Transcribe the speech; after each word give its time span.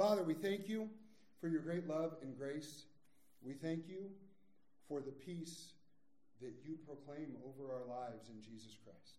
Father, 0.00 0.22
we 0.22 0.32
thank 0.32 0.66
you 0.66 0.88
for 1.42 1.48
your 1.48 1.60
great 1.60 1.86
love 1.86 2.14
and 2.22 2.34
grace. 2.34 2.84
We 3.42 3.52
thank 3.52 3.86
you 3.86 4.06
for 4.88 5.02
the 5.02 5.10
peace 5.10 5.72
that 6.40 6.54
you 6.64 6.78
proclaim 6.86 7.36
over 7.44 7.70
our 7.70 7.86
lives 7.86 8.30
in 8.30 8.40
Jesus 8.40 8.78
Christ. 8.82 9.18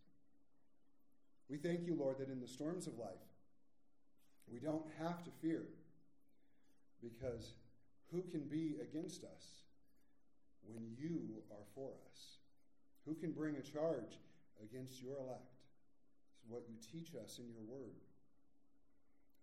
We 1.47 1.57
thank 1.57 1.85
you, 1.85 1.93
Lord, 1.93 2.17
that 2.17 2.31
in 2.31 2.41
the 2.41 2.47
storms 2.47 2.87
of 2.87 2.97
life, 2.97 3.29
we 4.51 4.57
don't 4.57 4.87
have 4.97 5.23
to 5.23 5.29
fear 5.39 5.65
because 6.99 7.53
who 8.11 8.23
can 8.31 8.47
be 8.49 8.77
against 8.81 9.23
us 9.23 9.65
when 10.65 10.95
you 10.97 11.43
are 11.51 11.65
for 11.75 11.91
us? 12.09 12.37
Who 13.05 13.13
can 13.13 13.33
bring 13.33 13.55
a 13.55 13.61
charge 13.61 14.17
against 14.63 14.99
your 14.99 15.17
elect? 15.17 15.59
Is 16.43 16.49
what 16.49 16.63
you 16.67 16.73
teach 16.91 17.13
us 17.23 17.37
in 17.37 17.51
your 17.51 17.61
word 17.69 18.01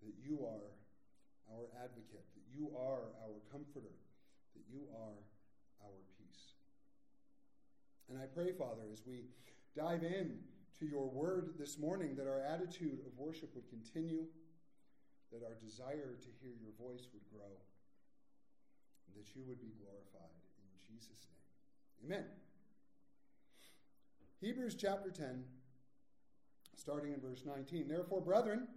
that 0.03 0.15
you 0.21 0.45
are 0.45 0.73
our 1.53 1.67
advocate, 1.83 2.27
that 2.35 2.47
you 2.53 2.71
are 2.77 3.13
our 3.25 3.39
comforter, 3.51 3.95
that 4.55 4.65
you 4.71 4.87
are 4.95 5.17
our 5.83 5.99
peace. 6.19 6.55
And 8.09 8.19
I 8.19 8.27
pray, 8.27 8.53
Father, 8.53 8.89
as 8.93 9.03
we 9.07 9.25
dive 9.77 10.03
in 10.03 10.39
to 10.79 10.87
your 10.87 11.09
word 11.09 11.55
this 11.59 11.79
morning, 11.79 12.15
that 12.17 12.27
our 12.27 12.41
attitude 12.41 13.01
of 13.07 13.19
worship 13.19 13.55
would 13.55 13.69
continue, 13.69 14.25
that 15.33 15.43
our 15.45 15.55
desire 15.61 16.17
to 16.21 16.29
hear 16.41 16.53
your 16.61 16.73
voice 16.79 17.09
would 17.13 17.27
grow, 17.31 17.53
and 19.07 19.17
that 19.17 19.35
you 19.35 19.43
would 19.47 19.61
be 19.61 19.73
glorified. 19.83 20.33
In 20.89 20.95
Jesus' 20.95 21.27
name. 21.29 22.13
Amen. 22.13 22.25
Hebrews 24.41 24.77
chapter 24.77 25.11
10, 25.11 25.43
starting 26.77 27.13
in 27.13 27.21
verse 27.21 27.43
19. 27.45 27.89
Therefore, 27.89 28.21
brethren, 28.21 28.69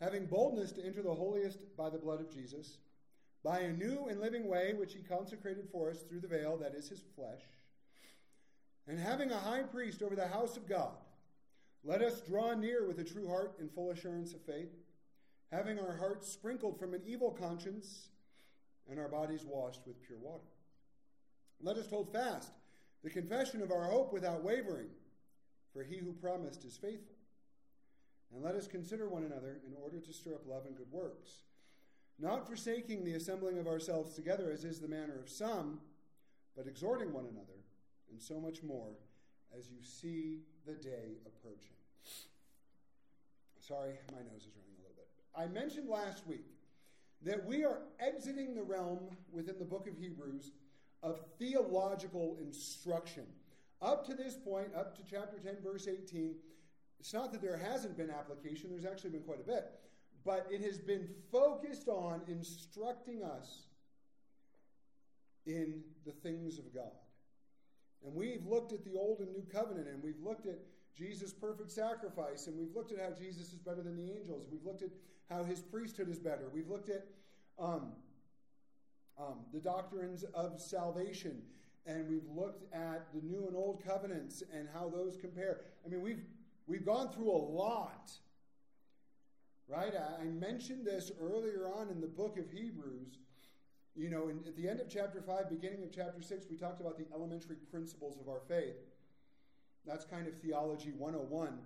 having 0.00 0.26
boldness 0.26 0.72
to 0.72 0.84
enter 0.84 1.02
the 1.02 1.14
holiest 1.14 1.58
by 1.76 1.88
the 1.88 1.98
blood 1.98 2.20
of 2.20 2.32
Jesus, 2.32 2.78
by 3.42 3.60
a 3.60 3.72
new 3.72 4.06
and 4.08 4.20
living 4.20 4.48
way 4.48 4.74
which 4.74 4.94
he 4.94 5.00
consecrated 5.00 5.68
for 5.70 5.90
us 5.90 6.02
through 6.02 6.20
the 6.20 6.28
veil, 6.28 6.56
that 6.56 6.74
is 6.74 6.88
his 6.88 7.02
flesh, 7.14 7.42
and 8.88 8.98
having 8.98 9.30
a 9.30 9.38
high 9.38 9.62
priest 9.62 10.02
over 10.02 10.14
the 10.14 10.28
house 10.28 10.56
of 10.56 10.68
God, 10.68 10.94
let 11.84 12.02
us 12.02 12.20
draw 12.20 12.54
near 12.54 12.86
with 12.86 12.98
a 12.98 13.04
true 13.04 13.28
heart 13.28 13.56
and 13.58 13.70
full 13.70 13.90
assurance 13.90 14.32
of 14.34 14.42
faith, 14.42 14.72
having 15.52 15.78
our 15.78 15.96
hearts 15.96 16.30
sprinkled 16.30 16.78
from 16.78 16.94
an 16.94 17.02
evil 17.06 17.30
conscience 17.30 18.08
and 18.88 18.98
our 18.98 19.08
bodies 19.08 19.44
washed 19.44 19.80
with 19.86 20.02
pure 20.02 20.18
water. 20.18 20.44
Let 21.60 21.76
us 21.76 21.88
hold 21.88 22.12
fast 22.12 22.52
the 23.02 23.10
confession 23.10 23.62
of 23.62 23.70
our 23.70 23.84
hope 23.84 24.12
without 24.12 24.42
wavering, 24.42 24.88
for 25.72 25.82
he 25.82 25.96
who 25.96 26.12
promised 26.12 26.64
is 26.64 26.76
faithful. 26.76 27.15
And 28.32 28.42
let 28.42 28.54
us 28.54 28.66
consider 28.66 29.08
one 29.08 29.24
another 29.24 29.58
in 29.66 29.74
order 29.82 30.00
to 30.00 30.12
stir 30.12 30.34
up 30.34 30.46
love 30.46 30.66
and 30.66 30.76
good 30.76 30.90
works, 30.90 31.44
not 32.18 32.46
forsaking 32.46 33.04
the 33.04 33.14
assembling 33.14 33.58
of 33.58 33.66
ourselves 33.66 34.14
together, 34.14 34.50
as 34.52 34.64
is 34.64 34.80
the 34.80 34.88
manner 34.88 35.18
of 35.18 35.28
some, 35.28 35.80
but 36.56 36.66
exhorting 36.66 37.12
one 37.12 37.26
another, 37.26 37.60
and 38.10 38.20
so 38.20 38.40
much 38.40 38.62
more 38.62 38.96
as 39.56 39.70
you 39.70 39.78
see 39.82 40.40
the 40.66 40.74
day 40.74 41.18
approaching. 41.26 41.76
Sorry, 43.60 43.94
my 44.12 44.18
nose 44.18 44.42
is 44.42 44.54
running 44.56 44.76
a 44.78 44.82
little 44.82 44.96
bit. 44.96 45.08
I 45.36 45.46
mentioned 45.46 45.88
last 45.88 46.26
week 46.26 46.46
that 47.22 47.44
we 47.44 47.64
are 47.64 47.80
exiting 47.98 48.54
the 48.54 48.62
realm 48.62 49.00
within 49.32 49.58
the 49.58 49.64
book 49.64 49.88
of 49.88 49.96
Hebrews 49.96 50.52
of 51.02 51.20
theological 51.38 52.36
instruction. 52.40 53.24
Up 53.82 54.06
to 54.06 54.14
this 54.14 54.34
point, 54.36 54.68
up 54.74 54.96
to 54.96 55.02
chapter 55.08 55.38
10, 55.38 55.56
verse 55.62 55.88
18, 55.88 56.34
it's 56.98 57.12
not 57.12 57.32
that 57.32 57.42
there 57.42 57.56
hasn't 57.56 57.96
been 57.96 58.10
application, 58.10 58.70
there's 58.70 58.84
actually 58.84 59.10
been 59.10 59.22
quite 59.22 59.40
a 59.40 59.46
bit, 59.46 59.72
but 60.24 60.46
it 60.50 60.60
has 60.62 60.78
been 60.78 61.08
focused 61.30 61.88
on 61.88 62.22
instructing 62.26 63.22
us 63.22 63.66
in 65.46 65.82
the 66.04 66.12
things 66.12 66.58
of 66.58 66.74
God. 66.74 66.90
And 68.04 68.14
we've 68.14 68.44
looked 68.46 68.72
at 68.72 68.84
the 68.84 68.94
Old 68.94 69.20
and 69.20 69.32
New 69.32 69.44
Covenant, 69.52 69.88
and 69.88 70.02
we've 70.02 70.20
looked 70.22 70.46
at 70.46 70.58
Jesus' 70.96 71.32
perfect 71.32 71.70
sacrifice, 71.70 72.46
and 72.46 72.58
we've 72.58 72.74
looked 72.74 72.92
at 72.92 72.98
how 72.98 73.10
Jesus 73.10 73.52
is 73.52 73.58
better 73.58 73.82
than 73.82 73.96
the 73.96 74.12
angels. 74.12 74.46
We've 74.50 74.64
looked 74.64 74.82
at 74.82 74.90
how 75.28 75.44
his 75.44 75.60
priesthood 75.60 76.08
is 76.08 76.18
better. 76.18 76.48
We've 76.52 76.68
looked 76.68 76.88
at 76.88 77.06
um, 77.58 77.92
um, 79.18 79.40
the 79.52 79.60
doctrines 79.60 80.24
of 80.34 80.60
salvation, 80.60 81.42
and 81.86 82.08
we've 82.08 82.28
looked 82.34 82.72
at 82.74 83.06
the 83.14 83.20
New 83.22 83.46
and 83.46 83.56
Old 83.56 83.84
Covenants 83.84 84.42
and 84.52 84.68
how 84.72 84.88
those 84.88 85.16
compare. 85.16 85.60
I 85.84 85.88
mean, 85.88 86.02
we've 86.02 86.22
We've 86.66 86.84
gone 86.84 87.08
through 87.10 87.30
a 87.30 87.38
lot, 87.38 88.10
right? 89.68 89.92
I 90.20 90.24
mentioned 90.24 90.84
this 90.84 91.12
earlier 91.20 91.68
on 91.68 91.88
in 91.90 92.00
the 92.00 92.08
book 92.08 92.38
of 92.38 92.50
Hebrews. 92.50 93.18
You 93.94 94.10
know, 94.10 94.28
in, 94.28 94.40
at 94.46 94.56
the 94.56 94.68
end 94.68 94.80
of 94.80 94.88
chapter 94.88 95.22
5, 95.22 95.48
beginning 95.48 95.82
of 95.84 95.92
chapter 95.94 96.20
6, 96.20 96.46
we 96.50 96.56
talked 96.56 96.80
about 96.80 96.98
the 96.98 97.06
elementary 97.14 97.56
principles 97.70 98.18
of 98.20 98.28
our 98.28 98.40
faith. 98.48 98.76
That's 99.86 100.04
kind 100.04 100.26
of 100.26 100.34
theology 100.40 100.92
101. 100.98 101.56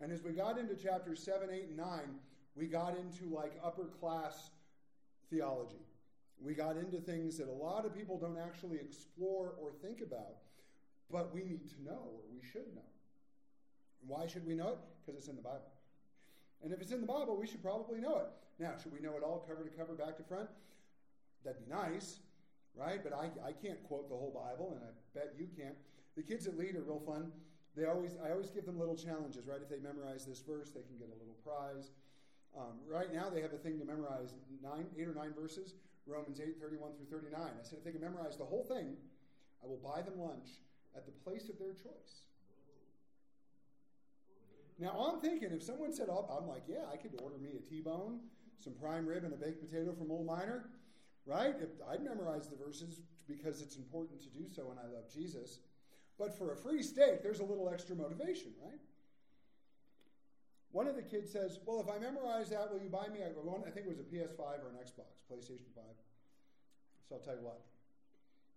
And 0.00 0.12
as 0.12 0.22
we 0.22 0.32
got 0.32 0.58
into 0.58 0.74
chapters 0.74 1.22
7, 1.22 1.48
8, 1.50 1.64
and 1.68 1.76
9, 1.76 1.86
we 2.54 2.66
got 2.66 2.96
into 2.96 3.34
like 3.34 3.52
upper 3.64 3.84
class 3.84 4.50
theology. 5.30 5.86
We 6.38 6.54
got 6.54 6.76
into 6.76 6.98
things 6.98 7.38
that 7.38 7.48
a 7.48 7.52
lot 7.52 7.84
of 7.84 7.94
people 7.94 8.18
don't 8.18 8.38
actually 8.38 8.76
explore 8.76 9.54
or 9.60 9.72
think 9.82 10.00
about, 10.00 10.36
but 11.10 11.34
we 11.34 11.42
need 11.42 11.68
to 11.68 11.82
know 11.82 11.98
or 12.12 12.20
we 12.32 12.40
should 12.52 12.74
know. 12.74 12.82
Why 14.06 14.26
should 14.26 14.46
we 14.46 14.54
know 14.54 14.70
it? 14.70 14.78
Because 15.00 15.18
it's 15.18 15.28
in 15.28 15.36
the 15.36 15.42
Bible. 15.42 15.70
And 16.62 16.72
if 16.72 16.80
it's 16.80 16.92
in 16.92 17.00
the 17.00 17.06
Bible, 17.06 17.36
we 17.36 17.46
should 17.46 17.62
probably 17.62 18.00
know 18.00 18.18
it. 18.18 18.28
Now, 18.58 18.74
should 18.82 18.92
we 18.92 19.00
know 19.00 19.16
it 19.16 19.22
all 19.22 19.44
cover 19.48 19.64
to 19.64 19.70
cover, 19.70 19.94
back 19.94 20.16
to 20.18 20.22
front? 20.22 20.48
That'd 21.44 21.64
be 21.64 21.72
nice, 21.72 22.18
right? 22.76 23.02
But 23.02 23.14
I, 23.14 23.30
I 23.42 23.52
can't 23.52 23.82
quote 23.84 24.08
the 24.10 24.16
whole 24.16 24.30
Bible, 24.30 24.76
and 24.76 24.84
I 24.84 24.92
bet 25.18 25.34
you 25.38 25.48
can't. 25.56 25.76
The 26.16 26.22
kids 26.22 26.46
at 26.46 26.58
Lead 26.58 26.76
are 26.76 26.82
real 26.82 27.00
fun. 27.00 27.32
They 27.76 27.86
always, 27.86 28.16
I 28.22 28.30
always 28.32 28.50
give 28.50 28.66
them 28.66 28.78
little 28.78 28.96
challenges, 28.96 29.46
right? 29.46 29.60
If 29.62 29.70
they 29.70 29.78
memorize 29.78 30.26
this 30.26 30.40
verse, 30.40 30.70
they 30.70 30.82
can 30.82 30.98
get 30.98 31.08
a 31.08 31.16
little 31.16 31.38
prize. 31.44 31.90
Um, 32.56 32.82
right 32.86 33.12
now, 33.14 33.30
they 33.30 33.40
have 33.40 33.52
a 33.54 33.62
thing 33.62 33.78
to 33.78 33.84
memorize 33.84 34.34
nine, 34.62 34.86
eight 34.98 35.08
or 35.08 35.14
nine 35.14 35.32
verses, 35.32 35.74
Romans 36.06 36.40
8, 36.40 36.60
31 36.60 36.92
through 36.98 37.06
39. 37.06 37.40
I 37.40 37.62
said, 37.62 37.78
if 37.78 37.84
they 37.84 37.92
can 37.92 38.00
memorize 38.00 38.36
the 38.36 38.44
whole 38.44 38.64
thing, 38.64 38.96
I 39.62 39.66
will 39.66 39.78
buy 39.78 40.02
them 40.02 40.18
lunch 40.18 40.60
at 40.96 41.06
the 41.06 41.12
place 41.12 41.48
of 41.48 41.58
their 41.58 41.72
choice. 41.72 42.26
Now 44.80 45.12
I'm 45.12 45.20
thinking 45.20 45.52
if 45.52 45.62
someone 45.62 45.92
said, 45.92 46.08
"Oh," 46.08 46.26
I'm 46.32 46.48
like, 46.48 46.62
yeah, 46.66 46.88
I 46.90 46.96
could 46.96 47.12
order 47.22 47.36
me 47.36 47.50
a 47.58 47.60
T-bone, 47.60 48.20
some 48.58 48.72
prime 48.72 49.06
rib, 49.06 49.24
and 49.24 49.34
a 49.34 49.36
baked 49.36 49.60
potato 49.60 49.92
from 49.92 50.10
Old 50.10 50.26
Miner, 50.26 50.70
right? 51.26 51.54
If 51.60 51.68
I'd 51.86 52.02
memorize 52.02 52.48
the 52.48 52.56
verses 52.56 53.02
because 53.28 53.60
it's 53.60 53.76
important 53.76 54.22
to 54.22 54.28
do 54.30 54.48
so, 54.48 54.70
and 54.70 54.80
I 54.80 54.86
love 54.90 55.12
Jesus. 55.12 55.60
But 56.18 56.36
for 56.36 56.52
a 56.52 56.56
free 56.56 56.82
steak, 56.82 57.22
there's 57.22 57.40
a 57.40 57.44
little 57.44 57.68
extra 57.68 57.94
motivation, 57.94 58.52
right? 58.64 58.80
One 60.72 60.88
of 60.88 60.96
the 60.96 61.02
kids 61.02 61.30
says, 61.30 61.58
"Well, 61.66 61.80
if 61.80 61.88
I 61.90 61.98
memorize 61.98 62.48
that, 62.48 62.72
will 62.72 62.80
you 62.80 62.88
buy 62.88 63.08
me?" 63.08 63.22
I 63.22 63.30
go, 63.32 63.62
"I 63.66 63.70
think 63.70 63.84
it 63.84 63.90
was 63.90 64.00
a 64.00 64.04
PS5 64.04 64.64
or 64.64 64.70
an 64.70 64.76
Xbox, 64.76 65.20
PlayStation 65.30 65.70
5." 65.74 65.84
So 67.06 67.16
I'll 67.16 67.20
tell 67.20 67.36
you 67.36 67.42
what. 67.42 67.60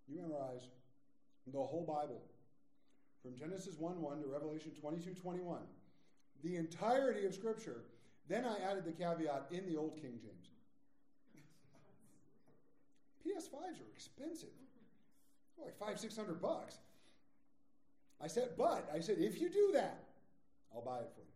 You 0.08 0.22
memorize 0.22 0.70
the 1.48 1.62
whole 1.62 1.86
Bible 1.86 2.24
from 3.22 3.36
Genesis 3.36 3.78
1 3.78 4.02
1 4.02 4.22
to 4.22 4.28
Revelation 4.28 4.72
22 4.80 5.16
21 5.16 5.64
the 6.44 6.58
entirety 6.58 7.26
of 7.26 7.34
Scripture. 7.34 7.84
Then 8.28 8.46
I 8.46 8.58
added 8.70 8.86
the 8.86 8.92
caveat 8.92 9.48
in 9.52 9.66
the 9.66 9.78
Old 9.78 9.96
King 10.02 10.20
James. 10.22 10.50
PS5s 13.26 13.80
are 13.80 13.90
expensive. 13.96 14.50
like 15.62 15.78
five, 15.78 16.00
six 16.00 16.16
hundred 16.16 16.42
bucks. 16.42 16.78
I 18.22 18.28
said, 18.28 18.52
but 18.58 18.90
I 18.94 19.00
said, 19.00 19.18
if 19.20 19.40
you 19.40 19.50
do 19.50 19.72
that, 19.74 20.04
I'll 20.74 20.82
buy 20.82 21.00
it 21.00 21.10
for 21.14 21.22
you. 21.22 21.28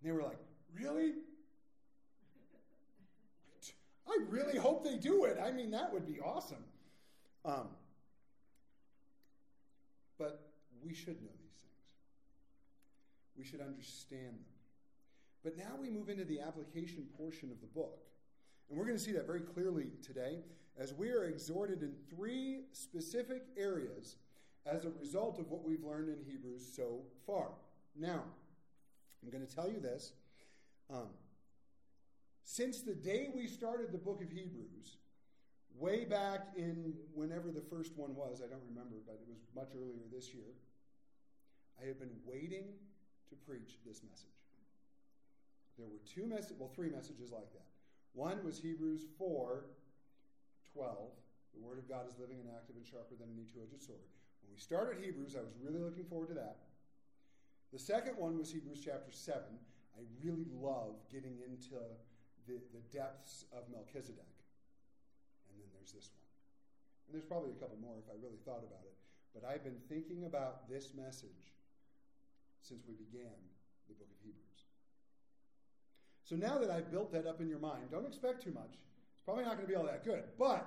And 0.00 0.08
they 0.08 0.12
were 0.12 0.22
like, 0.22 0.38
really? 0.74 1.12
I 4.08 4.18
really 4.28 4.58
hope 4.58 4.84
they 4.84 4.96
do 4.96 5.24
it. 5.24 5.38
I 5.42 5.50
mean, 5.50 5.70
that 5.72 5.92
would 5.92 6.06
be 6.06 6.20
awesome. 6.20 6.64
Um, 7.44 7.68
but 10.18 10.48
we 10.84 10.94
should 10.94 11.20
know 11.22 11.35
we 13.38 13.44
should 13.44 13.60
understand 13.60 14.34
them. 14.34 14.56
But 15.44 15.56
now 15.56 15.76
we 15.80 15.90
move 15.90 16.08
into 16.08 16.24
the 16.24 16.40
application 16.40 17.06
portion 17.16 17.50
of 17.50 17.60
the 17.60 17.66
book. 17.66 18.00
And 18.68 18.78
we're 18.78 18.84
going 18.84 18.98
to 18.98 19.02
see 19.02 19.12
that 19.12 19.26
very 19.26 19.40
clearly 19.40 19.86
today 20.04 20.40
as 20.78 20.92
we 20.92 21.10
are 21.10 21.24
exhorted 21.24 21.82
in 21.82 21.94
three 22.10 22.62
specific 22.72 23.44
areas 23.56 24.16
as 24.66 24.84
a 24.84 24.90
result 24.90 25.38
of 25.38 25.48
what 25.50 25.64
we've 25.64 25.84
learned 25.84 26.08
in 26.08 26.18
Hebrews 26.28 26.68
so 26.74 27.00
far. 27.26 27.48
Now, 27.94 28.24
I'm 29.22 29.30
going 29.30 29.46
to 29.46 29.54
tell 29.54 29.70
you 29.70 29.80
this. 29.80 30.12
Um, 30.90 31.08
since 32.44 32.80
the 32.82 32.94
day 32.94 33.28
we 33.34 33.46
started 33.46 33.92
the 33.92 33.98
book 33.98 34.22
of 34.22 34.30
Hebrews, 34.30 34.98
way 35.78 36.04
back 36.04 36.48
in 36.56 36.94
whenever 37.14 37.50
the 37.50 37.60
first 37.60 37.96
one 37.96 38.14
was, 38.14 38.42
I 38.44 38.48
don't 38.48 38.62
remember, 38.68 38.96
but 39.06 39.20
it 39.22 39.28
was 39.28 39.38
much 39.54 39.74
earlier 39.76 40.04
this 40.12 40.32
year, 40.34 40.54
I 41.82 41.86
have 41.86 41.98
been 41.98 42.16
waiting 42.24 42.64
to 43.28 43.36
preach 43.46 43.78
this 43.86 44.02
message. 44.02 44.36
There 45.78 45.88
were 45.88 46.00
two 46.08 46.26
messages, 46.26 46.56
well, 46.58 46.72
three 46.74 46.88
messages 46.88 47.32
like 47.32 47.52
that. 47.52 47.68
One 48.14 48.42
was 48.44 48.58
Hebrews 48.58 49.04
4 49.18 49.64
12. 50.72 51.08
The 51.56 51.60
Word 51.64 51.78
of 51.78 51.88
God 51.88 52.04
is 52.08 52.20
living 52.20 52.36
and 52.40 52.48
active 52.52 52.76
and 52.76 52.84
sharper 52.84 53.16
than 53.16 53.32
any 53.32 53.48
two 53.48 53.64
edged 53.64 53.80
sword. 53.80 54.04
When 54.44 54.52
we 54.52 54.60
started 54.60 55.00
Hebrews, 55.00 55.36
I 55.36 55.44
was 55.44 55.56
really 55.60 55.80
looking 55.80 56.04
forward 56.04 56.28
to 56.28 56.36
that. 56.36 56.68
The 57.72 57.80
second 57.80 58.16
one 58.16 58.36
was 58.36 58.52
Hebrews 58.52 58.80
chapter 58.84 59.10
7. 59.10 59.40
I 59.96 60.02
really 60.20 60.44
love 60.52 61.00
getting 61.08 61.40
into 61.48 61.80
the, 62.44 62.60
the 62.76 62.84
depths 62.92 63.48
of 63.56 63.64
Melchizedek. 63.72 64.36
And 65.48 65.56
then 65.56 65.68
there's 65.72 65.92
this 65.92 66.12
one. 66.12 66.28
And 67.08 67.10
there's 67.16 67.24
probably 67.24 67.56
a 67.56 67.58
couple 67.58 67.80
more 67.80 67.96
if 67.96 68.08
I 68.12 68.16
really 68.20 68.40
thought 68.44 68.62
about 68.64 68.84
it. 68.84 68.96
But 69.32 69.48
I've 69.48 69.64
been 69.64 69.80
thinking 69.88 70.24
about 70.24 70.68
this 70.68 70.92
message 70.92 71.55
since 72.66 72.82
we 72.86 72.94
began 72.94 73.36
the 73.88 73.94
book 73.94 74.08
of 74.10 74.16
Hebrews. 74.24 74.64
So 76.24 76.34
now 76.34 76.58
that 76.58 76.70
I've 76.70 76.90
built 76.90 77.12
that 77.12 77.26
up 77.26 77.40
in 77.40 77.48
your 77.48 77.60
mind, 77.60 77.90
don't 77.90 78.06
expect 78.06 78.42
too 78.42 78.52
much. 78.52 78.72
It's 78.72 79.24
probably 79.24 79.44
not 79.44 79.54
going 79.56 79.66
to 79.66 79.72
be 79.72 79.76
all 79.76 79.86
that 79.86 80.04
good. 80.04 80.24
But 80.38 80.66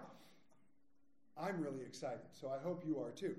I'm 1.38 1.62
really 1.62 1.81
excited, 1.81 2.22
so 2.31 2.50
I 2.50 2.63
hope 2.63 2.84
you 2.86 3.00
are 3.01 3.12
too. 3.12 3.36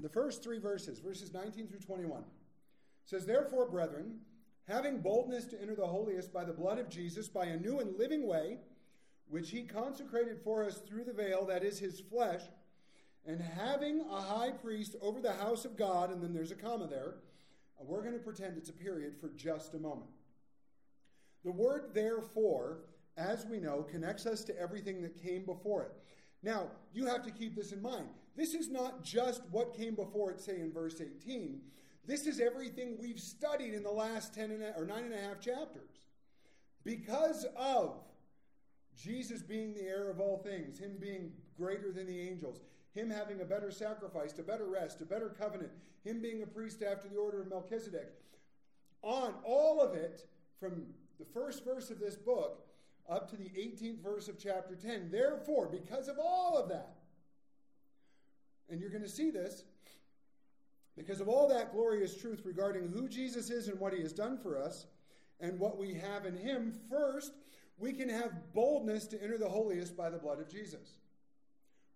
The 0.00 0.08
first 0.08 0.42
three 0.42 0.58
verses, 0.58 0.98
verses 0.98 1.32
19 1.32 1.68
through 1.68 1.78
21, 1.78 2.24
says, 3.06 3.24
Therefore, 3.24 3.66
brethren, 3.66 4.18
having 4.68 5.00
boldness 5.00 5.46
to 5.46 5.60
enter 5.60 5.74
the 5.74 5.86
holiest 5.86 6.32
by 6.32 6.44
the 6.44 6.52
blood 6.52 6.78
of 6.78 6.90
Jesus, 6.90 7.28
by 7.28 7.46
a 7.46 7.56
new 7.56 7.78
and 7.78 7.96
living 7.96 8.26
way, 8.26 8.58
which 9.28 9.50
he 9.50 9.62
consecrated 9.62 10.40
for 10.42 10.64
us 10.64 10.78
through 10.78 11.04
the 11.04 11.12
veil, 11.12 11.46
that 11.46 11.64
is 11.64 11.78
his 11.78 12.00
flesh, 12.00 12.42
and 13.26 13.40
having 13.40 14.00
a 14.00 14.20
high 14.20 14.50
priest 14.50 14.96
over 15.00 15.20
the 15.20 15.32
house 15.32 15.64
of 15.64 15.76
God, 15.76 16.10
and 16.10 16.22
then 16.22 16.32
there's 16.32 16.50
a 16.50 16.56
comma 16.56 16.86
there, 16.86 17.14
we're 17.80 18.02
going 18.02 18.14
to 18.14 18.18
pretend 18.18 18.56
it's 18.56 18.70
a 18.70 18.74
period 18.74 19.14
for 19.20 19.28
just 19.30 19.74
a 19.74 19.78
moment. 19.78 20.10
The 21.44 21.50
word 21.50 21.90
therefore 21.92 22.78
as 23.16 23.46
we 23.46 23.58
know, 23.58 23.82
connects 23.82 24.26
us 24.26 24.42
to 24.44 24.58
everything 24.58 25.02
that 25.02 25.22
came 25.22 25.44
before 25.44 25.84
it. 25.84 25.92
Now, 26.42 26.68
you 26.92 27.06
have 27.06 27.22
to 27.24 27.30
keep 27.30 27.54
this 27.54 27.72
in 27.72 27.80
mind. 27.80 28.08
This 28.36 28.54
is 28.54 28.68
not 28.68 29.02
just 29.02 29.42
what 29.50 29.76
came 29.76 29.94
before 29.94 30.30
it, 30.32 30.40
say 30.40 30.60
in 30.60 30.72
verse 30.72 31.00
18. 31.00 31.60
This 32.06 32.26
is 32.26 32.40
everything 32.40 32.96
we've 33.00 33.20
studied 33.20 33.72
in 33.72 33.82
the 33.82 33.90
last 33.90 34.34
10 34.34 34.50
and 34.50 34.62
a, 34.62 34.76
or 34.76 34.84
nine 34.84 35.04
and 35.04 35.14
a 35.14 35.18
half 35.18 35.40
chapters. 35.40 36.06
Because 36.84 37.46
of 37.56 37.96
Jesus 38.96 39.42
being 39.42 39.74
the 39.74 39.82
heir 39.82 40.10
of 40.10 40.20
all 40.20 40.38
things, 40.38 40.78
Him 40.78 40.96
being 41.00 41.32
greater 41.56 41.92
than 41.92 42.06
the 42.06 42.20
angels, 42.20 42.60
Him 42.94 43.10
having 43.10 43.40
a 43.40 43.44
better 43.44 43.70
sacrifice, 43.70 44.38
a 44.38 44.42
better 44.42 44.66
rest, 44.66 45.00
a 45.00 45.04
better 45.04 45.28
covenant, 45.28 45.72
Him 46.04 46.20
being 46.22 46.42
a 46.42 46.46
priest 46.46 46.82
after 46.82 47.08
the 47.08 47.16
order 47.16 47.42
of 47.42 47.48
Melchizedek, 47.48 48.12
on 49.02 49.34
all 49.44 49.80
of 49.80 49.94
it, 49.94 50.26
from 50.60 50.86
the 51.18 51.24
first 51.24 51.64
verse 51.64 51.90
of 51.90 51.98
this 51.98 52.16
book 52.16 52.60
up 53.08 53.28
to 53.30 53.36
the 53.36 53.50
18th 53.50 54.02
verse 54.02 54.28
of 54.28 54.38
chapter 54.38 54.74
10. 54.74 55.10
Therefore, 55.10 55.68
because 55.68 56.08
of 56.08 56.18
all 56.18 56.56
of 56.56 56.68
that, 56.68 56.94
and 58.70 58.80
you're 58.80 58.90
going 58.90 59.02
to 59.02 59.08
see 59.08 59.30
this, 59.30 59.64
because 60.96 61.20
of 61.20 61.28
all 61.28 61.48
that 61.48 61.72
glorious 61.72 62.16
truth 62.16 62.42
regarding 62.44 62.88
who 62.88 63.08
Jesus 63.08 63.50
is 63.50 63.68
and 63.68 63.78
what 63.78 63.92
he 63.92 64.00
has 64.00 64.12
done 64.12 64.38
for 64.38 64.56
us, 64.56 64.86
and 65.40 65.58
what 65.58 65.76
we 65.76 65.94
have 65.94 66.24
in 66.24 66.36
him, 66.36 66.72
first, 66.88 67.32
we 67.76 67.92
can 67.92 68.08
have 68.08 68.52
boldness 68.54 69.06
to 69.08 69.22
enter 69.22 69.36
the 69.36 69.48
holiest 69.48 69.96
by 69.96 70.08
the 70.08 70.16
blood 70.16 70.40
of 70.40 70.48
Jesus. 70.48 70.96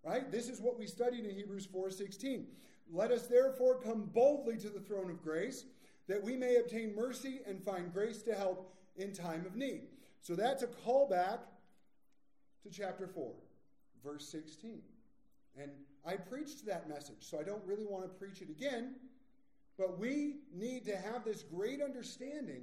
Right? 0.04 0.30
This 0.30 0.48
is 0.48 0.60
what 0.60 0.78
we 0.78 0.86
studied 0.86 1.24
in 1.24 1.34
Hebrews 1.34 1.66
4:16. 1.66 2.46
Let 2.90 3.10
us 3.10 3.26
therefore 3.26 3.80
come 3.80 4.04
boldly 4.06 4.56
to 4.58 4.70
the 4.70 4.80
throne 4.80 5.10
of 5.10 5.22
grace, 5.22 5.64
that 6.06 6.22
we 6.22 6.36
may 6.36 6.56
obtain 6.56 6.94
mercy 6.94 7.40
and 7.46 7.62
find 7.62 7.92
grace 7.92 8.22
to 8.22 8.34
help 8.34 8.74
in 8.96 9.12
time 9.12 9.44
of 9.44 9.56
need. 9.56 9.88
So 10.22 10.34
that's 10.34 10.62
a 10.62 10.68
callback 10.68 11.40
to 12.62 12.70
chapter 12.70 13.06
4, 13.06 13.34
verse 14.02 14.26
16. 14.28 14.82
And 15.56 15.70
I 16.04 16.16
preached 16.16 16.64
that 16.66 16.88
message, 16.88 17.18
so 17.20 17.38
I 17.38 17.42
don't 17.42 17.64
really 17.64 17.84
want 17.84 18.04
to 18.04 18.08
preach 18.08 18.40
it 18.40 18.48
again. 18.48 18.96
But 19.76 19.98
we 19.98 20.40
need 20.52 20.84
to 20.86 20.96
have 20.96 21.24
this 21.24 21.42
great 21.42 21.82
understanding 21.82 22.62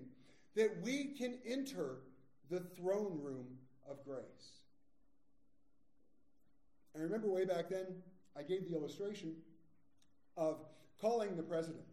that 0.55 0.81
we 0.81 1.13
can 1.13 1.37
enter 1.45 1.97
the 2.49 2.59
throne 2.59 3.19
room 3.21 3.57
of 3.89 4.03
grace. 4.03 4.61
I 6.95 7.01
remember 7.01 7.27
way 7.29 7.45
back 7.45 7.69
then, 7.69 7.87
I 8.37 8.43
gave 8.43 8.69
the 8.69 8.75
illustration 8.75 9.35
of 10.37 10.59
calling 11.01 11.35
the 11.35 11.43
president, 11.43 11.83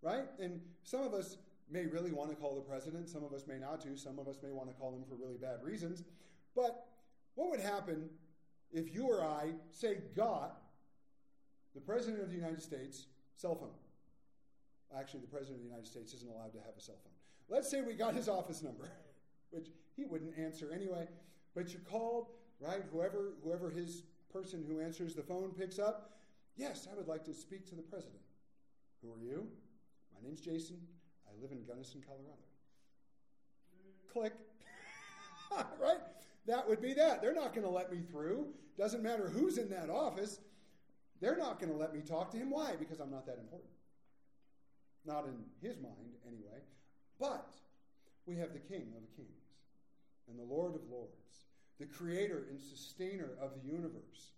right? 0.00 0.24
And 0.38 0.60
some 0.84 1.02
of 1.02 1.12
us 1.12 1.36
may 1.70 1.86
really 1.86 2.12
want 2.12 2.30
to 2.30 2.36
call 2.36 2.54
the 2.54 2.62
president. 2.62 3.08
Some 3.08 3.24
of 3.24 3.32
us 3.32 3.46
may 3.46 3.58
not 3.58 3.80
to. 3.82 3.96
Some 3.96 4.18
of 4.18 4.28
us 4.28 4.36
may 4.42 4.50
want 4.50 4.68
to 4.68 4.74
call 4.74 4.94
him 4.94 5.04
for 5.08 5.14
really 5.14 5.36
bad 5.36 5.62
reasons. 5.62 6.02
But 6.54 6.86
what 7.34 7.50
would 7.50 7.60
happen 7.60 8.08
if 8.72 8.94
you 8.94 9.06
or 9.06 9.22
I, 9.22 9.52
say, 9.70 9.98
got 10.14 10.60
the 11.74 11.80
president 11.80 12.22
of 12.22 12.30
the 12.30 12.36
United 12.36 12.62
States' 12.62 13.06
cell 13.36 13.54
phone? 13.54 13.70
Actually, 14.98 15.20
the 15.20 15.28
president 15.28 15.56
of 15.56 15.62
the 15.62 15.68
United 15.68 15.86
States 15.86 16.12
isn't 16.12 16.28
allowed 16.30 16.52
to 16.52 16.58
have 16.58 16.76
a 16.76 16.80
cell 16.80 16.98
phone. 17.02 17.12
Let's 17.48 17.70
say 17.70 17.80
we 17.80 17.94
got 17.94 18.14
his 18.14 18.28
office 18.28 18.62
number, 18.62 18.90
which 19.50 19.68
he 19.96 20.04
wouldn't 20.04 20.38
answer 20.38 20.70
anyway. 20.74 21.08
But 21.54 21.72
you 21.72 21.80
called, 21.90 22.28
right? 22.60 22.82
Whoever, 22.92 23.32
whoever 23.42 23.70
his 23.70 24.02
person 24.32 24.64
who 24.66 24.80
answers 24.80 25.14
the 25.14 25.22
phone 25.22 25.50
picks 25.50 25.78
up. 25.78 26.12
Yes, 26.56 26.88
I 26.90 26.96
would 26.96 27.08
like 27.08 27.24
to 27.24 27.34
speak 27.34 27.68
to 27.68 27.74
the 27.74 27.82
president. 27.82 28.20
Who 29.02 29.12
are 29.12 29.20
you? 29.20 29.46
My 30.14 30.26
name's 30.26 30.40
Jason. 30.40 30.76
I 31.26 31.40
live 31.40 31.52
in 31.52 31.64
Gunnison, 31.64 32.02
Colorado. 32.06 32.38
Click. 34.12 34.32
right? 35.80 36.00
That 36.46 36.68
would 36.68 36.80
be 36.80 36.94
that. 36.94 37.22
They're 37.22 37.34
not 37.34 37.54
going 37.54 37.66
to 37.66 37.72
let 37.72 37.92
me 37.92 38.00
through. 38.10 38.46
Doesn't 38.76 39.02
matter 39.02 39.28
who's 39.28 39.58
in 39.58 39.68
that 39.70 39.90
office. 39.90 40.40
They're 41.20 41.36
not 41.36 41.60
going 41.60 41.70
to 41.70 41.78
let 41.78 41.94
me 41.94 42.00
talk 42.00 42.30
to 42.32 42.36
him. 42.36 42.50
Why? 42.50 42.74
Because 42.78 43.00
I'm 43.00 43.10
not 43.10 43.26
that 43.26 43.38
important. 43.38 43.70
Not 45.04 45.24
in 45.24 45.36
his 45.60 45.78
mind, 45.78 46.16
anyway. 46.26 46.60
But 47.20 47.52
we 48.26 48.36
have 48.36 48.52
the 48.52 48.58
King 48.58 48.92
of 48.96 49.16
Kings 49.16 49.28
and 50.28 50.38
the 50.38 50.42
Lord 50.42 50.74
of 50.74 50.82
Lords, 50.90 51.46
the 51.82 51.88
creator 51.88 52.46
and 52.48 52.60
sustainer 52.60 53.30
of 53.42 53.50
the 53.58 53.68
universe, 53.68 54.30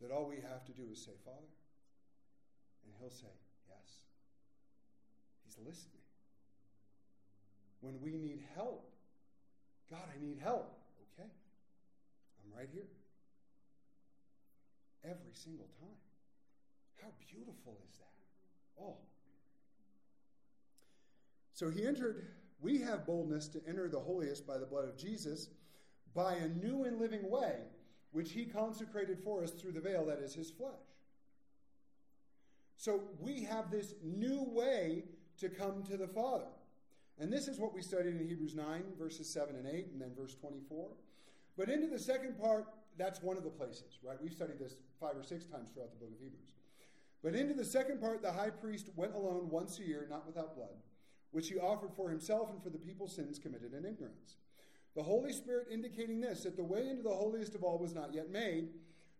that 0.00 0.10
all 0.10 0.24
we 0.24 0.36
have 0.36 0.64
to 0.64 0.72
do 0.72 0.88
is 0.90 1.04
say, 1.04 1.12
Father, 1.26 1.52
and 2.84 2.94
he'll 2.98 3.10
say, 3.10 3.28
Yes. 3.68 3.98
He's 5.44 5.58
listening. 5.58 6.00
When 7.82 8.00
we 8.00 8.16
need 8.16 8.40
help, 8.54 8.88
God, 9.90 10.08
I 10.08 10.18
need 10.24 10.38
help. 10.42 10.72
Okay, 11.12 11.28
I'm 11.28 12.58
right 12.58 12.68
here. 12.72 12.88
Every 15.04 15.34
single 15.34 15.68
time. 15.78 16.00
How 17.02 17.08
beautiful 17.30 17.76
is 17.90 17.98
that? 17.98 18.82
Oh. 18.82 18.96
So 21.52 21.68
he 21.68 21.86
entered, 21.86 22.24
we 22.62 22.78
have 22.78 23.04
boldness 23.04 23.48
to 23.48 23.60
enter 23.68 23.88
the 23.88 24.00
holiest 24.00 24.46
by 24.46 24.56
the 24.56 24.66
blood 24.66 24.88
of 24.88 24.96
Jesus 24.96 25.48
by 26.16 26.34
a 26.34 26.48
new 26.48 26.84
and 26.84 26.98
living 26.98 27.30
way, 27.30 27.56
which 28.10 28.32
he 28.32 28.46
consecrated 28.46 29.18
for 29.22 29.44
us 29.44 29.50
through 29.52 29.72
the 29.72 29.80
veil 29.80 30.06
that 30.06 30.18
is 30.18 30.34
his 30.34 30.50
flesh. 30.50 30.72
So 32.76 33.02
we 33.20 33.42
have 33.42 33.70
this 33.70 33.94
new 34.02 34.42
way 34.42 35.04
to 35.38 35.48
come 35.48 35.82
to 35.84 35.96
the 35.96 36.08
Father. 36.08 36.48
And 37.18 37.32
this 37.32 37.48
is 37.48 37.58
what 37.58 37.74
we 37.74 37.82
studied 37.82 38.16
in 38.16 38.26
Hebrews 38.26 38.54
9, 38.54 38.82
verses 38.98 39.28
7 39.28 39.54
and 39.54 39.66
8, 39.66 39.88
and 39.92 40.00
then 40.00 40.12
verse 40.16 40.34
24. 40.34 40.88
But 41.56 41.68
into 41.68 41.86
the 41.86 41.98
second 41.98 42.38
part, 42.38 42.66
that's 42.98 43.22
one 43.22 43.36
of 43.36 43.44
the 43.44 43.50
places, 43.50 43.98
right? 44.02 44.20
We've 44.22 44.32
studied 44.32 44.58
this 44.58 44.76
five 45.00 45.16
or 45.16 45.22
six 45.22 45.44
times 45.44 45.70
throughout 45.70 45.90
the 45.92 45.98
book 45.98 46.14
of 46.14 46.18
Hebrews. 46.18 46.54
But 47.22 47.34
into 47.34 47.54
the 47.54 47.64
second 47.64 48.00
part, 48.00 48.22
the 48.22 48.32
high 48.32 48.50
priest 48.50 48.88
went 48.96 49.14
alone 49.14 49.48
once 49.50 49.78
a 49.78 49.84
year, 49.84 50.06
not 50.08 50.26
without 50.26 50.54
blood, 50.54 50.76
which 51.30 51.48
he 51.48 51.58
offered 51.58 51.92
for 51.94 52.10
himself 52.10 52.50
and 52.50 52.62
for 52.62 52.70
the 52.70 52.78
people's 52.78 53.14
sins 53.14 53.38
committed 53.38 53.72
in 53.72 53.84
ignorance. 53.84 54.36
The 54.96 55.02
Holy 55.02 55.32
Spirit 55.32 55.68
indicating 55.70 56.20
this, 56.20 56.44
that 56.44 56.56
the 56.56 56.64
way 56.64 56.88
into 56.88 57.02
the 57.02 57.10
holiest 57.10 57.54
of 57.54 57.62
all 57.62 57.78
was 57.78 57.94
not 57.94 58.14
yet 58.14 58.30
made, 58.30 58.70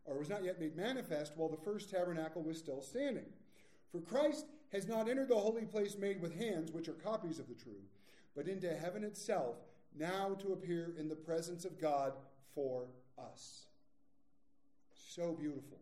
or 0.06 0.18
was 0.18 0.30
not 0.30 0.42
yet 0.42 0.58
made 0.58 0.74
manifest, 0.74 1.34
while 1.36 1.50
the 1.50 1.56
first 1.58 1.90
tabernacle 1.90 2.42
was 2.42 2.56
still 2.58 2.80
standing. 2.80 3.26
For 3.92 4.00
Christ 4.00 4.46
has 4.72 4.88
not 4.88 5.08
entered 5.08 5.28
the 5.28 5.36
holy 5.36 5.66
place 5.66 5.96
made 5.98 6.22
with 6.22 6.34
hands, 6.34 6.72
which 6.72 6.88
are 6.88 6.94
copies 6.94 7.38
of 7.38 7.46
the 7.46 7.54
true, 7.54 7.82
but 8.34 8.48
into 8.48 8.74
heaven 8.74 9.04
itself, 9.04 9.56
now 9.94 10.34
to 10.40 10.54
appear 10.54 10.94
in 10.98 11.08
the 11.08 11.14
presence 11.14 11.66
of 11.66 11.78
God 11.80 12.14
for 12.54 12.86
us. 13.18 13.66
So 14.94 15.32
beautiful. 15.32 15.78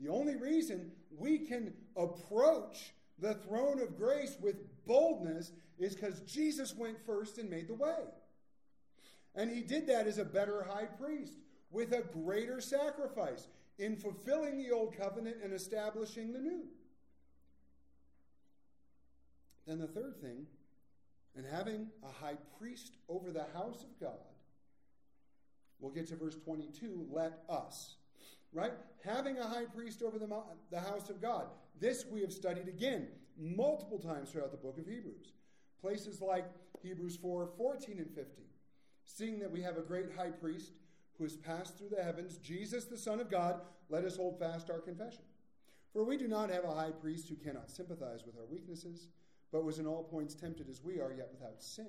The 0.00 0.08
only 0.08 0.36
reason 0.36 0.90
we 1.16 1.38
can 1.38 1.74
approach 1.96 2.94
the 3.18 3.34
throne 3.34 3.80
of 3.80 3.96
grace 3.96 4.38
with 4.40 4.56
boldness 4.86 5.52
is 5.78 5.94
because 5.94 6.20
Jesus 6.20 6.74
went 6.74 7.04
first 7.04 7.36
and 7.36 7.50
made 7.50 7.68
the 7.68 7.74
way. 7.74 8.04
And 9.34 9.50
he 9.50 9.60
did 9.60 9.86
that 9.86 10.06
as 10.06 10.18
a 10.18 10.24
better 10.24 10.66
high 10.68 10.86
priest 10.86 11.34
with 11.70 11.92
a 11.92 12.02
greater 12.02 12.60
sacrifice 12.60 13.46
in 13.78 13.96
fulfilling 13.96 14.58
the 14.58 14.70
old 14.72 14.96
covenant 14.96 15.36
and 15.42 15.52
establishing 15.52 16.32
the 16.32 16.40
new. 16.40 16.62
Then 19.66 19.78
the 19.78 19.86
third 19.86 20.20
thing 20.20 20.46
And 21.36 21.46
having 21.46 21.88
a 22.02 22.24
high 22.24 22.36
priest 22.58 22.96
over 23.08 23.30
the 23.30 23.44
house 23.54 23.84
of 23.84 24.00
God, 24.00 24.18
we'll 25.78 25.92
get 25.92 26.08
to 26.08 26.16
verse 26.16 26.36
22, 26.36 27.06
let 27.10 27.44
us. 27.48 27.96
Right? 28.52 28.72
Having 29.04 29.38
a 29.38 29.46
high 29.46 29.66
priest 29.66 30.02
over 30.02 30.18
the, 30.18 30.26
the 30.70 30.80
house 30.80 31.10
of 31.10 31.20
God. 31.22 31.46
This 31.78 32.06
we 32.10 32.22
have 32.22 32.32
studied 32.32 32.66
again 32.66 33.06
multiple 33.38 33.98
times 33.98 34.30
throughout 34.30 34.50
the 34.50 34.56
book 34.56 34.78
of 34.78 34.86
Hebrews. 34.86 35.32
Places 35.80 36.20
like 36.20 36.46
Hebrews 36.82 37.16
4 37.16 37.50
14 37.56 37.98
and 37.98 38.10
15. 38.10 38.47
Seeing 39.08 39.38
that 39.40 39.50
we 39.50 39.62
have 39.62 39.78
a 39.78 39.82
great 39.82 40.12
high 40.16 40.30
priest 40.30 40.72
who 41.16 41.24
has 41.24 41.34
passed 41.34 41.76
through 41.76 41.88
the 41.88 42.02
heavens, 42.02 42.36
Jesus, 42.36 42.84
the 42.84 42.98
Son 42.98 43.20
of 43.20 43.30
God, 43.30 43.62
let 43.88 44.04
us 44.04 44.16
hold 44.16 44.38
fast 44.38 44.70
our 44.70 44.78
confession. 44.78 45.24
For 45.92 46.04
we 46.04 46.18
do 46.18 46.28
not 46.28 46.50
have 46.50 46.64
a 46.64 46.74
high 46.74 46.90
priest 46.90 47.28
who 47.28 47.34
cannot 47.34 47.70
sympathize 47.70 48.24
with 48.24 48.36
our 48.36 48.46
weaknesses, 48.46 49.08
but 49.50 49.64
was 49.64 49.78
in 49.78 49.86
all 49.86 50.04
points 50.04 50.34
tempted 50.34 50.68
as 50.68 50.84
we 50.84 51.00
are, 51.00 51.12
yet 51.16 51.30
without 51.32 51.62
sin. 51.62 51.88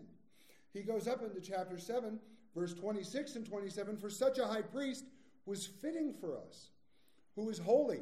He 0.74 0.82
goes 0.82 1.08
up 1.08 1.22
into 1.22 1.42
chapter 1.42 1.78
7, 1.78 2.20
verse 2.56 2.74
26 2.74 3.36
and 3.36 3.46
27 3.46 3.98
For 3.98 4.10
such 4.10 4.40
a 4.40 4.48
high 4.48 4.62
priest 4.62 5.04
was 5.46 5.68
fitting 5.68 6.14
for 6.14 6.38
us, 6.38 6.70
who 7.36 7.50
is 7.50 7.60
holy, 7.60 8.02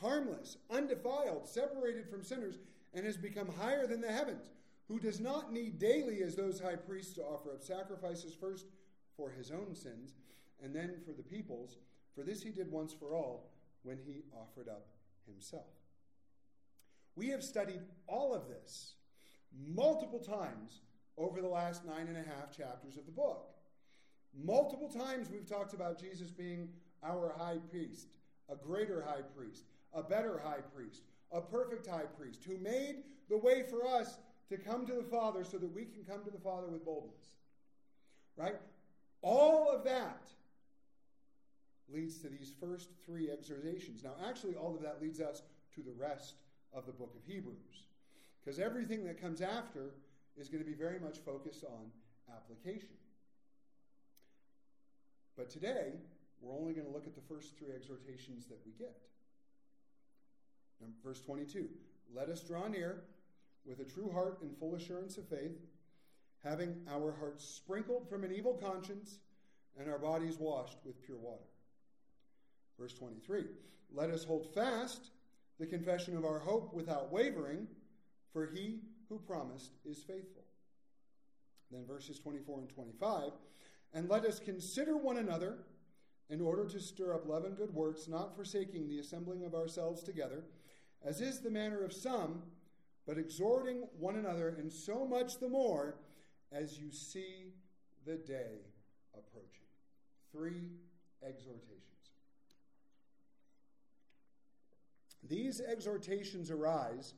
harmless, 0.00 0.56
undefiled, 0.70 1.48
separated 1.48 2.08
from 2.08 2.22
sinners, 2.22 2.60
and 2.94 3.04
has 3.04 3.16
become 3.16 3.48
higher 3.48 3.86
than 3.86 4.00
the 4.00 4.12
heavens, 4.12 4.52
who 4.88 4.98
does 4.98 5.20
not 5.20 5.52
need 5.52 5.78
daily, 5.78 6.22
as 6.22 6.34
those 6.34 6.60
high 6.60 6.76
priests, 6.76 7.14
to 7.14 7.22
offer 7.22 7.50
up 7.50 7.62
sacrifices 7.62 8.34
first 8.34 8.66
for 9.16 9.30
his 9.30 9.50
own 9.50 9.74
sins, 9.74 10.14
and 10.62 10.74
then 10.74 10.96
for 11.04 11.12
the 11.12 11.22
people's. 11.22 11.78
For 12.14 12.22
this 12.22 12.42
he 12.42 12.50
did 12.50 12.70
once 12.70 12.92
for 12.92 13.14
all 13.14 13.50
when 13.82 13.98
he 13.98 14.22
offered 14.32 14.68
up 14.68 14.86
himself. 15.26 15.66
We 17.14 17.28
have 17.28 17.42
studied 17.42 17.80
all 18.06 18.34
of 18.34 18.48
this 18.48 18.94
multiple 19.74 20.18
times 20.18 20.80
over 21.18 21.40
the 21.40 21.48
last 21.48 21.84
nine 21.84 22.08
and 22.08 22.16
a 22.16 22.22
half 22.22 22.56
chapters 22.56 22.96
of 22.96 23.06
the 23.06 23.12
book. 23.12 23.48
Multiple 24.34 24.88
times 24.88 25.28
we've 25.30 25.48
talked 25.48 25.74
about 25.74 26.00
Jesus 26.00 26.30
being 26.30 26.70
our 27.04 27.34
high 27.36 27.58
priest, 27.70 28.08
a 28.50 28.56
greater 28.56 29.02
high 29.02 29.22
priest, 29.36 29.64
a 29.92 30.02
better 30.02 30.40
high 30.42 30.62
priest, 30.74 31.02
a 31.30 31.40
perfect 31.40 31.86
high 31.86 32.06
priest 32.18 32.44
who 32.44 32.56
made 32.58 33.02
the 33.28 33.36
way 33.36 33.62
for 33.62 33.86
us 33.86 34.18
to 34.48 34.56
come 34.56 34.86
to 34.86 34.94
the 34.94 35.02
Father 35.02 35.44
so 35.44 35.58
that 35.58 35.72
we 35.74 35.84
can 35.84 36.04
come 36.04 36.24
to 36.24 36.30
the 36.30 36.38
Father 36.38 36.68
with 36.68 36.84
boldness. 36.84 37.24
Right? 38.36 38.56
All 39.22 39.70
of 39.70 39.84
that 39.84 40.28
leads 41.92 42.18
to 42.18 42.28
these 42.28 42.52
first 42.60 42.88
three 43.04 43.30
exhortations. 43.30 44.02
Now, 44.02 44.14
actually, 44.26 44.54
all 44.54 44.74
of 44.74 44.82
that 44.82 45.00
leads 45.00 45.20
us 45.20 45.42
to 45.74 45.82
the 45.82 45.92
rest 45.92 46.34
of 46.72 46.86
the 46.86 46.92
book 46.92 47.14
of 47.16 47.24
Hebrews. 47.24 47.86
Because 48.42 48.58
everything 48.58 49.04
that 49.04 49.20
comes 49.20 49.40
after 49.40 49.94
is 50.36 50.48
going 50.48 50.64
to 50.64 50.68
be 50.68 50.76
very 50.76 50.98
much 50.98 51.18
focused 51.18 51.64
on 51.64 51.90
application. 52.34 52.88
But 55.36 55.50
today, 55.50 55.92
we're 56.40 56.54
only 56.54 56.72
going 56.72 56.86
to 56.86 56.92
look 56.92 57.06
at 57.06 57.14
the 57.14 57.20
first 57.20 57.56
three 57.56 57.72
exhortations 57.74 58.46
that 58.46 58.58
we 58.66 58.72
get. 58.72 58.96
Verse 61.04 61.20
22 61.20 61.68
Let 62.14 62.28
us 62.28 62.40
draw 62.40 62.66
near 62.66 63.04
with 63.64 63.80
a 63.80 63.84
true 63.84 64.10
heart 64.10 64.38
and 64.42 64.56
full 64.56 64.74
assurance 64.74 65.16
of 65.18 65.28
faith, 65.28 65.58
having 66.42 66.74
our 66.90 67.12
hearts 67.12 67.44
sprinkled 67.44 68.08
from 68.08 68.24
an 68.24 68.32
evil 68.32 68.54
conscience 68.54 69.18
and 69.78 69.88
our 69.88 69.98
bodies 69.98 70.38
washed 70.38 70.78
with 70.84 71.02
pure 71.02 71.18
water. 71.18 71.44
Verse 72.78 72.94
23 72.94 73.44
Let 73.92 74.10
us 74.10 74.24
hold 74.24 74.52
fast 74.54 75.10
the 75.58 75.66
confession 75.66 76.16
of 76.16 76.24
our 76.24 76.38
hope 76.38 76.74
without 76.74 77.12
wavering, 77.12 77.66
for 78.32 78.46
he 78.46 78.80
who 79.08 79.18
promised 79.18 79.72
is 79.84 79.98
faithful. 79.98 80.44
Then 81.70 81.86
verses 81.86 82.18
24 82.18 82.60
and 82.60 82.68
25 82.68 83.30
And 83.94 84.08
let 84.08 84.24
us 84.24 84.38
consider 84.38 84.96
one 84.96 85.18
another 85.18 85.58
in 86.28 86.40
order 86.40 86.64
to 86.66 86.80
stir 86.80 87.14
up 87.14 87.28
love 87.28 87.44
and 87.44 87.56
good 87.56 87.74
works, 87.74 88.08
not 88.08 88.34
forsaking 88.34 88.88
the 88.88 88.98
assembling 88.98 89.44
of 89.44 89.54
ourselves 89.54 90.02
together, 90.02 90.44
as 91.04 91.20
is 91.20 91.40
the 91.40 91.50
manner 91.50 91.84
of 91.84 91.92
some, 91.92 92.42
but 93.06 93.18
exhorting 93.18 93.84
one 93.98 94.16
another, 94.16 94.54
and 94.58 94.72
so 94.72 95.04
much 95.04 95.38
the 95.40 95.48
more 95.48 95.96
as 96.52 96.78
you 96.78 96.90
see 96.90 97.52
the 98.04 98.16
day 98.16 98.60
approaching. 99.14 99.48
Three 100.32 100.70
exhortations. 101.22 101.80
These 105.28 105.60
exhortations 105.60 106.50
arise 106.50 107.14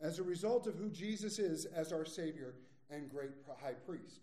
as 0.00 0.18
a 0.18 0.22
result 0.22 0.66
of 0.66 0.76
who 0.76 0.90
Jesus 0.90 1.38
is 1.38 1.64
as 1.64 1.92
our 1.92 2.04
Savior 2.04 2.54
and 2.90 3.10
great 3.10 3.30
high 3.62 3.72
priest. 3.72 4.20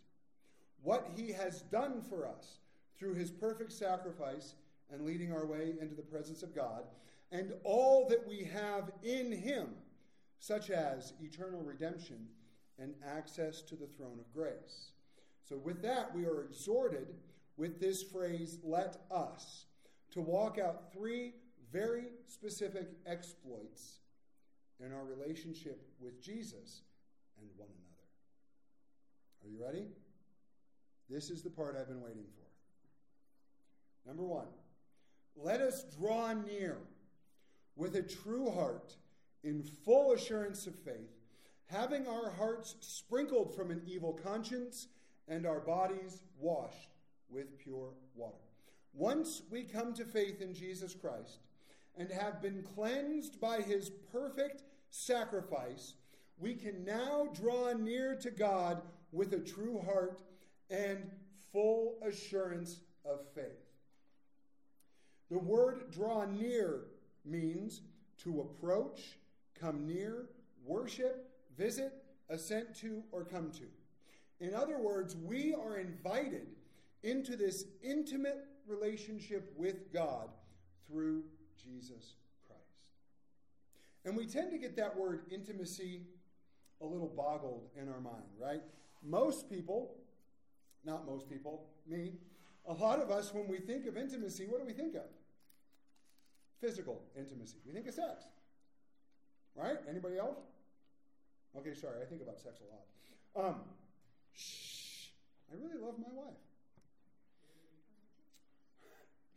What 0.83 1.09
he 1.15 1.31
has 1.31 1.61
done 1.63 2.01
for 2.01 2.27
us 2.27 2.59
through 2.97 3.15
his 3.15 3.31
perfect 3.31 3.71
sacrifice 3.71 4.55
and 4.91 5.05
leading 5.05 5.33
our 5.33 5.45
way 5.45 5.73
into 5.81 5.95
the 5.95 6.01
presence 6.01 6.43
of 6.43 6.53
God, 6.53 6.83
and 7.31 7.53
all 7.63 8.07
that 8.09 8.27
we 8.27 8.43
have 8.43 8.91
in 9.01 9.31
him, 9.31 9.69
such 10.43 10.71
as 10.71 11.13
eternal 11.21 11.61
redemption 11.61 12.27
and 12.77 12.93
access 13.15 13.61
to 13.61 13.77
the 13.77 13.87
throne 13.87 14.19
of 14.19 14.33
grace. 14.33 14.91
So, 15.47 15.55
with 15.55 15.81
that, 15.83 16.13
we 16.13 16.25
are 16.25 16.41
exhorted 16.41 17.07
with 17.55 17.79
this 17.79 18.03
phrase, 18.03 18.57
let 18.61 18.97
us, 19.09 19.67
to 20.11 20.19
walk 20.19 20.59
out 20.59 20.91
three 20.91 21.31
very 21.71 22.07
specific 22.27 22.89
exploits 23.05 23.99
in 24.81 24.91
our 24.91 25.05
relationship 25.05 25.81
with 26.01 26.21
Jesus 26.21 26.81
and 27.39 27.47
one 27.55 27.69
another. 27.69 29.45
Are 29.45 29.49
you 29.49 29.63
ready? 29.63 29.87
This 31.09 31.29
is 31.29 31.41
the 31.41 31.49
part 31.49 31.77
I've 31.79 31.87
been 31.87 32.01
waiting 32.01 32.25
for. 32.35 34.09
Number 34.09 34.23
one, 34.23 34.47
let 35.37 35.61
us 35.61 35.85
draw 35.97 36.33
near 36.33 36.79
with 37.77 37.95
a 37.95 38.03
true 38.03 38.51
heart 38.51 38.93
in 39.43 39.63
full 39.63 40.13
assurance 40.13 40.67
of 40.67 40.75
faith, 40.75 41.19
having 41.65 42.07
our 42.07 42.31
hearts 42.31 42.75
sprinkled 42.81 43.55
from 43.55 43.71
an 43.71 43.81
evil 43.85 44.13
conscience 44.13 44.87
and 45.27 45.45
our 45.45 45.59
bodies 45.59 46.21
washed 46.39 46.89
with 47.29 47.57
pure 47.57 47.89
water. 48.15 48.37
Once 48.93 49.41
we 49.49 49.63
come 49.63 49.93
to 49.93 50.05
faith 50.05 50.41
in 50.41 50.53
Jesus 50.53 50.93
Christ, 50.93 51.39
and 51.97 52.09
have 52.09 52.41
been 52.41 52.63
cleansed 52.75 53.39
by 53.39 53.61
his 53.61 53.89
perfect 54.11 54.63
sacrifice, 54.89 55.93
we 56.37 56.55
can 56.55 56.83
now 56.83 57.27
draw 57.33 57.73
near 57.73 58.15
to 58.15 58.31
God 58.31 58.81
with 59.11 59.33
a 59.33 59.39
true 59.39 59.79
heart 59.85 60.21
and 60.69 61.09
full 61.51 61.97
assurance 62.05 62.79
of 63.05 63.19
faith. 63.35 63.45
The 65.29 65.37
word 65.37 65.91
draw 65.91 66.25
near 66.25 66.85
means 67.25 67.81
to 68.23 68.41
approach, 68.41 69.17
come 69.63 69.87
near, 69.87 70.25
worship, 70.65 71.29
visit, 71.57 71.93
assent 72.29 72.75
to, 72.75 73.01
or 73.11 73.23
come 73.23 73.49
to. 73.51 73.63
In 74.45 74.53
other 74.53 74.77
words, 74.77 75.15
we 75.15 75.53
are 75.53 75.77
invited 75.77 76.47
into 77.03 77.37
this 77.37 77.65
intimate 77.81 78.45
relationship 78.67 79.53
with 79.55 79.93
God 79.93 80.29
through 80.87 81.23
Jesus 81.61 82.15
Christ. 82.45 82.61
And 84.05 84.17
we 84.17 84.25
tend 84.25 84.51
to 84.51 84.57
get 84.57 84.75
that 84.75 84.97
word 84.97 85.21
intimacy 85.31 86.01
a 86.81 86.85
little 86.85 87.07
boggled 87.07 87.69
in 87.81 87.87
our 87.87 88.01
mind, 88.01 88.23
right? 88.37 88.61
Most 89.01 89.49
people, 89.49 89.95
not 90.83 91.05
most 91.05 91.29
people, 91.29 91.67
me, 91.87 92.13
a 92.65 92.73
lot 92.73 92.99
of 92.99 93.11
us, 93.11 93.33
when 93.33 93.47
we 93.47 93.59
think 93.59 93.85
of 93.85 93.95
intimacy, 93.95 94.45
what 94.45 94.59
do 94.59 94.65
we 94.65 94.73
think 94.73 94.95
of? 94.95 95.03
Physical 96.59 97.01
intimacy. 97.17 97.57
We 97.65 97.73
think 97.73 97.87
of 97.87 97.93
sex. 97.93 98.25
Right? 99.55 99.77
Anybody 99.89 100.17
else? 100.17 100.39
Okay, 101.57 101.73
sorry, 101.73 102.01
I 102.01 102.05
think 102.05 102.21
about 102.21 102.39
sex 102.39 102.59
a 102.61 103.41
lot. 103.41 103.49
Um, 103.49 103.55
shh, 104.33 105.09
I 105.51 105.55
really 105.55 105.79
love 105.79 105.95
my 105.99 106.11
wife. 106.11 106.33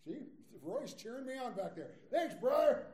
See, 0.06 0.28
Roy's 0.62 0.94
cheering 0.94 1.26
me 1.26 1.34
on 1.36 1.52
back 1.54 1.76
there. 1.76 1.90
Thanks, 2.10 2.34
brother. 2.34 2.86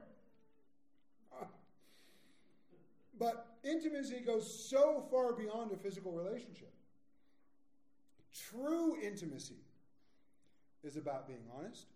But 3.19 3.47
intimacy 3.63 4.21
goes 4.21 4.53
so 4.69 5.05
far 5.11 5.33
beyond 5.33 5.71
a 5.71 5.77
physical 5.77 6.11
relationship. 6.13 6.73
True 8.51 8.97
intimacy 9.01 9.61
is 10.83 10.97
about 10.97 11.29
being 11.29 11.45
honest, 11.57 11.87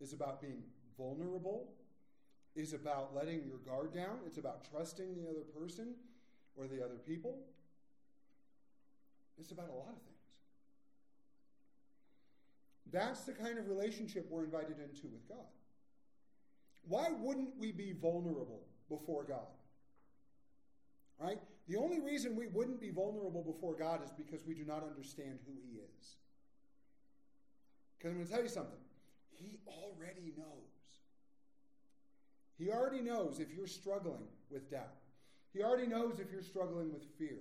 is 0.00 0.12
about 0.12 0.40
being 0.40 0.62
vulnerable, 0.96 1.68
is 2.58 2.72
about 2.72 3.14
letting 3.14 3.44
your 3.46 3.58
guard 3.58 3.94
down, 3.94 4.18
it's 4.26 4.38
about 4.38 4.68
trusting 4.70 5.14
the 5.14 5.30
other 5.30 5.44
person 5.58 5.94
or 6.56 6.66
the 6.66 6.84
other 6.84 6.96
people. 7.06 7.38
It's 9.38 9.52
about 9.52 9.68
a 9.68 9.72
lot 9.72 9.90
of 9.90 10.02
things. 10.02 10.18
That's 12.90 13.20
the 13.20 13.32
kind 13.32 13.58
of 13.58 13.68
relationship 13.68 14.26
we're 14.28 14.44
invited 14.44 14.76
into 14.80 15.06
with 15.06 15.28
God. 15.28 15.46
Why 16.88 17.10
wouldn't 17.20 17.56
we 17.58 17.70
be 17.70 17.92
vulnerable 17.92 18.62
before 18.88 19.22
God? 19.22 19.46
Right? 21.20 21.38
The 21.68 21.76
only 21.76 22.00
reason 22.00 22.34
we 22.34 22.46
wouldn't 22.48 22.80
be 22.80 22.90
vulnerable 22.90 23.42
before 23.42 23.74
God 23.74 24.02
is 24.02 24.10
because 24.10 24.44
we 24.46 24.54
do 24.54 24.64
not 24.64 24.82
understand 24.82 25.38
who 25.46 25.52
He 25.62 25.78
is. 25.78 26.16
Because 27.98 28.12
I'm 28.12 28.16
going 28.16 28.26
to 28.26 28.32
tell 28.32 28.42
you 28.42 28.48
something. 28.48 28.78
He 29.30 29.58
already 29.66 30.32
knows. 30.36 30.77
He 32.58 32.70
already 32.70 33.00
knows 33.00 33.38
if 33.38 33.52
you're 33.54 33.66
struggling 33.66 34.26
with 34.50 34.70
doubt. 34.70 34.94
He 35.52 35.62
already 35.62 35.86
knows 35.86 36.18
if 36.18 36.30
you're 36.32 36.42
struggling 36.42 36.92
with 36.92 37.04
fear. 37.18 37.38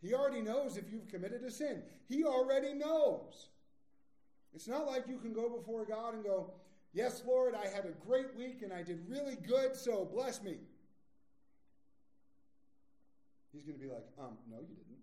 He 0.00 0.14
already 0.14 0.40
knows 0.40 0.76
if 0.76 0.84
you've 0.90 1.08
committed 1.08 1.42
a 1.42 1.50
sin. 1.50 1.82
He 2.08 2.24
already 2.24 2.72
knows. 2.72 3.48
It's 4.54 4.68
not 4.68 4.86
like 4.86 5.08
you 5.08 5.18
can 5.18 5.32
go 5.32 5.48
before 5.48 5.84
God 5.84 6.14
and 6.14 6.24
go, 6.24 6.52
Yes, 6.92 7.22
Lord, 7.26 7.54
I 7.54 7.66
had 7.66 7.84
a 7.84 7.92
great 8.06 8.34
week 8.36 8.62
and 8.62 8.72
I 8.72 8.82
did 8.82 9.00
really 9.06 9.36
good, 9.36 9.76
so 9.76 10.08
bless 10.10 10.42
me. 10.42 10.56
He's 13.52 13.64
going 13.64 13.78
to 13.78 13.84
be 13.84 13.90
like, 13.90 14.06
Um, 14.18 14.38
no, 14.50 14.58
you 14.60 14.74
didn't. 14.74 14.96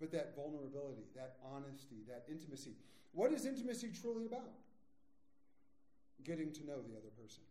But 0.00 0.10
that 0.12 0.34
vulnerability, 0.34 1.02
that 1.14 1.36
honesty, 1.44 2.02
that 2.08 2.24
intimacy. 2.30 2.72
What 3.12 3.32
is 3.32 3.44
intimacy 3.44 3.90
truly 4.00 4.26
about? 4.26 4.50
Getting 6.24 6.52
to 6.52 6.66
know 6.66 6.80
the 6.82 6.96
other 6.96 7.10
person. 7.20 7.42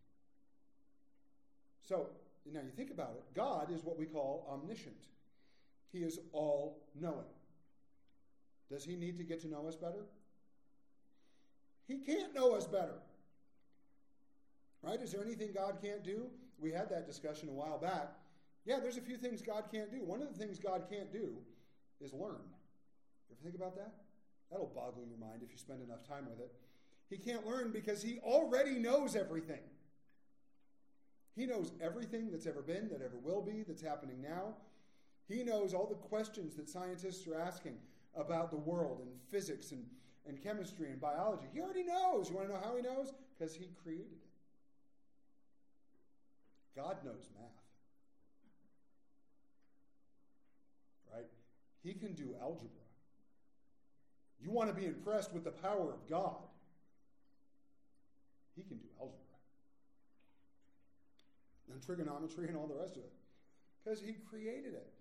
So, 1.82 2.08
now 2.50 2.60
you 2.60 2.70
think 2.70 2.90
about 2.90 3.14
it, 3.16 3.24
God 3.34 3.70
is 3.70 3.84
what 3.84 3.98
we 3.98 4.06
call 4.06 4.46
omniscient. 4.50 5.08
He 5.92 5.98
is 5.98 6.18
all 6.32 6.82
knowing. 6.98 7.30
Does 8.70 8.84
he 8.84 8.96
need 8.96 9.18
to 9.18 9.24
get 9.24 9.40
to 9.42 9.48
know 9.48 9.66
us 9.68 9.76
better? 9.76 10.06
He 11.86 11.98
can't 11.98 12.34
know 12.34 12.54
us 12.54 12.66
better. 12.66 12.94
Right? 14.82 15.00
Is 15.00 15.12
there 15.12 15.22
anything 15.22 15.50
God 15.54 15.78
can't 15.82 16.02
do? 16.02 16.26
We 16.58 16.72
had 16.72 16.88
that 16.90 17.06
discussion 17.06 17.48
a 17.48 17.52
while 17.52 17.78
back. 17.78 18.12
Yeah, 18.64 18.78
there's 18.80 18.96
a 18.96 19.02
few 19.02 19.16
things 19.16 19.42
God 19.42 19.64
can't 19.70 19.90
do. 19.90 19.98
One 20.04 20.22
of 20.22 20.32
the 20.32 20.38
things 20.38 20.58
God 20.58 20.84
can't 20.90 21.12
do 21.12 21.34
is 22.00 22.12
learn. 22.12 22.40
You 23.28 23.36
ever 23.36 23.42
think 23.42 23.54
about 23.54 23.74
that? 23.76 23.92
That'll 24.50 24.66
boggle 24.66 25.04
your 25.08 25.18
mind 25.18 25.42
if 25.42 25.50
you 25.50 25.58
spend 25.58 25.82
enough 25.82 26.06
time 26.06 26.26
with 26.28 26.40
it. 26.40 26.52
He 27.12 27.18
can't 27.18 27.46
learn 27.46 27.72
because 27.72 28.02
he 28.02 28.18
already 28.20 28.78
knows 28.78 29.14
everything. 29.14 29.60
He 31.36 31.44
knows 31.44 31.72
everything 31.78 32.30
that's 32.30 32.46
ever 32.46 32.62
been, 32.62 32.88
that 32.88 33.02
ever 33.02 33.18
will 33.22 33.42
be, 33.42 33.62
that's 33.62 33.82
happening 33.82 34.22
now. 34.22 34.54
He 35.28 35.42
knows 35.42 35.74
all 35.74 35.86
the 35.86 35.94
questions 35.94 36.56
that 36.56 36.70
scientists 36.70 37.26
are 37.26 37.38
asking 37.38 37.76
about 38.16 38.50
the 38.50 38.56
world 38.56 39.00
and 39.02 39.10
physics 39.30 39.72
and, 39.72 39.84
and 40.26 40.42
chemistry 40.42 40.88
and 40.88 40.98
biology. 41.00 41.44
He 41.52 41.60
already 41.60 41.84
knows. 41.84 42.30
You 42.30 42.36
want 42.36 42.48
to 42.48 42.54
know 42.54 42.60
how 42.64 42.76
he 42.76 42.82
knows? 42.82 43.12
Because 43.38 43.54
he 43.54 43.68
created 43.82 44.06
it. 44.12 44.28
God 46.74 46.96
knows 47.04 47.28
math. 47.34 47.50
Right? 51.14 51.28
He 51.82 51.92
can 51.92 52.14
do 52.14 52.34
algebra. 52.40 52.68
You 54.40 54.50
want 54.50 54.70
to 54.70 54.74
be 54.74 54.86
impressed 54.86 55.34
with 55.34 55.44
the 55.44 55.50
power 55.50 55.92
of 55.92 56.08
God? 56.08 56.36
He 58.56 58.62
can 58.62 58.76
do 58.78 58.88
algebra 59.00 59.18
and 61.72 61.82
trigonometry 61.82 62.48
and 62.48 62.56
all 62.56 62.66
the 62.66 62.74
rest 62.76 62.96
of 62.96 63.02
it 63.02 63.12
because 63.82 64.00
he 64.00 64.12
created 64.28 64.74
it. 64.74 64.92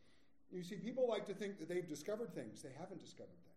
You 0.51 0.63
see, 0.63 0.75
people 0.75 1.07
like 1.07 1.25
to 1.27 1.33
think 1.33 1.59
that 1.59 1.69
they've 1.69 1.87
discovered 1.87 2.33
things. 2.33 2.61
They 2.61 2.71
haven't 2.77 2.99
discovered 2.99 3.39
things. 3.43 3.51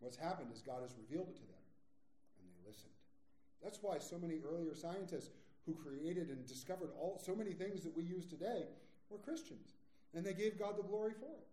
What's 0.00 0.16
happened 0.16 0.50
is 0.54 0.62
God 0.62 0.82
has 0.82 0.94
revealed 0.96 1.28
it 1.28 1.36
to 1.36 1.42
them, 1.42 1.64
and 2.40 2.48
they 2.48 2.68
listened. 2.68 2.92
That's 3.62 3.82
why 3.82 3.98
so 3.98 4.18
many 4.18 4.38
earlier 4.40 4.74
scientists 4.74 5.30
who 5.66 5.74
created 5.74 6.28
and 6.28 6.46
discovered 6.46 6.90
all 6.98 7.20
so 7.22 7.34
many 7.34 7.52
things 7.52 7.82
that 7.82 7.94
we 7.96 8.04
use 8.04 8.24
today 8.24 8.64
were 9.10 9.18
Christians, 9.18 9.74
and 10.14 10.24
they 10.24 10.32
gave 10.32 10.58
God 10.58 10.78
the 10.78 10.82
glory 10.82 11.12
for 11.18 11.26
it. 11.26 11.46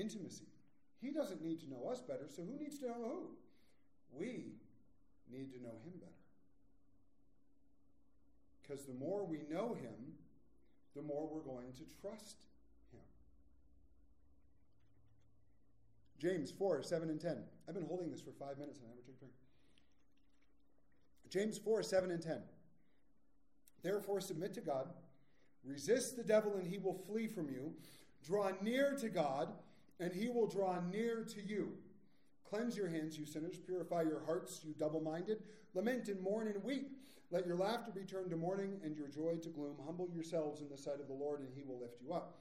Intimacy. 0.00 0.48
He 1.00 1.12
doesn't 1.12 1.42
need 1.42 1.60
to 1.60 1.70
know 1.70 1.88
us 1.90 2.00
better, 2.00 2.28
so 2.28 2.42
who 2.42 2.58
needs 2.58 2.78
to 2.78 2.86
know 2.86 2.94
who? 2.94 3.30
We 4.12 4.52
need 5.30 5.52
to 5.52 5.62
know 5.62 5.76
him 5.84 5.98
better. 5.98 6.12
Because 8.62 8.84
the 8.84 8.94
more 8.94 9.24
we 9.24 9.40
know 9.50 9.74
him, 9.74 10.14
the 10.94 11.02
more 11.02 11.26
we're 11.26 11.40
going 11.40 11.72
to 11.72 11.84
trust 12.00 12.36
him. 12.92 13.00
James 16.18 16.50
4, 16.50 16.82
7 16.82 17.08
and 17.08 17.20
10. 17.20 17.36
I've 17.68 17.74
been 17.74 17.86
holding 17.86 18.10
this 18.10 18.20
for 18.20 18.32
five 18.32 18.58
minutes 18.58 18.78
and 18.78 18.86
I 18.86 18.90
never 18.90 19.02
took 19.02 19.16
a 19.16 19.18
drink. 19.18 19.32
James 21.30 21.58
4, 21.58 21.82
7 21.82 22.10
and 22.10 22.22
10. 22.22 22.42
Therefore, 23.82 24.20
submit 24.20 24.54
to 24.54 24.60
God, 24.60 24.90
resist 25.64 26.16
the 26.16 26.22
devil, 26.22 26.54
and 26.54 26.66
he 26.66 26.78
will 26.78 26.94
flee 26.94 27.26
from 27.26 27.48
you. 27.48 27.72
Draw 28.24 28.52
near 28.60 28.94
to 29.00 29.08
God, 29.08 29.48
and 29.98 30.12
he 30.12 30.28
will 30.28 30.46
draw 30.46 30.78
near 30.80 31.24
to 31.24 31.42
you. 31.42 31.72
Cleanse 32.52 32.76
your 32.76 32.88
hands, 32.88 33.18
you 33.18 33.24
sinners. 33.24 33.56
Purify 33.56 34.02
your 34.02 34.20
hearts, 34.26 34.60
you 34.62 34.74
double 34.78 35.00
minded. 35.00 35.42
Lament 35.72 36.08
and 36.08 36.20
mourn 36.20 36.48
and 36.48 36.62
weep. 36.62 36.90
Let 37.30 37.46
your 37.46 37.56
laughter 37.56 37.90
be 37.90 38.02
turned 38.02 38.28
to 38.28 38.36
mourning 38.36 38.78
and 38.84 38.94
your 38.94 39.08
joy 39.08 39.36
to 39.42 39.48
gloom. 39.48 39.76
Humble 39.86 40.10
yourselves 40.12 40.60
in 40.60 40.68
the 40.68 40.76
sight 40.76 41.00
of 41.00 41.08
the 41.08 41.14
Lord, 41.14 41.40
and 41.40 41.48
he 41.54 41.62
will 41.62 41.80
lift 41.80 42.02
you 42.02 42.12
up. 42.12 42.40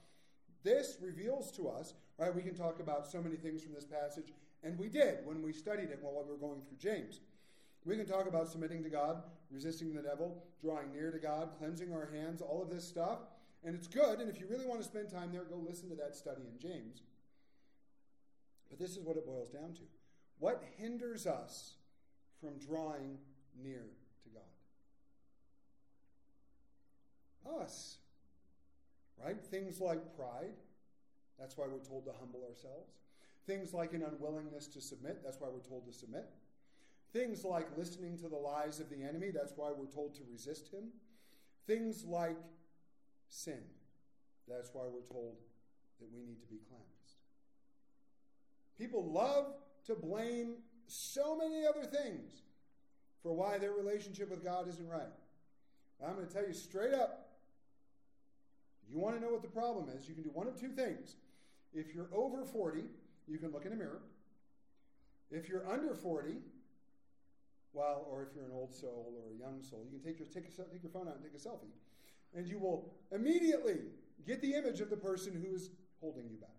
This 0.64 0.98
reveals 1.02 1.50
to 1.54 1.70
us, 1.70 1.94
right? 2.18 2.36
We 2.36 2.42
can 2.42 2.56
talk 2.56 2.82
about 2.82 3.08
so 3.08 3.22
many 3.22 3.38
things 3.38 3.64
from 3.64 3.74
this 3.74 3.86
passage, 3.86 4.34
and 4.64 4.78
we 4.78 4.90
did 4.90 5.20
when 5.24 5.42
we 5.42 5.54
studied 5.54 5.92
it 5.92 6.00
while 6.02 6.22
we 6.22 6.30
were 6.30 6.36
going 6.36 6.60
through 6.60 6.78
James. 6.78 7.22
We 7.86 7.96
can 7.96 8.06
talk 8.06 8.28
about 8.28 8.50
submitting 8.50 8.84
to 8.84 8.90
God, 8.90 9.24
resisting 9.50 9.94
the 9.94 10.02
devil, 10.02 10.44
drawing 10.62 10.92
near 10.92 11.12
to 11.12 11.20
God, 11.20 11.52
cleansing 11.58 11.94
our 11.94 12.10
hands, 12.14 12.42
all 12.42 12.62
of 12.62 12.70
this 12.70 12.86
stuff. 12.86 13.20
And 13.64 13.76
it's 13.76 13.88
good, 13.88 14.20
and 14.20 14.30
if 14.30 14.42
you 14.42 14.48
really 14.50 14.66
want 14.66 14.82
to 14.82 14.86
spend 14.86 15.10
time 15.10 15.32
there, 15.32 15.46
go 15.46 15.56
listen 15.56 15.88
to 15.88 15.96
that 15.96 16.18
study 16.18 16.42
in 16.52 16.60
James. 16.60 17.02
But 18.70 18.78
this 18.78 18.98
is 18.98 19.00
what 19.00 19.16
it 19.16 19.26
boils 19.26 19.50
down 19.50 19.72
to. 19.76 19.82
What 20.42 20.62
hinders 20.80 21.28
us 21.28 21.76
from 22.42 22.58
drawing 22.58 23.20
near 23.64 23.86
to 24.24 24.30
God? 24.34 24.42
Us. 27.62 28.00
Right? 29.24 29.40
Things 29.40 29.80
like 29.80 30.16
pride. 30.16 30.56
That's 31.40 31.56
why 31.56 31.68
we're 31.72 31.88
told 31.88 32.06
to 32.06 32.12
humble 32.20 32.44
ourselves. 32.50 32.90
Things 33.46 33.72
like 33.72 33.94
an 33.94 34.02
unwillingness 34.02 34.66
to 34.70 34.82
submit. 34.82 35.22
That's 35.24 35.40
why 35.40 35.48
we're 35.48 35.60
told 35.60 35.86
to 35.86 35.94
submit. 35.94 36.28
Things 37.14 37.46
like 37.46 37.68
listening 37.78 38.18
to 38.18 38.28
the 38.28 38.36
lies 38.36 38.80
of 38.80 38.90
the 38.90 39.04
enemy. 39.04 39.30
That's 39.30 39.54
why 39.56 39.70
we're 39.70 39.86
told 39.86 40.16
to 40.16 40.22
resist 40.32 40.74
him. 40.74 40.86
Things 41.68 42.04
like 42.04 42.40
sin. 43.30 43.62
That's 44.48 44.72
why 44.74 44.86
we're 44.92 45.08
told 45.08 45.36
that 46.00 46.12
we 46.12 46.24
need 46.24 46.42
to 46.42 46.48
be 46.48 46.62
cleansed. 46.68 47.20
People 48.80 49.06
love 49.12 49.54
to 49.86 49.96
blame 49.96 50.56
so 50.88 51.36
many 51.38 51.66
other 51.66 51.86
things 51.86 52.44
for 53.24 53.34
why 53.34 53.58
their 53.58 53.72
relationship 53.72 54.30
with 54.30 54.44
God 54.44 54.68
isn't 54.68 54.88
right. 54.88 55.14
I'm 56.06 56.16
going 56.16 56.28
to 56.28 56.34
tell 56.34 56.46
you 56.46 56.54
straight 56.54 56.94
up 56.94 57.32
you 58.92 59.00
want 59.00 59.16
to 59.16 59.22
know 59.22 59.32
what 59.32 59.42
the 59.42 59.48
problem 59.48 59.88
is, 59.98 60.08
you 60.10 60.14
can 60.14 60.24
do 60.24 60.32
one 60.34 60.48
of 60.48 60.60
two 60.60 60.70
things. 60.70 61.16
If 61.74 61.96
you're 61.96 62.10
over 62.14 62.44
40, 62.44 62.84
you 63.26 63.38
can 63.38 63.52
look 63.52 63.66
in 63.66 63.72
a 63.72 63.76
mirror. 63.76 64.02
If 65.32 65.48
you're 65.48 65.66
under 65.66 65.96
40, 65.96 66.36
well, 67.72 68.06
or 68.12 68.24
if 68.24 68.36
you're 68.36 68.44
an 68.44 68.52
old 68.54 68.74
soul 68.74 69.14
or 69.18 69.34
a 69.34 69.40
young 69.40 69.64
soul, 69.64 69.86
you 69.86 69.98
can 69.98 70.06
take 70.06 70.20
your, 70.20 70.28
take, 70.28 70.44
a, 70.44 70.64
take 70.70 70.84
your 70.84 70.92
phone 70.92 71.08
out 71.08 71.16
and 71.16 71.24
take 71.24 71.34
a 71.34 71.38
selfie. 71.38 71.72
And 72.36 72.46
you 72.46 72.60
will 72.60 72.92
immediately 73.14 73.80
get 74.28 74.42
the 74.42 74.54
image 74.56 74.82
of 74.82 74.90
the 74.90 74.98
person 74.98 75.42
who 75.42 75.56
is 75.56 75.70
holding 76.02 76.28
you 76.30 76.36
back. 76.36 76.50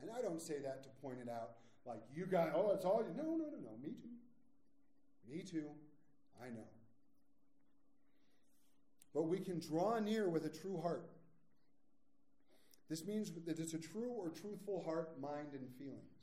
And 0.00 0.08
I 0.16 0.22
don't 0.22 0.40
say 0.40 0.60
that 0.62 0.84
to 0.84 0.88
point 1.02 1.18
it 1.20 1.28
out 1.28 1.56
like 1.86 2.02
you 2.14 2.26
got, 2.26 2.52
oh, 2.54 2.72
it's 2.74 2.84
all 2.84 3.02
you. 3.06 3.14
No, 3.16 3.30
no, 3.30 3.44
no, 3.44 3.58
no. 3.62 3.70
Me 3.82 3.90
too. 3.90 4.08
Me 5.28 5.42
too. 5.42 5.68
I 6.42 6.48
know. 6.48 6.66
But 9.14 9.24
we 9.24 9.38
can 9.38 9.60
draw 9.60 9.98
near 9.98 10.28
with 10.28 10.44
a 10.44 10.50
true 10.50 10.80
heart. 10.80 11.08
This 12.88 13.04
means 13.04 13.32
that 13.46 13.58
it's 13.58 13.74
a 13.74 13.78
true 13.78 14.12
or 14.16 14.28
truthful 14.28 14.82
heart, 14.84 15.20
mind, 15.20 15.54
and 15.54 15.68
feelings. 15.78 16.16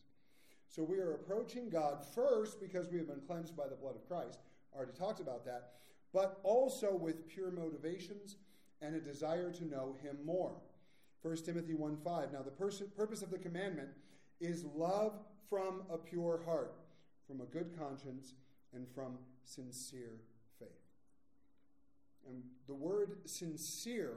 So 0.69 0.84
we 0.84 0.99
are 0.99 1.13
approaching 1.13 1.69
God 1.69 2.06
first 2.15 2.60
because 2.60 2.89
we 2.89 2.97
have 2.97 3.08
been 3.08 3.21
cleansed 3.28 3.56
by 3.56 3.67
the 3.67 3.76
blood 3.76 3.95
of 3.95 4.08
Christ. 4.08 4.39
I 4.73 4.78
already 4.78 4.93
talked 4.93 5.19
about 5.19 5.45
that. 5.45 5.73
But 6.13 6.39
also 6.43 6.95
with 6.95 7.28
pure 7.28 7.52
motivations 7.52 8.38
and 8.82 8.95
a 8.95 8.99
desire 8.99 9.52
to 9.52 9.65
know 9.65 9.95
Him 10.02 10.17
more. 10.26 10.54
1 11.21 11.38
Timothy 11.38 11.73
1 11.73 11.97
5. 11.97 12.34
Now, 12.34 12.41
the 12.41 12.52
pers- 12.52 12.84
purpose 12.95 13.21
of 13.21 13.32
the 13.32 13.38
commandment 13.38 13.89
is 14.39 14.65
love 14.76 15.13
from 15.50 15.84
a 15.92 15.98
pure 15.98 16.42
heart, 16.46 16.76
from 17.28 17.42
a 17.42 17.46
good 17.46 17.78
conscience, 17.78 18.34
and 18.74 18.88
from 18.94 19.18
sincere 19.44 20.20
faith. 20.60 20.70
And 22.28 22.44
the 22.68 22.74
word 22.74 23.18
sincere 23.26 24.14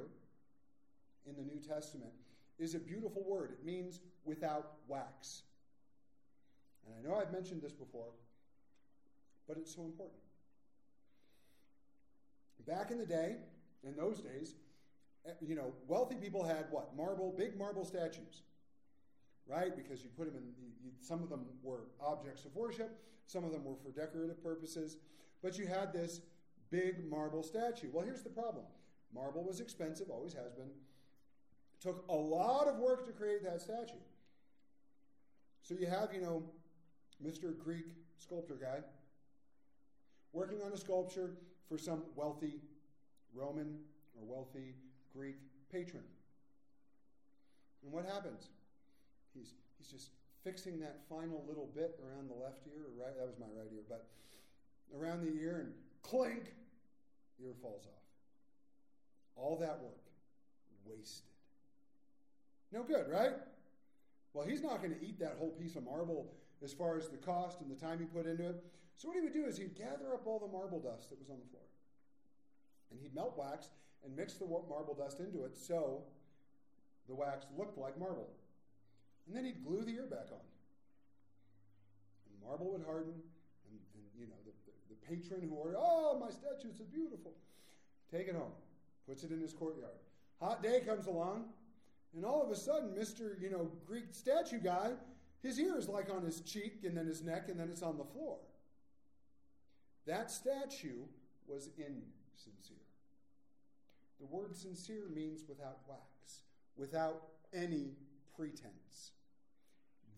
in 1.27 1.37
the 1.37 1.43
New 1.43 1.61
Testament 1.61 2.13
is 2.59 2.75
a 2.75 2.79
beautiful 2.79 3.25
word. 3.27 3.53
It 3.53 3.65
means 3.65 4.01
without 4.25 4.73
wax. 4.89 5.43
And 6.87 6.95
I 6.95 7.09
know 7.09 7.21
I've 7.21 7.33
mentioned 7.33 7.63
this 7.63 7.73
before, 7.73 8.13
but 9.47 9.57
it's 9.57 9.75
so 9.75 9.83
important. 9.83 10.21
Back 12.67 12.91
in 12.91 12.99
the 12.99 13.07
day, 13.07 13.37
in 13.85 13.95
those 13.95 14.19
days, 14.19 14.55
eh, 15.25 15.31
you 15.41 15.55
know, 15.55 15.73
wealthy 15.87 16.17
people 16.17 16.43
had 16.43 16.67
what? 16.71 16.97
Marble, 16.97 17.33
big 17.37 17.57
marble 17.57 17.85
statues, 17.85 18.43
right? 19.47 19.75
Because 19.77 20.03
you 20.03 20.11
put 20.17 20.27
them 20.27 20.37
in, 20.37 20.45
you, 20.83 20.91
some 21.01 21.23
of 21.23 21.29
them 21.29 21.47
were 21.63 21.85
objects 22.01 22.45
of 22.45 22.55
worship, 22.55 22.99
some 23.27 23.45
of 23.45 23.53
them 23.53 23.65
were 23.65 23.77
for 23.77 23.91
decorative 23.91 24.43
purposes, 24.43 24.97
but 25.43 25.59
you 25.59 25.67
had 25.67 25.93
this 25.93 26.21
big 26.71 27.09
marble 27.09 27.43
statue. 27.43 27.89
Well, 27.93 28.05
here's 28.05 28.23
the 28.23 28.31
problem 28.31 28.65
marble 29.15 29.45
was 29.45 29.61
expensive, 29.61 30.11
always 30.11 30.35
has 30.35 30.53
been. 30.53 30.67
It 30.67 31.81
took 31.81 32.05
a 32.09 32.15
lot 32.15 32.67
of 32.67 32.77
work 32.77 33.07
to 33.07 33.13
create 33.13 33.43
that 33.45 33.61
statue. 33.61 33.95
So 35.63 35.75
you 35.75 35.87
have, 35.87 36.13
you 36.13 36.21
know, 36.21 36.43
Mr. 37.25 37.57
Greek 37.57 37.87
sculptor 38.19 38.55
guy 38.55 38.81
working 40.33 40.61
on 40.63 40.73
a 40.73 40.77
sculpture 40.77 41.35
for 41.69 41.79
some 41.79 42.03
wealthy 42.15 42.61
Roman 43.35 43.79
or 44.15 44.27
wealthy 44.27 44.75
Greek 45.15 45.37
patron. 45.73 46.05
And 47.83 47.93
what 47.93 48.05
happens? 48.05 48.49
He's, 49.37 49.55
he's 49.79 49.89
just 49.89 50.11
fixing 50.43 50.81
that 50.81 51.01
final 51.09 51.45
little 51.47 51.69
bit 51.75 51.99
around 52.03 52.29
the 52.29 52.35
left 52.35 52.67
ear, 52.67 52.87
or 52.87 53.05
right, 53.05 53.17
that 53.17 53.27
was 53.27 53.37
my 53.39 53.47
right 53.47 53.69
ear, 53.73 53.83
but 53.89 54.07
around 54.97 55.21
the 55.21 55.41
ear, 55.41 55.61
and 55.61 55.73
clink, 56.03 56.55
ear 57.43 57.53
falls 57.61 57.87
off. 57.87 58.05
All 59.37 59.57
that 59.59 59.81
work 59.83 60.07
wasted. 60.87 61.27
No 62.73 62.83
good, 62.83 63.11
right? 63.11 63.33
Well, 64.33 64.47
he's 64.47 64.63
not 64.63 64.83
going 64.83 64.95
to 64.95 65.05
eat 65.05 65.19
that 65.21 65.37
whole 65.39 65.51
piece 65.51 65.77
of 65.77 65.85
marble 65.85 66.33
as 66.63 66.73
far 66.73 66.97
as 66.97 67.09
the 67.09 67.17
cost 67.17 67.61
and 67.61 67.71
the 67.71 67.75
time 67.75 67.99
he 67.99 68.05
put 68.05 68.27
into 68.27 68.49
it. 68.49 68.65
So, 68.97 69.09
what 69.09 69.17
he 69.17 69.23
would 69.23 69.35
do 69.35 69.45
is 69.45 69.59
he'd 69.59 69.77
gather 69.77 70.15
up 70.15 70.27
all 70.27 70.39
the 70.39 70.51
marble 70.51 70.81
dust 70.81 71.11
that 71.11 71.19
was 71.19 71.29
on 71.29 71.37
the 71.39 71.51
floor. 71.51 71.63
And 72.91 73.01
he'd 73.01 73.15
melt 73.15 73.37
wax 73.37 73.69
and 74.05 74.17
mix 74.17 74.35
the 74.35 74.47
marble 74.47 74.95
dust 74.97 75.21
into 75.21 75.45
it 75.45 75.57
so 75.57 76.03
the 77.09 77.15
wax 77.15 77.47
looked 77.59 77.77
like 77.79 77.99
marble. 77.99 78.29
And 79.27 79.37
then 79.37 79.45
he'd 79.45 79.65
glue 79.65 79.83
the 79.83 79.93
ear 79.93 80.07
back 80.09 80.29
on. 80.31 80.47
And 82.31 82.43
marble 82.45 82.73
would 82.73 82.85
harden, 82.85 83.15
and, 83.15 83.79
and 83.95 84.05
you 84.19 84.27
know, 84.27 84.39
the, 84.45 84.53
the, 84.67 84.95
the 84.95 84.99
patron 85.07 85.49
who 85.49 85.55
ordered, 85.55 85.77
oh, 85.79 86.19
my 86.19 86.31
statue 86.31 86.71
is 86.71 86.81
beautiful. 86.93 87.33
Take 88.11 88.29
it 88.29 88.35
home, 88.35 88.53
puts 89.09 89.25
it 89.25 89.33
in 89.33 89.41
his 89.41 89.53
courtyard. 89.53 89.99
Hot 90.41 90.63
day 90.63 90.81
comes 90.87 91.07
along, 91.07 91.47
and 92.15 92.25
all 92.25 92.43
of 92.43 92.51
a 92.51 92.57
sudden, 92.57 92.91
Mr. 92.91 93.41
You 93.41 93.51
know, 93.51 93.71
Greek 93.87 94.07
statue 94.13 94.61
guy, 94.61 94.93
his 95.43 95.59
ear 95.59 95.77
is 95.77 95.89
like 95.89 96.09
on 96.11 96.23
his 96.25 96.41
cheek, 96.41 96.85
and 96.85 96.97
then 96.97 97.07
his 97.07 97.23
neck, 97.23 97.49
and 97.49 97.59
then 97.59 97.69
it's 97.71 97.83
on 97.83 97.99
the 97.99 98.05
floor. 98.05 98.37
That 100.07 100.31
statue 100.31 101.03
was 101.49 101.69
insincere. 101.77 102.77
The 104.21 104.27
word 104.27 104.55
sincere 104.57 105.09
means 105.13 105.43
without 105.49 105.79
wax, 105.89 106.43
without 106.77 107.23
any 107.53 107.91
pretense. 108.37 109.13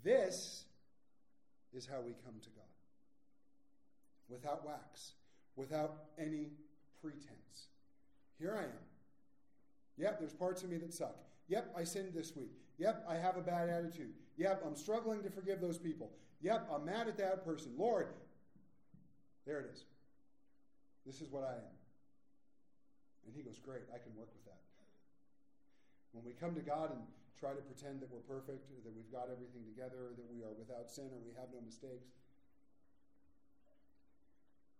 This 0.02 0.64
is 1.72 1.86
how 1.86 2.00
we 2.00 2.12
come 2.24 2.34
to 2.42 2.50
God 2.50 2.64
without 4.28 4.64
wax, 4.66 5.12
without 5.56 6.04
any 6.18 6.48
pretense. 7.00 7.68
Here 8.38 8.54
I 8.56 8.64
am. 8.64 8.88
Yep, 9.96 10.20
there's 10.20 10.32
parts 10.32 10.62
of 10.62 10.70
me 10.70 10.76
that 10.78 10.94
suck. 10.94 11.16
Yep, 11.48 11.74
I 11.76 11.84
sinned 11.84 12.12
this 12.14 12.36
week. 12.36 12.52
Yep, 12.78 13.04
I 13.08 13.16
have 13.16 13.36
a 13.36 13.40
bad 13.40 13.68
attitude. 13.68 14.12
Yep, 14.36 14.62
I'm 14.64 14.76
struggling 14.76 15.22
to 15.22 15.30
forgive 15.30 15.60
those 15.60 15.78
people. 15.78 16.10
Yep, 16.40 16.68
I'm 16.72 16.84
mad 16.84 17.08
at 17.08 17.18
that 17.18 17.44
person. 17.44 17.72
Lord, 17.76 18.08
there 19.44 19.60
it 19.60 19.70
is. 19.72 19.84
This 21.04 21.20
is 21.20 21.30
what 21.30 21.42
I 21.42 21.54
am. 21.54 21.74
And 23.26 23.34
he 23.34 23.42
goes, 23.42 23.58
Great, 23.58 23.82
I 23.92 23.98
can 23.98 24.14
work 24.16 24.28
with 24.32 24.44
that. 24.44 24.60
When 26.12 26.24
we 26.24 26.32
come 26.32 26.54
to 26.54 26.60
God 26.60 26.92
and 26.92 27.00
try 27.38 27.54
to 27.54 27.62
pretend 27.62 28.00
that 28.00 28.10
we're 28.10 28.26
perfect, 28.26 28.66
that 28.84 28.92
we've 28.94 29.12
got 29.12 29.30
everything 29.30 29.62
together, 29.64 30.10
that 30.18 30.26
we 30.26 30.42
are 30.42 30.52
without 30.58 30.90
sin, 30.90 31.06
or 31.14 31.20
we 31.22 31.32
have 31.38 31.48
no 31.54 31.60
mistakes, 31.64 32.10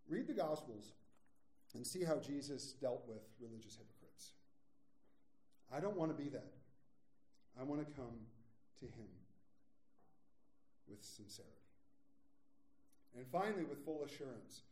read 0.09 0.27
the 0.27 0.35
Gospels 0.35 0.93
and 1.75 1.87
see 1.87 2.03
how 2.03 2.19
Jesus 2.19 2.73
dealt 2.81 3.05
with 3.07 3.23
religious 3.41 3.77
hypocrites. 3.77 4.33
I 5.73 5.81
don't 5.81 5.97
want 5.97 6.17
to 6.17 6.21
be 6.21 6.31
that. 6.31 6.53
I 7.61 7.63
want 7.63 7.87
to 7.87 7.93
come 7.95 8.27
to 8.81 8.87
Him 8.87 9.09
with 10.89 11.05
sincerity. 11.05 11.53
And 13.17 13.27
finally, 13.27 13.65
with 13.65 13.85
full 13.85 14.05
assurance. 14.05 14.63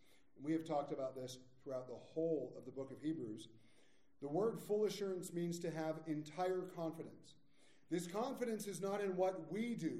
we 0.42 0.52
have 0.52 0.64
talked 0.64 0.92
about 0.92 1.14
this 1.14 1.38
throughout 1.64 1.88
the 1.88 1.94
whole 1.94 2.52
of 2.56 2.64
the 2.64 2.70
book 2.70 2.90
of 2.90 3.00
Hebrews. 3.00 3.48
The 4.22 4.28
word 4.28 4.58
full 4.58 4.84
assurance 4.84 5.32
means 5.32 5.58
to 5.60 5.70
have 5.70 5.96
entire 6.06 6.62
confidence. 6.74 7.34
This 7.90 8.06
confidence 8.06 8.66
is 8.66 8.80
not 8.80 9.00
in 9.00 9.16
what 9.16 9.50
we 9.52 9.74
do 9.74 9.98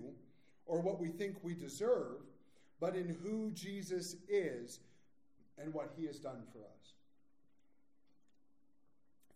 or 0.66 0.80
what 0.80 1.00
we 1.00 1.08
think 1.08 1.36
we 1.42 1.54
deserve, 1.54 2.22
but 2.80 2.96
in 2.96 3.16
who 3.22 3.50
Jesus 3.52 4.16
is 4.28 4.80
and 5.58 5.72
what 5.72 5.92
he 5.96 6.06
has 6.06 6.18
done 6.18 6.42
for 6.52 6.58
us. 6.58 6.94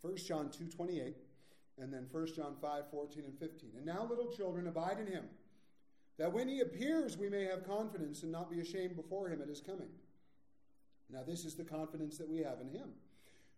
1 0.03 0.17
John 0.17 0.49
2:28 0.49 1.15
and 1.79 1.93
then 1.93 2.07
1 2.11 2.35
John 2.35 2.57
5:14 2.57 3.25
and 3.25 3.39
15. 3.39 3.77
And 3.77 3.87
now 3.87 4.05
little 4.05 4.33
children 4.33 4.67
abide 4.67 4.99
in 4.99 5.07
him 5.07 5.29
that 6.17 6.33
when 6.33 6.49
he 6.49 6.61
appears 6.61 7.17
we 7.17 7.29
may 7.29 7.45
have 7.45 7.65
confidence 7.65 8.23
and 8.23 8.33
not 8.33 8.51
be 8.51 8.61
ashamed 8.61 8.97
before 8.97 9.29
him 9.29 9.41
at 9.41 9.49
his 9.49 9.61
coming. 9.61 9.91
Now 11.09 11.23
this 11.23 11.45
is 11.45 11.55
the 11.55 11.65
confidence 11.65 12.19
that 12.19 12.29
we 12.29 12.39
have 12.39 12.61
in 12.61 12.69
him 12.69 12.95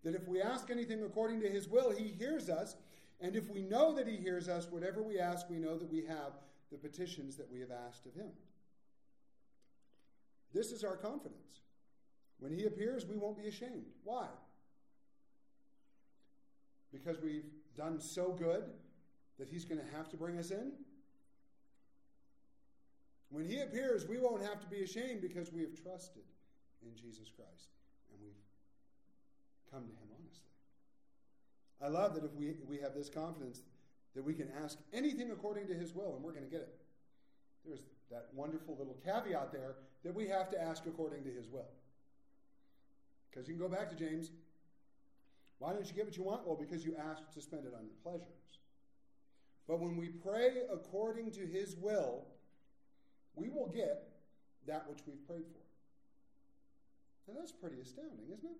that 0.02 0.14
if 0.14 0.26
we 0.26 0.40
ask 0.40 0.70
anything 0.70 1.02
according 1.02 1.40
to 1.40 1.48
his 1.48 1.68
will, 1.68 1.90
he 1.90 2.09
hears 2.09 2.48
us. 2.48 2.76
And 3.22 3.37
if 3.37 3.48
we 3.48 3.62
know 3.62 3.94
that 3.94 4.06
he 4.06 4.16
hears 4.16 4.48
us, 4.48 4.66
whatever 4.70 5.02
we 5.02 5.18
ask, 5.18 5.48
we 5.48 5.58
know 5.58 5.78
that 5.78 5.90
we 5.90 6.04
have 6.04 6.32
the 6.70 6.76
petitions 6.76 7.37
that 7.37 7.50
we 7.50 7.61
have 7.61 7.70
asked 7.70 8.04
of 8.04 8.14
him. 8.14 8.30
This 10.52 10.72
is 10.72 10.85
our 10.85 10.96
confidence. 10.96 11.61
When 12.40 12.52
he 12.52 12.64
appears, 12.64 13.06
we 13.06 13.16
won't 13.16 13.38
be 13.38 13.46
ashamed. 13.46 13.87
Why? 14.02 14.26
Because 16.92 17.20
we've 17.22 17.50
done 17.76 18.00
so 18.00 18.32
good 18.32 18.64
that 19.38 19.48
he's 19.48 19.64
going 19.64 19.80
to 19.80 19.96
have 19.96 20.08
to 20.11 20.16
bring 20.16 20.38
us 20.38 20.50
in? 20.50 20.72
When 23.30 23.46
he 23.46 23.61
appears, 23.61 24.06
we 24.06 24.18
won't 24.18 24.42
have 24.42 24.61
to 24.61 24.66
be 24.66 24.82
ashamed 24.82 25.22
because 25.22 25.50
we 25.52 25.62
have 25.62 25.74
trusted 25.82 26.24
in 26.82 26.94
Jesus 26.96 27.30
Christ 27.35 27.70
and 28.11 28.20
we've 28.20 28.32
come 29.70 29.87
to 29.87 29.92
Him 29.92 30.08
honestly. 30.12 30.51
I 31.82 31.88
love 31.88 32.14
that 32.14 32.24
if 32.24 32.32
we, 32.34 32.54
we 32.68 32.78
have 32.78 32.94
this 32.94 33.08
confidence 33.08 33.62
that 34.14 34.24
we 34.24 34.34
can 34.34 34.48
ask 34.62 34.78
anything 34.92 35.30
according 35.30 35.66
to 35.68 35.74
His 35.74 35.94
will 35.94 36.14
and 36.14 36.22
we're 36.22 36.32
going 36.32 36.44
to 36.44 36.50
get 36.50 36.60
it. 36.60 36.74
There's 37.66 37.82
that 38.10 38.28
wonderful 38.34 38.76
little 38.78 38.96
caveat 39.04 39.52
there 39.52 39.76
that 40.04 40.14
we 40.14 40.28
have 40.28 40.50
to 40.50 40.60
ask 40.60 40.84
according 40.86 41.24
to 41.24 41.30
His 41.30 41.48
will. 41.48 41.68
Because 43.30 43.48
you 43.48 43.54
can 43.54 43.62
go 43.62 43.68
back 43.68 43.88
to 43.90 43.96
James. 43.96 44.30
Why 45.58 45.72
don't 45.72 45.86
you 45.86 45.94
get 45.94 46.04
what 46.04 46.16
you 46.16 46.22
want? 46.22 46.46
Well, 46.46 46.56
because 46.56 46.84
you 46.84 46.94
asked 46.96 47.32
to 47.32 47.40
spend 47.40 47.64
it 47.64 47.72
on 47.76 47.84
your 47.84 47.96
pleasures. 48.02 48.58
But 49.66 49.80
when 49.80 49.96
we 49.96 50.08
pray 50.08 50.62
according 50.72 51.30
to 51.32 51.46
His 51.46 51.76
will, 51.76 52.26
we 53.34 53.48
will 53.48 53.68
get 53.68 54.08
that 54.66 54.88
which 54.88 55.00
we've 55.06 55.24
prayed 55.26 55.46
for. 55.52 55.62
And 57.28 57.36
that's 57.36 57.52
pretty 57.52 57.80
astounding, 57.80 58.26
isn't 58.32 58.44
it? 58.44 58.58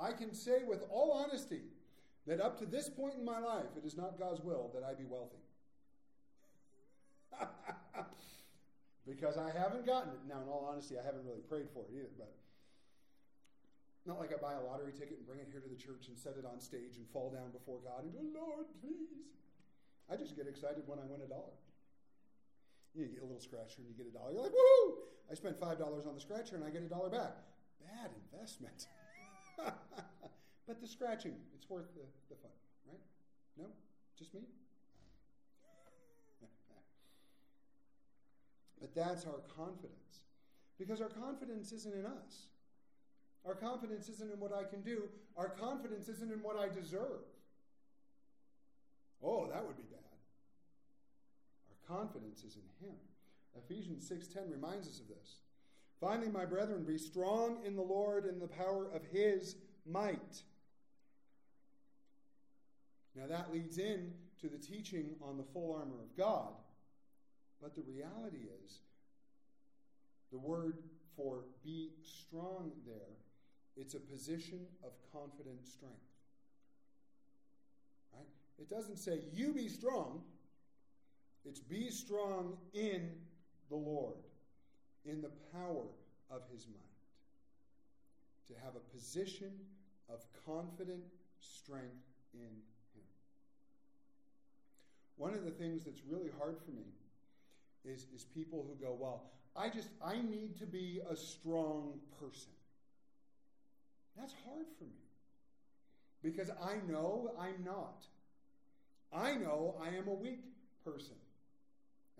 I 0.00 0.12
can 0.12 0.34
say 0.34 0.64
with 0.66 0.84
all 0.90 1.12
honesty 1.12 1.62
that 2.26 2.40
up 2.40 2.58
to 2.58 2.66
this 2.66 2.88
point 2.88 3.14
in 3.18 3.24
my 3.24 3.38
life, 3.38 3.76
it 3.76 3.84
is 3.84 3.96
not 3.96 4.18
God's 4.18 4.40
will 4.40 4.70
that 4.74 4.82
I 4.82 4.94
be 4.94 5.04
wealthy. 5.04 5.38
because 9.06 9.36
I 9.36 9.50
haven't 9.50 9.86
gotten 9.86 10.10
it. 10.10 10.20
Now, 10.28 10.42
in 10.42 10.48
all 10.48 10.68
honesty, 10.70 10.96
I 10.98 11.04
haven't 11.04 11.24
really 11.24 11.42
prayed 11.48 11.68
for 11.72 11.84
it 11.84 11.94
either, 11.94 12.10
but 12.16 12.32
not 14.06 14.18
like 14.18 14.32
I 14.32 14.36
buy 14.36 14.54
a 14.54 14.60
lottery 14.60 14.92
ticket 14.92 15.18
and 15.18 15.26
bring 15.26 15.40
it 15.40 15.48
here 15.50 15.60
to 15.60 15.68
the 15.68 15.80
church 15.80 16.08
and 16.08 16.18
set 16.18 16.36
it 16.38 16.44
on 16.44 16.60
stage 16.60 16.96
and 16.96 17.08
fall 17.08 17.30
down 17.30 17.52
before 17.52 17.80
God 17.80 18.04
and 18.04 18.12
go, 18.12 18.20
Lord, 18.36 18.66
please. 18.80 19.32
I 20.12 20.16
just 20.16 20.36
get 20.36 20.46
excited 20.46 20.84
when 20.84 20.98
I 20.98 21.06
win 21.08 21.24
a 21.24 21.28
dollar. 21.28 21.56
You 22.94 23.06
get 23.06 23.22
a 23.22 23.26
little 23.26 23.40
scratcher 23.40 23.80
and 23.80 23.88
you 23.88 23.96
get 23.96 24.06
a 24.06 24.14
dollar. 24.14 24.32
You're 24.32 24.42
like, 24.42 24.52
woo! 24.52 25.08
I 25.30 25.34
spent 25.34 25.58
$5 25.58 25.80
on 25.80 26.14
the 26.14 26.20
scratcher 26.20 26.54
and 26.56 26.64
I 26.64 26.70
get 26.70 26.82
a 26.82 26.88
dollar 26.88 27.08
back. 27.08 27.36
Bad 27.80 28.10
investment. 28.32 28.86
but 30.66 30.80
the 30.80 30.86
scratching, 30.86 31.34
it's 31.54 31.68
worth 31.68 31.92
the, 31.94 32.02
the 32.28 32.36
fun, 32.40 32.50
right? 32.88 33.00
No? 33.58 33.66
Just 34.18 34.34
me? 34.34 34.40
but 38.80 38.94
that's 38.94 39.26
our 39.26 39.40
confidence. 39.56 40.24
Because 40.78 41.00
our 41.00 41.08
confidence 41.08 41.72
isn't 41.72 41.94
in 41.94 42.04
us. 42.04 42.48
Our 43.46 43.54
confidence 43.54 44.08
isn't 44.08 44.32
in 44.32 44.40
what 44.40 44.52
I 44.52 44.64
can 44.64 44.80
do. 44.82 45.04
Our 45.36 45.48
confidence 45.48 46.08
isn't 46.08 46.32
in 46.32 46.42
what 46.42 46.56
I 46.56 46.68
deserve. 46.68 47.22
Oh, 49.22 49.46
that 49.52 49.64
would 49.64 49.76
be 49.76 49.84
bad. 49.84 50.00
Our 51.68 51.96
confidence 51.96 52.42
is 52.42 52.56
in 52.56 52.86
him. 52.86 52.96
Ephesians 53.56 54.08
6:10 54.08 54.50
reminds 54.50 54.88
us 54.88 55.00
of 55.00 55.08
this. 55.08 55.36
Finally, 56.00 56.28
my 56.28 56.44
brethren, 56.44 56.84
be 56.84 56.98
strong 56.98 57.58
in 57.64 57.76
the 57.76 57.82
Lord 57.82 58.24
and 58.24 58.40
the 58.40 58.48
power 58.48 58.88
of 58.94 59.04
his 59.12 59.56
might. 59.86 60.42
Now, 63.14 63.26
that 63.28 63.52
leads 63.52 63.78
in 63.78 64.12
to 64.40 64.48
the 64.48 64.58
teaching 64.58 65.14
on 65.22 65.36
the 65.36 65.44
full 65.44 65.72
armor 65.72 66.00
of 66.02 66.16
God. 66.16 66.52
But 67.62 67.74
the 67.74 67.82
reality 67.82 68.46
is, 68.64 68.80
the 70.32 70.38
word 70.38 70.78
for 71.16 71.44
be 71.64 71.90
strong 72.02 72.72
there, 72.84 73.16
it's 73.76 73.94
a 73.94 74.00
position 74.00 74.66
of 74.82 74.90
confident 75.12 75.66
strength. 75.66 75.94
Right? 78.12 78.26
It 78.58 78.68
doesn't 78.68 78.98
say 78.98 79.20
you 79.32 79.52
be 79.52 79.68
strong, 79.68 80.22
it's 81.44 81.60
be 81.60 81.90
strong 81.90 82.56
in 82.72 83.10
the 83.68 83.76
Lord, 83.76 84.16
in 85.04 85.22
the 85.22 85.30
power 85.52 85.86
of 86.30 86.42
his 86.52 86.66
might. 86.66 86.80
To 88.48 88.54
have 88.64 88.74
a 88.76 88.96
position 88.96 89.52
of 90.08 90.20
confident 90.46 91.02
strength 91.40 92.04
in 92.34 92.40
him. 92.40 93.08
One 95.16 95.34
of 95.34 95.44
the 95.44 95.50
things 95.50 95.84
that's 95.84 96.02
really 96.08 96.30
hard 96.38 96.56
for 96.64 96.72
me 96.72 96.86
is, 97.84 98.06
is 98.14 98.24
people 98.34 98.66
who 98.68 98.84
go, 98.84 98.96
Well, 98.98 99.22
I 99.56 99.68
just, 99.68 99.88
I 100.04 100.16
need 100.16 100.58
to 100.58 100.66
be 100.66 101.00
a 101.08 101.16
strong 101.16 102.00
person. 102.20 102.50
That's 104.16 104.34
hard 104.46 104.66
for 104.78 104.84
me 104.84 105.04
because 106.22 106.50
I 106.50 106.76
know 106.90 107.32
I'm 107.38 107.64
not. 107.64 108.04
I 109.12 109.34
know 109.34 109.76
I 109.80 109.88
am 109.96 110.08
a 110.08 110.14
weak 110.14 110.44
person. 110.84 111.14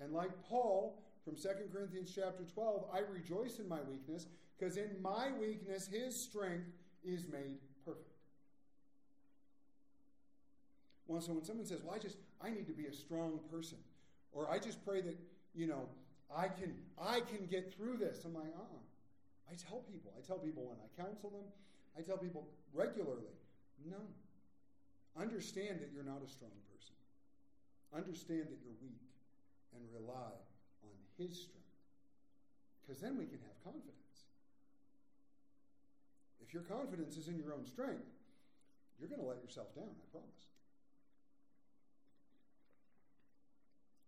And 0.01 0.13
like 0.13 0.31
Paul 0.49 1.03
from 1.25 1.37
2 1.37 1.49
Corinthians 1.73 2.13
chapter 2.15 2.45
12, 2.45 2.85
I 2.93 2.99
rejoice 2.99 3.59
in 3.59 3.69
my 3.69 3.81
weakness 3.89 4.27
because 4.59 4.77
in 4.77 4.91
my 5.01 5.29
weakness 5.41 5.89
his 5.89 6.15
strength 6.15 6.71
is 7.03 7.27
made 7.27 7.57
perfect. 7.85 8.09
Well, 11.07 11.21
so 11.21 11.33
when 11.33 11.45
someone 11.45 11.67
says, 11.67 11.81
Well, 11.83 11.95
I 11.95 11.99
just, 11.99 12.19
I 12.43 12.51
need 12.51 12.67
to 12.67 12.73
be 12.73 12.87
a 12.87 12.93
strong 12.93 13.41
person, 13.51 13.79
or 14.33 14.51
I 14.51 14.59
just 14.59 14.85
pray 14.85 15.01
that, 15.01 15.17
you 15.55 15.67
know, 15.67 15.89
I 16.35 16.49
can, 16.49 16.75
I 17.01 17.21
can 17.21 17.47
get 17.47 17.75
through 17.75 17.97
this. 17.97 18.25
I'm 18.25 18.35
like, 18.35 18.53
uh 18.57 18.61
uh 18.61 19.51
I 19.51 19.55
tell 19.55 19.81
people, 19.81 20.13
I 20.17 20.27
tell 20.27 20.39
people 20.39 20.65
when 20.65 20.79
I 20.81 20.89
counsel 21.03 21.31
them, 21.31 21.45
I 21.99 22.03
tell 22.03 22.17
people 22.19 22.49
regularly, 22.73 23.33
no. 23.89 24.01
Understand 25.17 25.79
that 25.81 25.91
you're 25.95 26.05
not 26.05 26.21
a 26.27 26.29
strong 26.29 26.51
person. 26.73 26.97
Understand 27.95 28.49
that 28.51 28.59
you're 28.65 28.75
weak 28.83 29.07
and 29.77 29.85
rely 29.95 30.35
His 31.19 31.37
strength. 31.37 31.61
Because 32.83 33.01
then 33.01 33.17
we 33.17 33.25
can 33.25 33.39
have 33.39 33.65
confidence. 33.65 33.95
If 36.41 36.53
your 36.53 36.63
confidence 36.63 37.17
is 37.17 37.29
in 37.29 37.39
your 37.39 37.53
own 37.55 37.65
strength, 37.65 38.07
you're 38.99 39.09
going 39.09 39.21
to 39.21 39.27
let 39.27 39.43
yourself 39.43 39.75
down, 39.75 39.85
I 39.85 40.07
promise. 40.11 40.31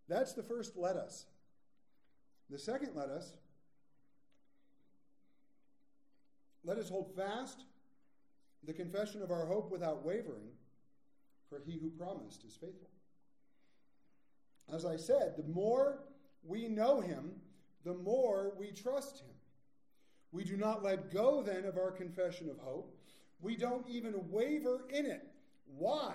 That's 0.07 0.33
the 0.33 0.43
first 0.43 0.77
let 0.77 0.95
us. 0.95 1.25
The 2.49 2.59
second 2.59 2.91
let 2.95 3.09
us 3.09 3.33
let 6.63 6.77
us 6.77 6.89
hold 6.89 7.15
fast 7.15 7.63
the 8.65 8.73
confession 8.73 9.21
of 9.21 9.31
our 9.31 9.45
hope 9.45 9.71
without 9.71 10.05
wavering, 10.05 10.49
for 11.49 11.61
he 11.65 11.77
who 11.77 11.89
promised 11.89 12.43
is 12.43 12.55
faithful. 12.55 12.89
As 14.71 14.83
I 14.83 14.97
said, 14.97 15.35
the 15.37 15.43
more 15.43 15.99
we 16.43 16.67
know 16.67 17.01
him, 17.01 17.31
the 17.83 17.93
more 17.93 18.53
we 18.57 18.71
trust 18.71 19.19
him. 19.19 19.29
We 20.31 20.43
do 20.43 20.57
not 20.57 20.83
let 20.83 21.11
go 21.11 21.41
then 21.41 21.65
of 21.65 21.77
our 21.77 21.91
confession 21.91 22.49
of 22.49 22.57
hope. 22.59 22.93
We 23.41 23.55
don't 23.55 23.87
even 23.87 24.13
waver 24.29 24.85
in 24.89 25.05
it. 25.05 25.25
Why? 25.77 26.13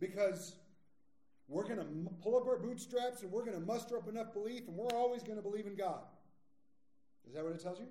Because 0.00 0.56
we're 1.48 1.64
going 1.64 1.78
to 1.78 1.86
pull 2.22 2.36
up 2.36 2.46
our 2.46 2.58
bootstraps 2.58 3.22
and 3.22 3.30
we're 3.30 3.44
going 3.44 3.58
to 3.58 3.66
muster 3.66 3.96
up 3.96 4.08
enough 4.08 4.32
belief 4.32 4.66
and 4.68 4.76
we're 4.76 4.96
always 4.96 5.22
going 5.22 5.36
to 5.36 5.42
believe 5.42 5.66
in 5.66 5.74
God. 5.74 6.00
Is 7.28 7.34
that 7.34 7.44
what 7.44 7.52
it 7.52 7.62
tells 7.62 7.78
you? 7.78 7.86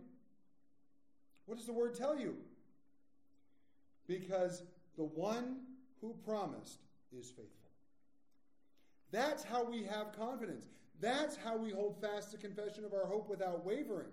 What 1.46 1.58
does 1.58 1.68
the 1.68 1.74
word 1.74 1.96
tell 1.96 2.18
you? 2.18 2.36
Because 4.08 4.64
the 4.98 5.04
one 5.04 5.62
who 6.02 6.16
promised 6.26 6.80
is 7.18 7.30
faithful. 7.30 7.70
That's 9.12 9.44
how 9.44 9.64
we 9.64 9.84
have 9.84 10.18
confidence. 10.18 10.66
That's 11.02 11.36
how 11.36 11.58
we 11.58 11.72
hold 11.72 12.00
fast 12.00 12.32
the 12.32 12.38
confession 12.38 12.86
of 12.86 12.94
our 12.94 13.08
hope 13.08 13.28
without 13.28 13.66
wavering. 13.66 14.12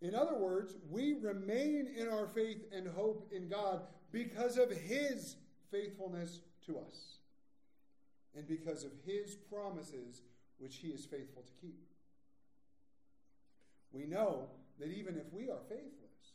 In 0.00 0.16
other 0.16 0.34
words, 0.34 0.74
we 0.90 1.14
remain 1.14 1.88
in 1.96 2.08
our 2.08 2.26
faith 2.26 2.64
and 2.74 2.88
hope 2.88 3.30
in 3.32 3.48
God 3.48 3.82
because 4.10 4.58
of 4.58 4.70
His 4.70 5.36
faithfulness 5.70 6.40
to 6.66 6.78
us 6.78 7.18
and 8.36 8.46
because 8.48 8.82
of 8.82 8.90
His 9.06 9.36
promises, 9.36 10.22
which 10.58 10.76
He 10.76 10.88
is 10.88 11.04
faithful 11.04 11.42
to 11.42 11.52
keep. 11.60 11.78
We 13.92 14.06
know 14.06 14.48
that 14.80 14.88
even 14.88 15.16
if 15.16 15.32
we 15.32 15.50
are 15.50 15.60
faithless, 15.68 16.32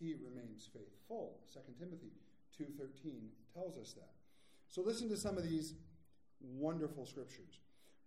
He 0.00 0.14
remains 0.14 0.66
faithful. 0.72 1.40
2 1.52 1.60
Timothy 1.78 2.12
2.13 2.58 3.28
tells 3.52 3.76
us 3.76 3.92
that. 3.92 4.12
So 4.68 4.80
listen 4.80 5.10
to 5.10 5.16
some 5.16 5.36
of 5.36 5.46
these 5.46 5.74
wonderful 6.40 7.04
scriptures. 7.04 7.60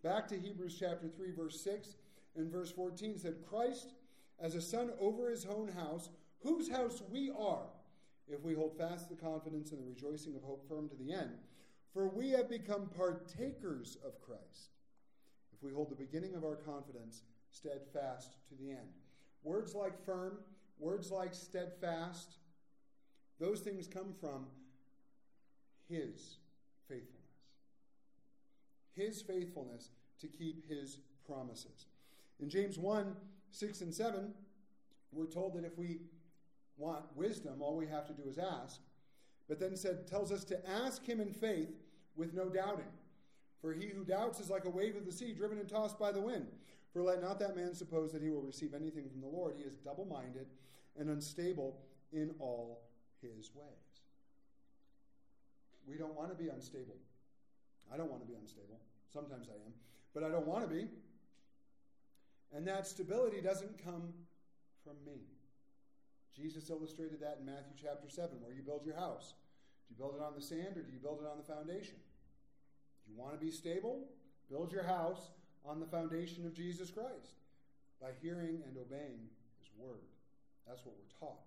Back 0.04 0.28
to 0.30 0.40
Hebrews 0.40 0.78
chapter 0.80 1.08
3, 1.08 1.32
verse 1.32 1.62
6 1.62 1.96
and 2.36 2.52
verse 2.52 2.72
14 2.72 3.20
said, 3.20 3.36
Christ 3.48 3.94
as 4.40 4.56
a 4.56 4.62
son 4.62 4.92
over 5.00 5.30
his 5.30 5.46
own 5.46 5.68
house, 5.68 6.10
whose 6.40 6.70
house 6.70 7.04
we 7.12 7.30
are, 7.30 7.68
if 8.28 8.42
we 8.42 8.56
hold 8.56 8.76
fast 8.78 9.10
the 9.10 9.16
confidence 9.16 9.72
and 9.72 9.80
the 9.80 9.88
rejoicing 9.88 10.36
of 10.36 10.42
hope 10.42 10.68
firm 10.68 10.90
to 10.90 10.96
the 10.96 11.14
end. 11.14 11.32
For 11.94 12.08
we 12.08 12.32
have 12.32 12.50
become 12.50 12.90
partakers 12.98 13.98
of 14.04 14.20
Christ, 14.22 14.72
if 15.54 15.62
we 15.62 15.72
hold 15.72 15.92
the 15.92 15.96
beginning 15.96 16.34
of 16.36 16.44
our 16.44 16.56
confidence 16.56 17.22
steadfast 17.52 18.38
to 18.48 18.56
the 18.56 18.72
end. 18.72 18.90
Words 19.44 19.76
like 19.76 20.04
firm, 20.06 20.38
words 20.80 21.12
like 21.12 21.34
steadfast, 21.34 22.38
those 23.40 23.60
things 23.60 23.88
come 23.88 24.14
from 24.20 24.46
his 25.90 26.38
faithfulness. 26.88 27.21
His 28.96 29.22
faithfulness 29.22 29.90
to 30.20 30.28
keep 30.28 30.68
his 30.70 31.00
promises. 31.26 31.88
In 32.40 32.50
James 32.50 32.78
1 32.78 33.16
6 33.54 33.82
and 33.82 33.94
7, 33.94 34.34
we're 35.12 35.26
told 35.26 35.56
that 35.56 35.66
if 35.66 35.78
we 35.78 36.00
want 36.78 37.04
wisdom, 37.16 37.62
all 37.62 37.76
we 37.76 37.86
have 37.88 38.08
to 38.08 38.14
do 38.14 38.24
is 38.30 38.38
ask. 38.38 38.80
But 39.50 39.60
then 39.60 39.76
said, 39.76 40.08
tells 40.08 40.32
us 40.32 40.46
to 40.46 40.70
ask 40.70 41.06
him 41.06 41.20
in 41.20 41.34
faith 41.34 41.76
with 42.16 42.34
no 42.34 42.48
doubting. 42.48 42.86
For 43.62 43.74
he 43.74 43.88
who 43.88 44.04
doubts 44.04 44.40
is 44.40 44.50
like 44.50 44.66
a 44.66 44.70
wave 44.70 44.96
of 44.96 45.06
the 45.06 45.12
sea, 45.12 45.34
driven 45.34 45.60
and 45.60 45.68
tossed 45.68 46.00
by 46.00 46.12
the 46.12 46.22
wind. 46.22 46.48
For 46.94 47.02
let 47.02 47.22
not 47.22 47.40
that 47.40 47.56
man 47.56 47.74
suppose 47.74 48.12
that 48.12 48.22
he 48.22 48.30
will 48.30 48.42
receive 48.42 48.74
anything 48.74 49.10
from 49.10 49.22
the 49.22 49.28
Lord. 49.28 49.56
He 49.58 49.64
is 49.64 49.76
double 49.76 50.06
minded 50.06 50.48
and 50.98 51.10
unstable 51.10 51.78
in 52.12 52.34
all 52.40 52.82
his 53.22 53.52
ways. 53.54 53.68
We 55.88 55.98
don't 55.98 56.16
want 56.16 56.30
to 56.30 56.36
be 56.36 56.50
unstable. 56.50 56.96
I 57.94 57.98
don't 57.98 58.10
want 58.10 58.22
to 58.22 58.28
be 58.28 58.36
unstable. 58.40 58.80
Sometimes 59.12 59.48
I 59.50 59.56
am, 59.66 59.74
but 60.14 60.24
I 60.24 60.30
don't 60.30 60.48
want 60.48 60.68
to 60.68 60.74
be. 60.74 60.88
And 62.56 62.68
that 62.68 62.88
stability 62.88 63.42
doesn't 63.42 63.84
come 63.84 64.14
from 64.84 64.96
me. 65.06 65.20
Jesus 66.36 66.70
illustrated 66.70 67.22
that 67.22 67.38
in 67.40 67.46
Matthew 67.46 67.74
chapter 67.82 68.10
7, 68.10 68.30
where 68.42 68.54
you 68.54 68.62
build 68.62 68.86
your 68.86 68.96
house. 68.96 69.34
Do 69.88 69.94
you 69.94 69.98
build 69.98 70.16
it 70.16 70.24
on 70.24 70.34
the 70.36 70.42
sand 70.42 70.78
or 70.78 70.82
do 70.82 70.92
you 70.92 71.00
build 71.00 71.20
it 71.22 71.28
on 71.28 71.38
the 71.38 71.44
foundation? 71.44 71.96
Do 73.06 73.12
you 73.12 73.20
want 73.20 73.34
to 73.34 73.40
be 73.40 73.52
stable? 73.52 74.08
Build 74.50 74.72
your 74.72 74.84
house 74.84 75.32
on 75.66 75.80
the 75.80 75.86
foundation 75.86 76.46
of 76.46 76.54
Jesus 76.54 76.90
Christ 76.90 77.36
by 78.02 78.10
hearing 78.22 78.64
and 78.68 78.78
obeying 78.78 79.30
his 79.60 79.70
word. 79.78 80.08
That's 80.68 80.86
what 80.86 80.96
we're 80.96 81.20
taught. 81.20 81.44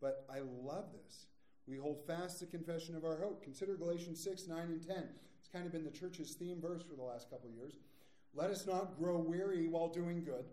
But 0.00 0.24
I 0.30 0.40
love 0.40 0.86
this. 0.92 1.26
We 1.66 1.78
hold 1.78 2.06
fast 2.06 2.40
the 2.40 2.46
confession 2.46 2.94
of 2.94 3.04
our 3.04 3.16
hope. 3.16 3.42
Consider 3.42 3.76
Galatians 3.76 4.22
6, 4.22 4.46
9, 4.46 4.58
and 4.58 4.86
10. 4.86 4.96
It's 5.40 5.48
kind 5.52 5.66
of 5.66 5.72
been 5.72 5.84
the 5.84 5.90
church's 5.90 6.32
theme 6.32 6.60
verse 6.60 6.82
for 6.82 6.94
the 6.94 7.02
last 7.02 7.30
couple 7.30 7.48
of 7.48 7.56
years. 7.56 7.74
Let 8.34 8.50
us 8.50 8.66
not 8.66 8.98
grow 8.98 9.18
weary 9.18 9.68
while 9.68 9.88
doing 9.88 10.24
good, 10.24 10.44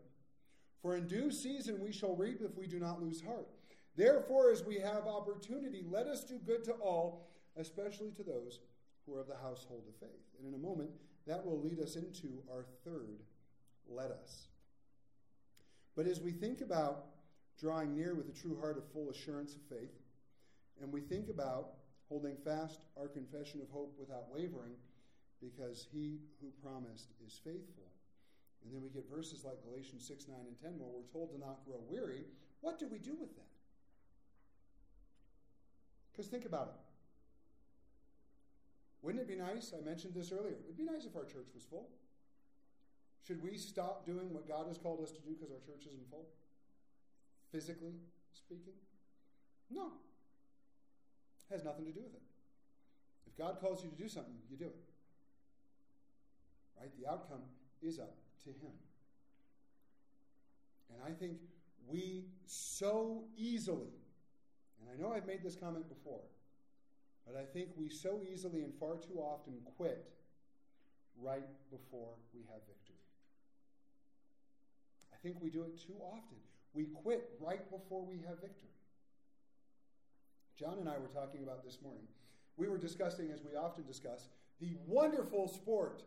for 0.82 0.96
in 0.96 1.08
due 1.08 1.32
season 1.32 1.80
we 1.82 1.92
shall 1.92 2.16
reap 2.16 2.42
if 2.42 2.56
we 2.56 2.68
do 2.68 2.80
not 2.80 3.02
lose 3.02 3.22
heart. 3.22 3.48
Therefore, 3.96 4.52
as 4.52 4.64
we 4.64 4.80
have 4.80 5.08
opportunity, 5.08 5.84
let 5.90 6.08
us 6.08 6.24
do 6.24 6.38
good 6.38 6.64
to 6.66 6.74
all, 6.74 7.28
especially 7.58 8.12
to 8.12 8.24
those 8.24 8.60
who 9.06 9.16
are 9.16 9.22
of 9.22 9.28
the 9.28 9.36
household 9.36 9.84
of 9.88 9.96
faith. 9.96 10.22
And 10.38 10.48
in 10.48 10.54
a 10.54 10.64
moment, 10.64 10.92
that 11.28 11.46
will 11.46 11.60
lead 11.60 11.80
us 11.80 11.96
into 11.96 12.42
our 12.52 12.66
third 12.86 13.20
let 13.90 14.12
us. 14.12 14.48
But 15.96 16.08
as 16.08 16.22
we 16.22 16.32
think 16.32 16.62
about 16.62 17.06
drawing 17.60 17.96
near 17.96 18.16
with 18.16 18.30
a 18.30 18.32
true 18.32 18.58
heart 18.60 18.78
of 18.78 18.86
full 18.92 19.10
assurance 19.10 19.56
of 19.56 19.62
faith, 19.64 19.92
and 20.82 20.92
we 20.92 21.02
think 21.02 21.30
about 21.30 21.74
holding 22.10 22.36
fast 22.36 22.82
our 23.00 23.08
confession 23.08 23.62
of 23.62 23.70
hope 23.70 23.96
without 23.98 24.26
wavering, 24.34 24.74
because 25.42 25.88
he 25.92 26.20
who 26.40 26.52
promised 26.62 27.10
is 27.26 27.40
faithful, 27.44 27.90
And 28.64 28.72
then 28.72 28.82
we 28.84 28.90
get 28.90 29.10
verses 29.10 29.44
like 29.44 29.64
Galatians 29.66 30.06
6, 30.06 30.28
9, 30.28 30.38
and 30.48 30.58
10 30.60 30.78
where 30.78 30.90
we're 30.90 31.12
told 31.12 31.32
to 31.32 31.40
not 31.40 31.66
grow 31.66 31.82
weary. 31.90 32.26
What 32.62 32.78
do 32.78 32.88
we 32.88 33.00
do 33.00 33.16
with 33.20 33.36
that? 33.36 33.50
Because 36.12 36.28
think 36.28 36.46
about 36.46 36.68
it. 36.68 36.80
Wouldn't 39.02 39.22
it 39.24 39.28
be 39.28 39.36
nice? 39.36 39.74
I 39.76 39.84
mentioned 39.84 40.14
this 40.14 40.32
earlier. 40.32 40.54
It 40.54 40.66
would 40.68 40.78
be 40.78 40.84
nice 40.84 41.06
if 41.06 41.16
our 41.16 41.26
church 41.26 41.50
was 41.56 41.64
full. 41.64 41.90
Should 43.26 43.42
we 43.42 43.58
stop 43.58 44.06
doing 44.06 44.32
what 44.32 44.48
God 44.48 44.68
has 44.68 44.78
called 44.78 45.02
us 45.02 45.12
to 45.12 45.22
do 45.22 45.34
because 45.34 45.52
our 45.52 45.60
church 45.66 45.88
isn't 45.88 46.10
full? 46.10 46.28
Physically 47.52 47.96
speaking? 48.32 48.74
No. 49.72 49.94
Has 51.52 51.66
nothing 51.66 51.86
to 51.86 51.92
do 51.92 52.00
with 52.00 52.14
it. 52.14 52.22
If 53.28 53.38
God 53.38 53.58
calls 53.60 53.84
you 53.84 53.90
to 53.90 53.96
do 53.96 54.08
something, 54.08 54.34
you 54.50 54.56
do 54.56 54.66
it. 54.66 54.80
Right? 56.80 56.90
The 56.98 57.12
outcome 57.12 57.42
is 57.82 58.00
up 58.00 58.16
to 58.46 58.50
Him. 58.50 58.72
And 60.94 61.02
I 61.06 61.12
think 61.18 61.38
we 61.88 62.24
so 62.46 63.24
easily, 63.38 63.92
and 64.80 64.90
I 64.90 65.02
know 65.02 65.14
I've 65.14 65.28
made 65.28 65.44
this 65.44 65.56
comment 65.56 65.90
before, 65.90 66.22
but 67.28 67.36
I 67.36 67.44
think 67.44 67.70
we 67.76 67.90
so 67.90 68.22
easily 68.32 68.64
and 68.64 68.74
far 68.80 68.96
too 68.96 69.20
often 69.20 69.56
quit 69.78 70.06
right 71.22 71.48
before 71.70 72.14
we 72.34 72.42
have 72.50 72.62
victory. 72.66 72.96
I 75.14 75.18
think 75.22 75.38
we 75.42 75.50
do 75.50 75.64
it 75.64 75.78
too 75.78 76.00
often. 76.02 76.38
We 76.74 76.86
quit 76.86 77.30
right 77.42 77.70
before 77.70 78.06
we 78.06 78.16
have 78.28 78.40
victory. 78.40 78.70
John 80.58 80.78
and 80.80 80.88
I 80.88 80.98
were 80.98 81.08
talking 81.08 81.44
about 81.44 81.64
this 81.64 81.80
morning. 81.82 82.04
We 82.58 82.68
were 82.68 82.78
discussing, 82.78 83.32
as 83.32 83.42
we 83.44 83.56
often 83.58 83.86
discuss, 83.86 84.30
the 84.60 84.74
wonderful 84.86 85.48
sport 85.48 86.04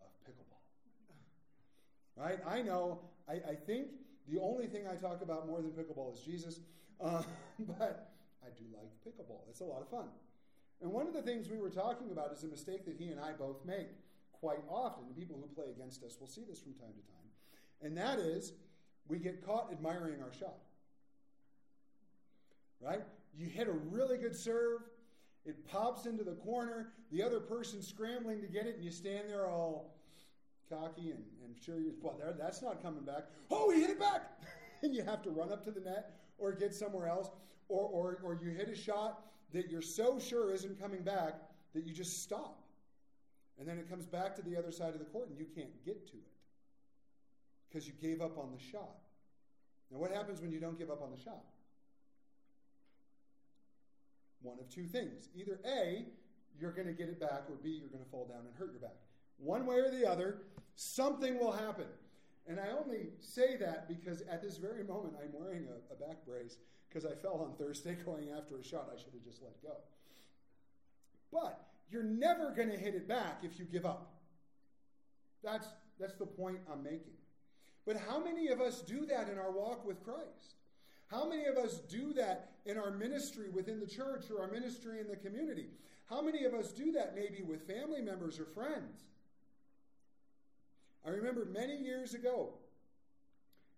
of 0.00 0.06
pickleball. 0.24 0.62
Right? 2.16 2.38
I 2.46 2.62
know, 2.62 3.00
I, 3.28 3.34
I 3.34 3.54
think 3.54 3.88
the 4.28 4.40
only 4.40 4.66
thing 4.66 4.82
I 4.86 4.94
talk 4.94 5.22
about 5.22 5.46
more 5.46 5.60
than 5.60 5.70
pickleball 5.72 6.14
is 6.14 6.20
Jesus, 6.20 6.60
uh, 7.00 7.22
but 7.78 8.12
I 8.44 8.48
do 8.56 8.64
like 8.74 8.90
pickleball. 9.06 9.48
It's 9.50 9.60
a 9.60 9.64
lot 9.64 9.82
of 9.82 9.88
fun. 9.88 10.06
And 10.82 10.92
one 10.92 11.06
of 11.06 11.14
the 11.14 11.22
things 11.22 11.48
we 11.48 11.58
were 11.58 11.70
talking 11.70 12.10
about 12.10 12.32
is 12.32 12.44
a 12.44 12.48
mistake 12.48 12.84
that 12.84 12.96
he 12.96 13.08
and 13.08 13.18
I 13.18 13.32
both 13.32 13.64
make 13.64 13.88
quite 14.32 14.62
often. 14.68 15.04
And 15.06 15.16
people 15.16 15.36
who 15.40 15.54
play 15.54 15.70
against 15.74 16.02
us 16.02 16.16
will 16.20 16.28
see 16.28 16.42
this 16.48 16.60
from 16.60 16.74
time 16.74 16.92
to 16.92 17.12
time. 17.12 17.26
And 17.82 17.96
that 17.96 18.18
is, 18.18 18.52
we 19.08 19.18
get 19.18 19.44
caught 19.44 19.68
admiring 19.72 20.22
our 20.22 20.32
shot. 20.32 20.58
Right? 22.80 23.02
You 23.36 23.46
hit 23.46 23.68
a 23.68 23.72
really 23.72 24.16
good 24.16 24.34
serve, 24.34 24.80
it 25.44 25.66
pops 25.68 26.06
into 26.06 26.24
the 26.24 26.32
corner, 26.32 26.92
the 27.12 27.22
other 27.22 27.38
person's 27.38 27.86
scrambling 27.86 28.40
to 28.40 28.46
get 28.46 28.66
it, 28.66 28.76
and 28.76 28.84
you 28.84 28.90
stand 28.90 29.28
there 29.28 29.46
all 29.46 29.94
cocky 30.68 31.10
and, 31.10 31.22
and 31.44 31.54
sure 31.64 31.78
you're, 31.78 31.92
well, 32.02 32.16
there, 32.18 32.34
that's 32.36 32.62
not 32.62 32.82
coming 32.82 33.04
back. 33.04 33.26
Oh, 33.50 33.70
he 33.70 33.80
hit 33.80 33.90
it 33.90 34.00
back! 34.00 34.40
and 34.82 34.94
you 34.94 35.02
have 35.02 35.22
to 35.22 35.30
run 35.30 35.52
up 35.52 35.62
to 35.64 35.70
the 35.70 35.80
net 35.80 36.12
or 36.38 36.52
get 36.52 36.74
somewhere 36.74 37.06
else, 37.06 37.30
or, 37.68 37.88
or, 37.88 38.18
or 38.22 38.38
you 38.42 38.50
hit 38.50 38.68
a 38.68 38.74
shot 38.74 39.22
that 39.52 39.70
you're 39.70 39.82
so 39.82 40.18
sure 40.18 40.52
isn't 40.52 40.80
coming 40.80 41.02
back 41.02 41.34
that 41.74 41.84
you 41.86 41.92
just 41.92 42.22
stop. 42.22 42.62
And 43.58 43.66
then 43.66 43.78
it 43.78 43.88
comes 43.88 44.06
back 44.06 44.34
to 44.36 44.42
the 44.42 44.56
other 44.56 44.70
side 44.70 44.92
of 44.92 44.98
the 44.98 45.06
court 45.06 45.28
and 45.28 45.38
you 45.38 45.46
can't 45.54 45.84
get 45.84 46.06
to 46.08 46.14
it 46.14 46.36
because 47.68 47.86
you 47.86 47.94
gave 48.00 48.20
up 48.20 48.38
on 48.38 48.50
the 48.52 48.62
shot. 48.62 48.96
Now, 49.90 49.98
what 49.98 50.10
happens 50.10 50.40
when 50.40 50.50
you 50.50 50.60
don't 50.60 50.78
give 50.78 50.90
up 50.90 51.02
on 51.02 51.10
the 51.10 51.16
shot? 51.16 51.44
One 54.46 54.60
of 54.60 54.68
two 54.70 54.86
things. 54.86 55.28
Either 55.34 55.58
A, 55.66 56.06
you're 56.60 56.70
going 56.70 56.86
to 56.86 56.92
get 56.92 57.08
it 57.08 57.18
back, 57.18 57.42
or 57.50 57.56
B, 57.62 57.70
you're 57.70 57.90
going 57.90 58.04
to 58.04 58.10
fall 58.10 58.26
down 58.26 58.46
and 58.46 58.54
hurt 58.56 58.70
your 58.70 58.80
back. 58.80 58.94
One 59.38 59.66
way 59.66 59.76
or 59.76 59.90
the 59.90 60.08
other, 60.08 60.42
something 60.76 61.38
will 61.38 61.50
happen. 61.50 61.86
And 62.46 62.60
I 62.60 62.68
only 62.70 63.08
say 63.18 63.56
that 63.56 63.88
because 63.88 64.22
at 64.22 64.40
this 64.40 64.56
very 64.56 64.84
moment 64.84 65.14
I'm 65.20 65.32
wearing 65.32 65.66
a, 65.66 65.92
a 65.92 65.96
back 65.96 66.24
brace 66.24 66.58
because 66.88 67.04
I 67.04 67.14
fell 67.16 67.44
on 67.44 67.54
Thursday 67.58 67.96
going 68.06 68.28
after 68.30 68.56
a 68.56 68.62
shot 68.62 68.88
I 68.92 68.96
should 68.96 69.12
have 69.14 69.24
just 69.24 69.42
let 69.42 69.60
go. 69.62 69.74
But 71.32 71.60
you're 71.90 72.04
never 72.04 72.52
going 72.52 72.70
to 72.70 72.76
hit 72.76 72.94
it 72.94 73.08
back 73.08 73.40
if 73.42 73.58
you 73.58 73.64
give 73.64 73.84
up. 73.84 74.12
That's, 75.42 75.66
that's 75.98 76.14
the 76.14 76.26
point 76.26 76.58
I'm 76.72 76.84
making. 76.84 77.14
But 77.84 77.96
how 78.08 78.22
many 78.22 78.48
of 78.48 78.60
us 78.60 78.80
do 78.80 79.06
that 79.06 79.28
in 79.28 79.38
our 79.38 79.50
walk 79.50 79.84
with 79.84 80.02
Christ? 80.04 80.54
How 81.08 81.28
many 81.28 81.44
of 81.44 81.56
us 81.56 81.78
do 81.88 82.12
that 82.14 82.50
in 82.64 82.76
our 82.76 82.90
ministry 82.90 83.48
within 83.48 83.78
the 83.78 83.86
church 83.86 84.24
or 84.30 84.42
our 84.42 84.50
ministry 84.50 85.00
in 85.00 85.06
the 85.06 85.16
community? 85.16 85.66
How 86.06 86.20
many 86.20 86.44
of 86.44 86.54
us 86.54 86.72
do 86.72 86.92
that 86.92 87.14
maybe 87.14 87.42
with 87.42 87.66
family 87.66 88.00
members 88.00 88.38
or 88.38 88.44
friends? 88.44 89.04
I 91.04 91.10
remember 91.10 91.44
many 91.44 91.76
years 91.76 92.14
ago 92.14 92.54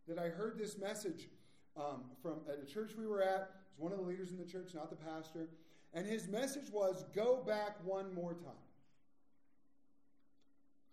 that 0.07 0.19
I 0.19 0.29
heard 0.29 0.59
this 0.59 0.79
message 0.79 1.29
um, 1.77 2.05
from 2.23 2.41
at 2.49 2.59
a 2.63 2.67
church 2.67 2.93
we 2.99 3.07
were 3.07 3.23
at. 3.23 3.41
It 3.41 3.77
was 3.77 3.79
one 3.79 3.93
of 3.93 3.99
the 3.99 4.05
leaders 4.05 4.31
in 4.31 4.39
the 4.39 4.45
church, 4.45 4.71
not 4.75 4.89
the 4.89 4.97
pastor. 4.97 5.49
And 5.93 6.07
his 6.07 6.29
message 6.29 6.71
was 6.73 7.05
go 7.15 7.43
back 7.47 7.77
one 7.85 8.15
more 8.15 8.33
time. 8.33 8.65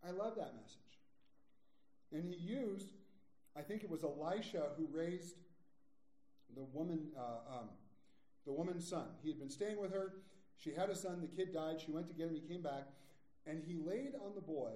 I 0.05 0.11
love 0.11 0.35
that 0.35 0.53
message. 0.55 0.79
And 2.11 2.23
he 2.23 2.35
used, 2.35 2.89
I 3.57 3.61
think 3.61 3.83
it 3.83 3.89
was 3.89 4.03
Elisha 4.03 4.67
who 4.77 4.87
raised 4.91 5.35
the 6.55 6.63
woman, 6.73 7.07
uh, 7.17 7.59
um, 7.59 7.69
the 8.45 8.53
woman's 8.53 8.87
son. 8.87 9.07
He 9.21 9.29
had 9.29 9.39
been 9.39 9.49
staying 9.49 9.79
with 9.79 9.91
her. 9.91 10.13
She 10.57 10.71
had 10.71 10.89
a 10.89 10.95
son. 10.95 11.21
The 11.21 11.27
kid 11.27 11.53
died. 11.53 11.81
She 11.81 11.91
went 11.91 12.07
to 12.07 12.13
get 12.13 12.27
him. 12.27 12.35
He 12.35 12.41
came 12.41 12.61
back, 12.61 12.87
and 13.45 13.61
he 13.65 13.75
laid 13.75 14.13
on 14.23 14.35
the 14.35 14.41
boy 14.41 14.71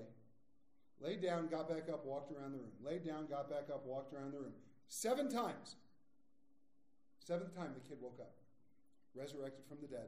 laid 1.01 1.21
down, 1.21 1.47
got 1.47 1.69
back 1.69 1.89
up, 1.91 2.05
walked 2.05 2.31
around 2.31 2.51
the 2.51 2.57
room. 2.57 2.71
Laid 2.83 3.05
down, 3.05 3.27
got 3.27 3.49
back 3.49 3.69
up, 3.73 3.85
walked 3.85 4.13
around 4.13 4.33
the 4.33 4.39
room. 4.39 4.53
Seven 4.87 5.29
times. 5.29 5.75
Seventh 7.19 7.55
time 7.55 7.71
the 7.73 7.87
kid 7.87 7.97
woke 8.01 8.17
up, 8.19 8.33
resurrected 9.13 9.63
from 9.67 9.77
the 9.81 9.87
dead 9.87 10.07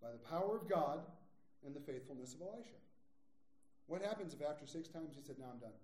by 0.00 0.08
the 0.10 0.18
power 0.18 0.56
of 0.56 0.68
God 0.68 1.00
and 1.66 1.74
the 1.74 1.80
faithfulness 1.80 2.34
of 2.34 2.40
Elisha. 2.40 2.80
What 3.86 4.02
happens 4.02 4.32
if 4.32 4.40
after 4.40 4.66
six 4.66 4.88
times 4.88 5.14
he 5.14 5.22
said, 5.22 5.36
Now 5.38 5.46
I'm 5.52 5.58
done? 5.58 5.76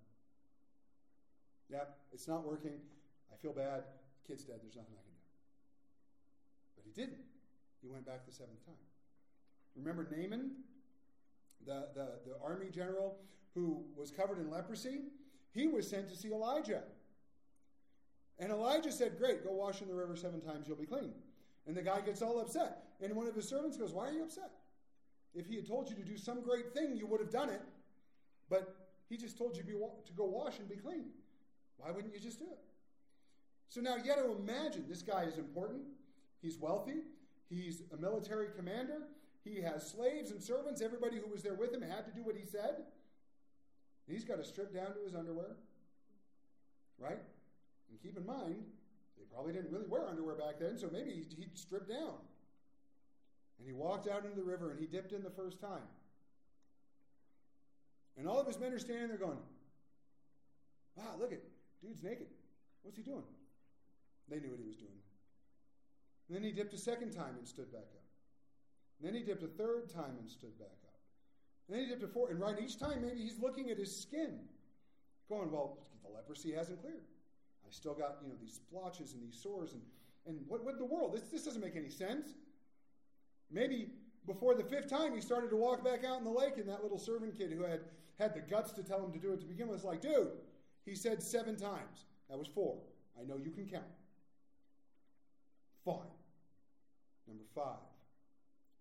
Yeah, 1.69 1.85
it's 2.13 2.29
not 2.29 2.47
working. 2.47 2.81
I 3.33 3.37
feel 3.37 3.53
bad. 3.53 3.83
Kid's 4.27 4.45
dead. 4.45 4.57
There's 4.63 4.77
nothing 4.77 4.95
I 4.95 5.03
can 5.03 5.13
do. 5.13 5.25
But 6.77 6.85
he 6.85 6.93
didn't. 6.93 7.25
He 7.83 7.89
went 7.89 8.07
back 8.07 8.27
the 8.27 8.33
seventh 8.33 8.65
time. 8.65 8.75
Remember 9.77 10.07
Naaman, 10.11 10.53
the, 11.65 11.89
the, 11.95 12.09
the 12.27 12.37
army 12.43 12.67
general 12.71 13.19
who 13.55 13.85
was 13.97 14.11
covered 14.11 14.39
in 14.39 14.51
leprosy, 14.51 15.01
he 15.53 15.67
was 15.67 15.89
sent 15.89 16.09
to 16.09 16.17
see 16.17 16.31
Elijah. 16.31 16.83
And 18.39 18.51
Elijah 18.51 18.93
said, 18.93 19.19
Great, 19.19 19.45
go 19.45 19.53
wash 19.53 19.81
in 19.81 19.89
the 19.89 19.95
river 19.95 20.17
seven 20.17 20.41
times, 20.41 20.67
you'll 20.69 20.77
be 20.77 20.87
clean. 20.87 21.13
And 21.67 21.77
the 21.77 21.83
guy 21.83 22.01
gets 22.01 22.23
all 22.23 22.41
upset. 22.41 22.85
And 23.01 23.15
one 23.15 23.27
of 23.27 23.35
his 23.35 23.49
servants 23.49 23.77
goes, 23.77 23.93
Why 23.93 24.09
are 24.09 24.13
you 24.13 24.23
upset? 24.23 24.51
If 25.35 25.47
he 25.47 25.57
had 25.57 25.67
told 25.67 25.89
you 25.89 25.97
to 25.97 26.03
do 26.03 26.17
some 26.17 26.43
great 26.43 26.73
thing, 26.73 26.97
you 26.97 27.07
would 27.07 27.21
have 27.21 27.31
done 27.31 27.51
it. 27.51 27.63
But 28.49 28.75
he 29.09 29.17
just 29.17 29.37
told 29.37 29.57
you 29.57 29.63
to 29.63 30.13
go 30.17 30.25
wash 30.25 30.59
and 30.59 30.69
be 30.69 30.77
clean. 30.77 31.07
Why 31.77 31.91
wouldn't 31.91 32.15
you 32.15 32.21
just 32.21 32.39
do 32.39 32.47
it? 32.47 32.59
So 33.69 33.81
now 33.81 33.97
you 33.97 34.05
got 34.05 34.17
to 34.17 34.37
imagine 34.37 34.85
this 34.89 35.03
guy 35.03 35.25
is 35.25 35.39
important. 35.39 35.83
He's 36.41 36.59
wealthy. 36.59 37.03
He's 37.49 37.83
a 37.93 37.97
military 37.97 38.49
commander. 38.57 39.09
He 39.45 39.61
has 39.63 39.89
slaves 39.89 40.31
and 40.31 40.43
servants. 40.43 40.81
Everybody 40.81 41.19
who 41.19 41.31
was 41.31 41.43
there 41.43 41.55
with 41.55 41.73
him 41.73 41.83
had 41.83 42.05
to 42.07 42.13
do 42.13 42.23
what 42.23 42.37
he 42.37 42.45
said. 42.45 42.85
He's 44.09 44.25
got 44.25 44.37
to 44.39 44.45
strip 44.45 44.73
down 44.73 44.95
to 44.95 45.01
his 45.05 45.15
underwear, 45.15 45.57
right? 46.99 47.19
And 47.91 48.01
keep 48.01 48.17
in 48.17 48.25
mind, 48.25 48.65
they 49.19 49.25
probably 49.33 49.53
didn't 49.53 49.73
really 49.73 49.87
wear 49.87 50.07
underwear 50.09 50.37
back 50.37 50.61
then, 50.61 50.79
so 50.79 50.89
maybe 50.93 51.11
he, 51.11 51.25
he 51.37 51.47
stripped 51.55 51.89
down. 51.89 52.15
And 53.59 53.67
he 53.67 53.73
walked 53.73 54.09
out 54.09 54.25
into 54.25 54.37
the 54.37 54.45
river 54.45 54.71
and 54.71 54.79
he 54.79 54.87
dipped 54.87 55.13
in 55.13 55.23
the 55.23 55.31
first 55.31 55.61
time. 55.61 55.89
And 58.17 58.29
all 58.29 58.41
of 58.41 58.47
his 58.47 58.59
men 58.59 58.73
are 58.73 58.79
standing 58.79 59.09
there 59.09 59.19
going, 59.19 59.39
Wow, 60.95 61.17
look 61.19 61.33
at 61.33 61.41
dude's 61.83 62.03
naked. 62.03 62.29
What's 62.83 62.97
he 62.97 63.03
doing? 63.03 63.23
They 64.29 64.41
knew 64.41 64.51
what 64.51 64.61
he 64.61 64.67
was 64.67 64.77
doing. 64.77 64.99
And 66.29 66.37
then 66.37 66.43
he 66.43 66.51
dipped 66.51 66.75
a 66.75 66.79
second 66.79 67.13
time 67.13 67.37
and 67.39 67.47
stood 67.47 67.71
back 67.71 67.87
up. 67.95 68.07
And 68.99 69.07
then 69.07 69.15
he 69.15 69.25
dipped 69.25 69.43
a 69.43 69.49
third 69.49 69.89
time 69.89 70.17
and 70.19 70.29
stood 70.29 70.59
back 70.59 70.79
up. 70.85 70.99
And 71.69 71.77
then 71.77 71.85
he 71.85 71.91
dipped 71.91 72.03
a 72.03 72.09
fourth. 72.09 72.31
and 72.31 72.41
right 72.41 72.57
each 72.61 72.79
time, 72.79 73.03
maybe 73.03 73.21
he's 73.21 73.39
looking 73.39 73.71
at 73.71 73.79
his 73.79 73.95
skin, 73.95 74.41
going, 75.29 75.51
Well, 75.51 75.79
the 76.03 76.11
leprosy 76.11 76.53
hasn't 76.53 76.81
cleared. 76.81 77.05
I 77.67 77.71
still 77.71 77.95
got, 77.95 78.19
you 78.23 78.29
know, 78.29 78.35
these 78.41 78.55
splotches 78.55 79.13
and 79.13 79.23
these 79.23 79.41
sores, 79.41 79.73
and, 79.73 79.83
and 80.27 80.47
what, 80.47 80.65
what 80.65 80.75
in 80.75 80.79
the 80.79 80.85
world? 80.85 81.15
This, 81.15 81.23
this 81.31 81.45
doesn't 81.45 81.61
make 81.61 81.77
any 81.77 81.91
sense. 81.91 82.29
Maybe 83.51 83.89
before 84.27 84.55
the 84.55 84.63
fifth 84.63 84.89
time, 84.89 85.15
he 85.15 85.21
started 85.21 85.51
to 85.51 85.57
walk 85.57 85.85
back 85.85 86.05
out 86.05 86.19
in 86.19 86.25
the 86.25 86.31
lake, 86.31 86.59
and 86.59 86.69
that 86.69 86.83
little 86.83 86.99
servant 86.99 87.37
kid 87.37 87.53
who 87.53 87.65
had 87.65 87.81
had 88.19 88.35
the 88.35 88.41
guts 88.41 88.73
to 88.73 88.83
tell 88.83 89.05
him 89.05 89.13
to 89.13 89.19
do 89.19 89.33
it 89.33 89.41
to 89.41 89.47
begin 89.47 89.69
with 89.69 89.79
was 89.79 89.85
like, 89.85 90.01
Dude, 90.01 90.31
he 90.85 90.95
said 90.95 91.23
seven 91.23 91.57
times. 91.57 92.07
That 92.31 92.39
was 92.39 92.49
four. 92.49 92.79
I 93.21 93.25
know 93.25 93.37
you 93.37 93.51
can 93.51 93.67
count. 93.67 93.85
Fine. 95.87 95.97
Number 97.27 97.45
five. 97.55 97.79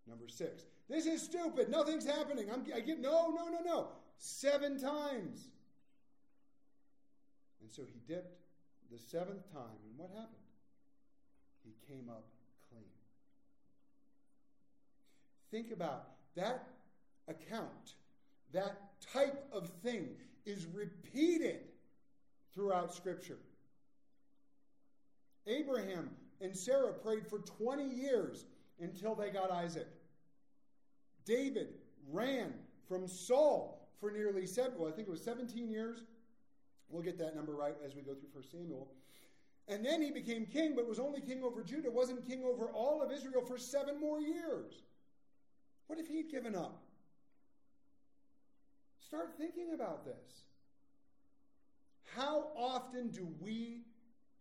Number 0.08 0.28
six. 0.28 0.66
This 0.90 1.06
is 1.06 1.22
stupid. 1.22 1.70
Nothing's 1.70 2.06
happening. 2.06 2.48
I'm, 2.52 2.66
I 2.76 2.82
get 2.82 3.00
no, 3.00 3.30
no, 3.30 3.48
no, 3.48 3.60
no. 3.64 3.88
Seven 4.18 4.80
times. 4.80 5.48
And 7.62 7.72
so 7.72 7.84
he 7.84 8.00
dipped 8.14 8.38
the 8.92 9.00
seventh 9.00 9.52
time, 9.54 9.78
and 9.88 9.98
what 9.98 10.10
happened? 10.10 10.30
He 11.64 11.74
came 11.88 12.10
up 12.10 12.26
clean. 12.70 12.84
Think 15.52 15.72
about 15.72 16.10
that 16.36 16.68
account, 17.28 17.96
that 18.54 18.78
type 19.14 19.48
of 19.52 19.70
thing 19.84 20.10
is 20.46 20.68
repeated 20.74 21.62
throughout 22.54 22.94
Scripture. 22.94 23.40
Abraham 25.48 26.10
and 26.42 26.56
Sarah 26.56 26.94
prayed 26.94 27.28
for 27.28 27.40
20 27.40 27.88
years 27.88 28.46
until 28.80 29.16
they 29.16 29.30
got 29.30 29.52
Isaac. 29.52 29.88
David 31.26 31.70
ran 32.12 32.54
from 32.88 33.08
Saul 33.08 33.90
for 34.00 34.12
nearly 34.12 34.46
seven, 34.46 34.74
well, 34.78 34.90
I 34.90 34.96
think 34.96 35.08
it 35.08 35.12
was 35.12 35.24
17 35.24 35.70
years. 35.70 36.04
We'll 36.90 37.02
get 37.02 37.18
that 37.18 37.36
number 37.36 37.54
right 37.54 37.76
as 37.84 37.96
we 37.96 38.02
go 38.02 38.14
through 38.14 38.30
1 38.34 38.44
Samuel. 38.52 38.88
And 39.68 39.84
then 39.84 40.02
he 40.02 40.12
became 40.12 40.46
king, 40.46 40.74
but 40.76 40.88
was 40.88 41.00
only 41.00 41.22
king 41.22 41.44
over 41.44 41.64
Judah, 41.64 41.90
wasn't 41.90 42.28
king 42.28 42.44
over 42.44 42.68
all 42.68 43.02
of 43.02 43.12
Israel 43.12 43.42
for 43.42 43.58
seven 43.58 44.00
more 44.00 44.20
years. 44.20 44.84
What 45.88 45.98
if 45.98 46.08
he'd 46.08 46.30
given 46.30 46.56
up? 46.56 46.84
Start 49.00 49.34
thinking 49.38 49.74
about 49.74 50.06
this. 50.06 50.44
How 52.16 52.48
often 52.56 53.10
do 53.10 53.28
we 53.40 53.82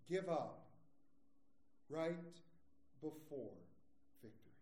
give 0.08 0.28
up 0.28 0.63
right 1.88 2.16
before 3.00 3.52
victory? 4.22 4.52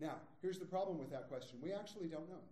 Now, 0.00 0.16
here's 0.42 0.58
the 0.58 0.66
problem 0.66 0.98
with 0.98 1.10
that 1.10 1.28
question. 1.28 1.58
We 1.62 1.72
actually 1.72 2.08
don't 2.08 2.28
know. 2.28 2.42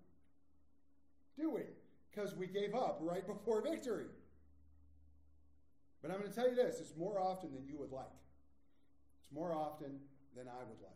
Do 1.39 1.51
we? 1.51 1.63
Because 2.11 2.35
we 2.35 2.47
gave 2.47 2.75
up 2.75 2.99
right 3.03 3.27
before 3.27 3.61
victory. 3.63 4.07
But 6.03 6.11
I'm 6.11 6.19
going 6.19 6.31
to 6.31 6.35
tell 6.35 6.49
you 6.49 6.55
this 6.55 6.81
it's 6.81 6.97
more 6.97 7.21
often 7.21 7.53
than 7.53 7.67
you 7.67 7.79
would 7.79 7.93
like. 7.93 8.07
It's 9.21 9.33
more 9.33 9.53
often 9.53 9.99
than 10.37 10.47
I 10.49 10.59
would 10.61 10.81
like. 10.83 10.93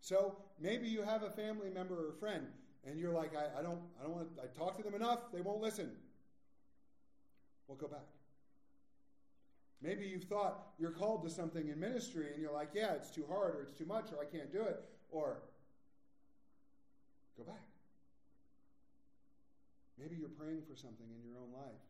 So 0.00 0.36
maybe 0.60 0.88
you 0.88 1.02
have 1.02 1.22
a 1.22 1.30
family 1.30 1.68
member 1.68 2.06
or 2.06 2.10
a 2.10 2.14
friend, 2.14 2.46
and 2.86 2.98
you're 2.98 3.12
like, 3.12 3.32
I, 3.36 3.58
I 3.58 3.62
don't, 3.62 3.80
I 4.00 4.04
don't 4.04 4.12
want. 4.12 4.36
To, 4.36 4.42
I 4.42 4.46
talk 4.58 4.76
to 4.78 4.82
them 4.82 4.94
enough; 4.94 5.32
they 5.32 5.40
won't 5.40 5.60
listen. 5.60 5.90
Well, 7.66 7.76
go 7.76 7.88
back. 7.88 8.06
Maybe 9.80 10.06
you've 10.06 10.24
thought 10.24 10.74
you're 10.78 10.90
called 10.90 11.22
to 11.22 11.30
something 11.30 11.68
in 11.68 11.78
ministry, 11.78 12.26
and 12.32 12.42
you're 12.42 12.52
like, 12.52 12.70
yeah, 12.74 12.94
it's 12.94 13.10
too 13.10 13.24
hard, 13.28 13.54
or 13.54 13.62
it's 13.62 13.78
too 13.78 13.86
much, 13.86 14.10
or 14.12 14.20
I 14.20 14.26
can't 14.26 14.52
do 14.52 14.62
it, 14.62 14.82
or 15.10 15.38
go 17.36 17.44
back. 17.44 17.62
Maybe 19.98 20.16
you're 20.16 20.34
praying 20.34 20.62
for 20.68 20.74
something 20.74 21.06
in 21.06 21.22
your 21.22 21.38
own 21.38 21.52
life, 21.54 21.82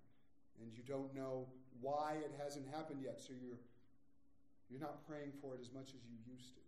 and 0.61 0.71
you 0.73 0.83
don't 0.87 1.15
know 1.15 1.47
why 1.81 2.17
it 2.21 2.33
hasn't 2.43 2.67
happened 2.75 3.01
yet, 3.03 3.21
so 3.21 3.33
you're 3.41 3.61
you're 4.69 4.81
not 4.81 5.01
praying 5.09 5.33
for 5.41 5.55
it 5.55 5.61
as 5.65 5.73
much 5.73 5.97
as 5.97 6.05
you 6.05 6.17
used 6.29 6.53
to. 6.53 6.61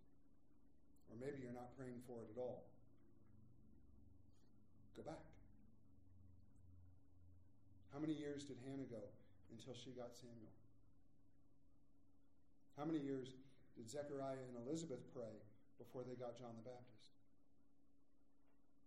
Or 1.09 1.21
maybe 1.21 1.43
you're 1.43 1.53
not 1.53 1.77
praying 1.77 2.01
for 2.07 2.17
it 2.25 2.33
at 2.33 2.41
all. 2.41 2.65
Go 4.97 5.03
back. 5.03 5.21
How 7.93 7.99
many 7.99 8.13
years 8.13 8.43
did 8.43 8.57
Hannah 8.65 8.89
go 8.89 9.05
until 9.51 9.75
she 9.75 9.91
got 9.91 10.15
Samuel? 10.17 10.49
How 12.77 12.85
many 12.85 12.99
years 12.99 13.35
did 13.75 13.89
Zechariah 13.89 14.41
and 14.47 14.55
Elizabeth 14.67 15.01
pray 15.13 15.35
before 15.77 16.03
they 16.03 16.15
got 16.15 16.37
John 16.37 16.55
the 16.55 16.67
Baptist? 16.67 17.11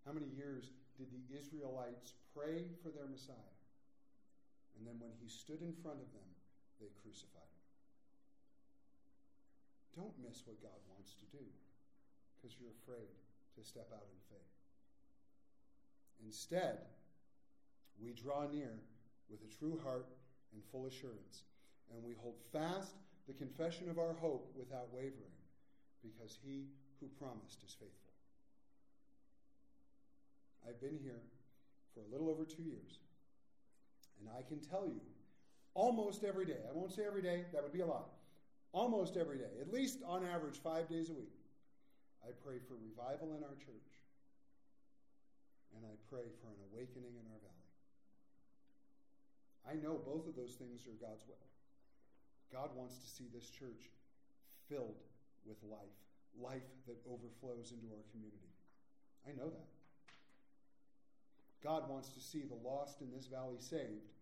How 0.05 0.13
many 0.13 0.29
years 0.37 0.71
did 0.97 1.09
the 1.11 1.25
Israelites 1.33 2.13
pray 2.37 2.69
for 2.83 2.91
their 2.91 3.09
Messiah? 3.09 3.57
And 4.77 4.87
then 4.87 5.01
when 5.01 5.13
he 5.17 5.29
stood 5.29 5.63
in 5.63 5.73
front 5.81 6.03
of 6.03 6.11
them, 6.13 6.29
they 6.81 6.91
crucified 7.01 7.49
him. 7.49 7.65
Don't 9.95 10.19
miss 10.21 10.43
what 10.45 10.61
God 10.61 10.81
wants 10.91 11.15
to 11.15 11.27
do 11.31 11.45
because 12.35 12.59
you're 12.59 12.75
afraid 12.83 13.15
to 13.57 13.63
step 13.63 13.89
out 13.95 14.05
in 14.11 14.21
faith. 14.29 14.55
Instead, 16.27 16.79
we 18.03 18.13
draw 18.13 18.51
near 18.51 18.75
with 19.31 19.41
a 19.47 19.55
true 19.59 19.81
heart 19.85 20.07
and 20.53 20.63
full 20.71 20.87
assurance, 20.87 21.47
and 21.95 22.03
we 22.03 22.15
hold 22.19 22.35
fast 22.53 22.99
the 23.27 23.33
confession 23.33 23.89
of 23.89 23.99
our 23.99 24.13
hope 24.15 24.53
without 24.57 24.93
wavering, 24.93 25.39
because 26.03 26.39
he 26.45 26.67
who 27.01 27.07
promised 27.19 27.63
is 27.65 27.73
faithful. 27.73 28.13
I've 30.69 30.81
been 30.81 30.99
here 31.03 31.23
for 31.95 32.01
a 32.01 32.13
little 32.13 32.31
over 32.31 32.45
two 32.45 32.63
years, 32.63 32.99
and 34.21 34.29
I 34.37 34.43
can 34.43 34.61
tell 34.61 34.87
you 34.87 35.01
almost 35.75 36.25
every 36.25 36.47
day, 36.47 36.61
I 36.69 36.73
won't 36.73 36.93
say 36.93 37.05
every 37.07 37.23
day, 37.23 37.45
that 37.53 37.63
would 37.63 37.73
be 37.73 37.81
a 37.81 37.87
lot, 37.87 38.11
almost 38.73 39.17
every 39.17 39.39
day, 39.39 39.51
at 39.61 39.73
least 39.73 39.99
on 40.07 40.25
average 40.25 40.59
five 40.63 40.89
days 40.89 41.11
a 41.11 41.15
week, 41.15 41.37
I 42.25 42.33
pray 42.45 42.57
for 42.67 42.75
revival 42.75 43.37
in 43.37 43.45
our 43.45 43.57
church. 43.61 43.91
And 45.77 45.85
I 45.85 45.99
pray 46.09 46.31
for 46.41 46.47
an 46.47 46.61
awakening 46.71 47.19
in 47.19 47.27
our 47.27 47.41
valley. 47.43 47.69
I 49.67 49.75
know 49.83 49.99
both 49.99 50.29
of 50.29 50.37
those 50.37 50.55
things 50.55 50.87
are 50.87 50.95
God's 51.05 51.27
will. 51.27 51.43
God 52.55 52.71
wants 52.79 52.95
to 53.03 53.07
see 53.11 53.27
this 53.35 53.51
church 53.51 53.91
filled 54.71 55.03
with 55.45 55.59
life, 55.67 55.99
life 56.39 56.71
that 56.87 57.03
overflows 57.03 57.75
into 57.75 57.91
our 57.91 58.07
community. 58.15 58.55
I 59.27 59.35
know 59.35 59.51
that. 59.51 59.69
God 61.67 61.91
wants 61.91 62.15
to 62.15 62.21
see 62.21 62.47
the 62.47 62.55
lost 62.63 63.01
in 63.01 63.11
this 63.11 63.27
valley 63.27 63.59
saved 63.59 64.15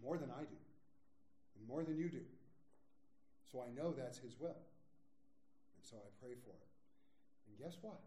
more 0.00 0.16
than 0.16 0.30
I 0.32 0.48
do, 0.48 0.60
and 1.60 1.68
more 1.68 1.84
than 1.84 1.98
you 1.98 2.08
do. 2.08 2.24
So 3.52 3.60
I 3.60 3.68
know 3.76 3.92
that's 3.92 4.16
His 4.16 4.40
will. 4.40 4.56
And 5.76 5.84
so 5.84 5.96
I 6.00 6.08
pray 6.24 6.32
for 6.40 6.56
it. 6.56 6.66
And 7.48 7.58
guess 7.60 7.76
what? 7.82 8.00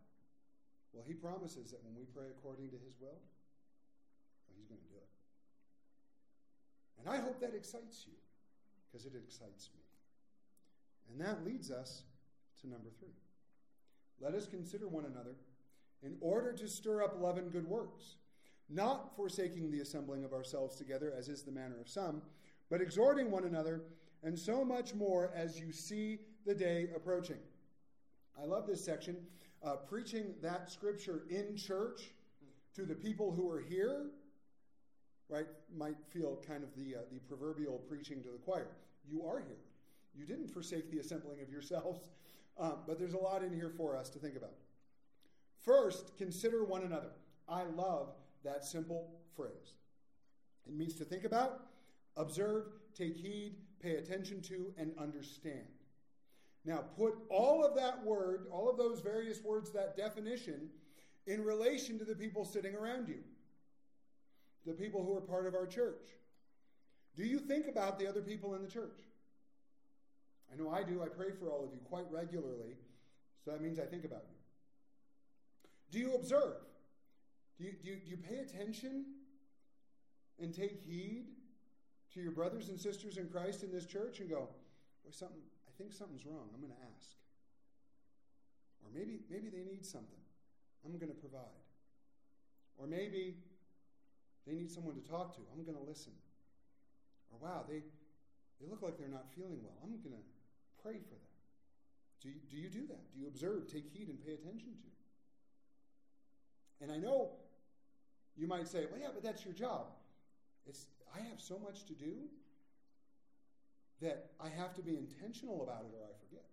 Well, 0.93 1.03
he 1.05 1.13
promises 1.13 1.69
that 1.69 1.85
when 1.85 1.93
we 1.93 2.09
pray 2.09 2.25
according 2.33 2.73
to 2.73 2.79
his 2.81 2.97
will, 2.97 3.21
well, 4.49 4.57
he's 4.57 4.65
going 4.65 4.81
to 4.81 4.89
do 4.89 4.97
it. 4.97 5.11
And 6.97 7.05
I 7.05 7.21
hope 7.21 7.39
that 7.41 7.53
excites 7.53 8.09
you 8.09 8.17
because 8.89 9.05
it 9.05 9.13
excites 9.15 9.69
me. 9.73 9.81
And 11.11 11.21
that 11.21 11.45
leads 11.45 11.71
us 11.71 12.03
to 12.61 12.69
number 12.69 12.89
three. 12.99 13.15
Let 14.21 14.33
us 14.33 14.47
consider 14.47 14.87
one 14.87 15.05
another 15.05 15.35
in 16.03 16.15
order 16.21 16.53
to 16.53 16.67
stir 16.67 17.03
up 17.03 17.19
love 17.19 17.37
and 17.37 17.51
good 17.51 17.67
works, 17.67 18.15
not 18.69 19.15
forsaking 19.15 19.71
the 19.71 19.79
assembling 19.79 20.23
of 20.23 20.33
ourselves 20.33 20.75
together, 20.75 21.13
as 21.17 21.29
is 21.29 21.43
the 21.43 21.51
manner 21.51 21.79
of 21.79 21.89
some, 21.89 22.21
but 22.69 22.81
exhorting 22.81 23.31
one 23.31 23.45
another, 23.45 23.81
and 24.23 24.37
so 24.37 24.63
much 24.63 24.93
more 24.93 25.31
as 25.35 25.59
you 25.59 25.71
see 25.71 26.19
the 26.45 26.53
day 26.53 26.89
approaching. 26.95 27.37
I 28.39 28.45
love 28.45 28.67
this 28.67 28.83
section. 28.83 29.17
Uh, 29.61 29.75
preaching 29.75 30.35
that 30.41 30.71
scripture 30.71 31.23
in 31.29 31.57
church 31.57 32.11
to 32.75 32.83
the 32.83 32.95
people 32.95 33.33
who 33.33 33.49
are 33.49 33.59
here, 33.59 34.05
right, 35.29 35.47
might 35.75 35.97
feel 36.09 36.41
kind 36.45 36.63
of 36.63 36.75
the, 36.75 36.95
uh, 36.95 36.99
the 37.11 37.19
proverbial 37.19 37.77
preaching 37.87 38.21
to 38.23 38.29
the 38.29 38.37
choir. 38.37 38.67
You 39.07 39.25
are 39.25 39.39
here. 39.39 39.57
You 40.15 40.25
didn't 40.25 40.49
forsake 40.49 40.91
the 40.91 40.99
assembling 40.99 41.41
of 41.41 41.49
yourselves, 41.49 42.09
um, 42.59 42.79
but 42.87 42.99
there's 42.99 43.13
a 43.13 43.17
lot 43.17 43.43
in 43.43 43.53
here 43.53 43.69
for 43.69 43.95
us 43.95 44.09
to 44.09 44.19
think 44.19 44.35
about. 44.35 44.53
First, 45.63 46.17
consider 46.17 46.63
one 46.63 46.83
another. 46.83 47.11
I 47.47 47.63
love 47.63 48.09
that 48.43 48.65
simple 48.65 49.11
phrase. 49.35 49.75
It 50.67 50.75
means 50.75 50.95
to 50.95 51.05
think 51.05 51.23
about, 51.23 51.61
observe, 52.17 52.65
take 52.95 53.15
heed, 53.15 53.55
pay 53.81 53.95
attention 53.95 54.41
to, 54.43 54.73
and 54.77 54.91
understand. 54.97 55.67
Now, 56.65 56.83
put 56.97 57.15
all 57.29 57.63
of 57.63 57.75
that 57.75 58.03
word, 58.03 58.47
all 58.51 58.69
of 58.69 58.77
those 58.77 58.99
various 58.99 59.43
words, 59.43 59.71
that 59.71 59.95
definition, 59.95 60.69
in 61.25 61.43
relation 61.43 61.97
to 61.99 62.05
the 62.05 62.15
people 62.15 62.45
sitting 62.45 62.75
around 62.75 63.07
you, 63.07 63.19
the 64.65 64.73
people 64.73 65.03
who 65.03 65.15
are 65.15 65.21
part 65.21 65.45
of 65.45 65.55
our 65.55 65.65
church. 65.65 66.07
Do 67.15 67.23
you 67.25 67.39
think 67.39 67.67
about 67.67 67.99
the 67.99 68.07
other 68.07 68.21
people 68.21 68.55
in 68.55 68.61
the 68.61 68.67
church? 68.67 68.99
I 70.51 70.55
know 70.55 70.69
I 70.69 70.83
do. 70.83 71.01
I 71.03 71.07
pray 71.07 71.31
for 71.37 71.49
all 71.49 71.63
of 71.63 71.71
you 71.71 71.79
quite 71.85 72.05
regularly, 72.11 72.77
so 73.43 73.51
that 73.51 73.61
means 73.61 73.79
I 73.79 73.85
think 73.85 74.05
about 74.05 74.23
you. 74.29 74.35
Do 75.91 75.99
you 75.99 76.15
observe? 76.15 76.57
Do 77.57 77.65
you, 77.65 77.73
do 77.83 77.89
you, 77.89 77.95
do 77.97 78.11
you 78.11 78.17
pay 78.17 78.37
attention 78.37 79.05
and 80.41 80.53
take 80.53 80.81
heed 80.87 81.25
to 82.13 82.21
your 82.21 82.31
brothers 82.31 82.69
and 82.69 82.79
sisters 82.79 83.17
in 83.17 83.27
Christ 83.27 83.63
in 83.63 83.71
this 83.71 83.85
church 83.85 84.19
and 84.19 84.29
go, 84.29 84.47
boy, 85.03 85.11
something, 85.11 85.41
I 85.67 85.71
think 85.77 85.93
something's 85.93 86.25
wrong. 86.25 86.49
I'm 86.53 86.61
going 86.61 86.73
to 86.73 86.81
ask. 86.95 87.09
Or 88.83 88.89
maybe, 88.93 89.19
maybe 89.29 89.49
they 89.49 89.63
need 89.69 89.85
something. 89.85 90.19
I'm 90.85 90.97
going 90.97 91.11
to 91.11 91.19
provide. 91.19 91.43
Or 92.77 92.87
maybe 92.87 93.35
they 94.47 94.53
need 94.53 94.71
someone 94.71 94.95
to 94.95 95.01
talk 95.09 95.35
to. 95.35 95.41
I'm 95.53 95.63
going 95.63 95.77
to 95.77 95.83
listen. 95.83 96.13
Or 97.31 97.39
wow, 97.39 97.65
they, 97.67 97.83
they 98.59 98.67
look 98.69 98.81
like 98.81 98.97
they're 98.97 99.07
not 99.07 99.27
feeling 99.35 99.59
well. 99.63 99.77
I'm 99.83 99.89
going 99.89 100.15
to 100.15 100.25
pray 100.83 100.99
for 100.99 101.15
them. 101.15 101.29
Do 102.21 102.29
you, 102.29 102.35
do 102.49 102.57
you 102.57 102.69
do 102.69 102.87
that? 102.87 103.13
Do 103.13 103.19
you 103.19 103.27
observe, 103.27 103.67
take 103.71 103.87
heed, 103.93 104.07
and 104.09 104.19
pay 104.25 104.33
attention 104.33 104.73
to? 104.73 104.89
And 106.81 106.91
I 106.91 106.97
know 106.97 107.31
You 108.39 108.47
might 108.47 108.69
say, 108.69 108.85
well, 108.89 109.01
yeah, 109.01 109.09
but 109.13 109.21
that's 109.21 109.43
your 109.43 109.53
job. 109.53 109.87
It's, 110.65 110.85
I 111.13 111.19
have 111.29 111.41
so 111.41 111.59
much 111.59 111.85
to 111.87 111.93
do 111.93 112.13
that 114.01 114.31
I 114.39 114.47
have 114.47 114.73
to 114.75 114.81
be 114.81 114.95
intentional 114.95 115.61
about 115.61 115.81
it 115.81 115.91
or 115.93 116.05
I 116.05 116.13
forget. 116.25 116.45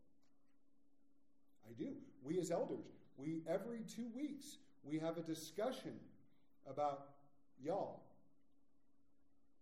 I 1.69 1.73
do. 1.79 1.95
We 2.25 2.41
as 2.41 2.51
elders, 2.51 2.87
we 3.17 3.43
every 3.49 3.83
two 3.95 4.09
weeks 4.17 4.57
we 4.83 4.99
have 4.99 5.17
a 5.17 5.21
discussion 5.21 5.93
about 6.69 7.07
y'all. 7.63 8.03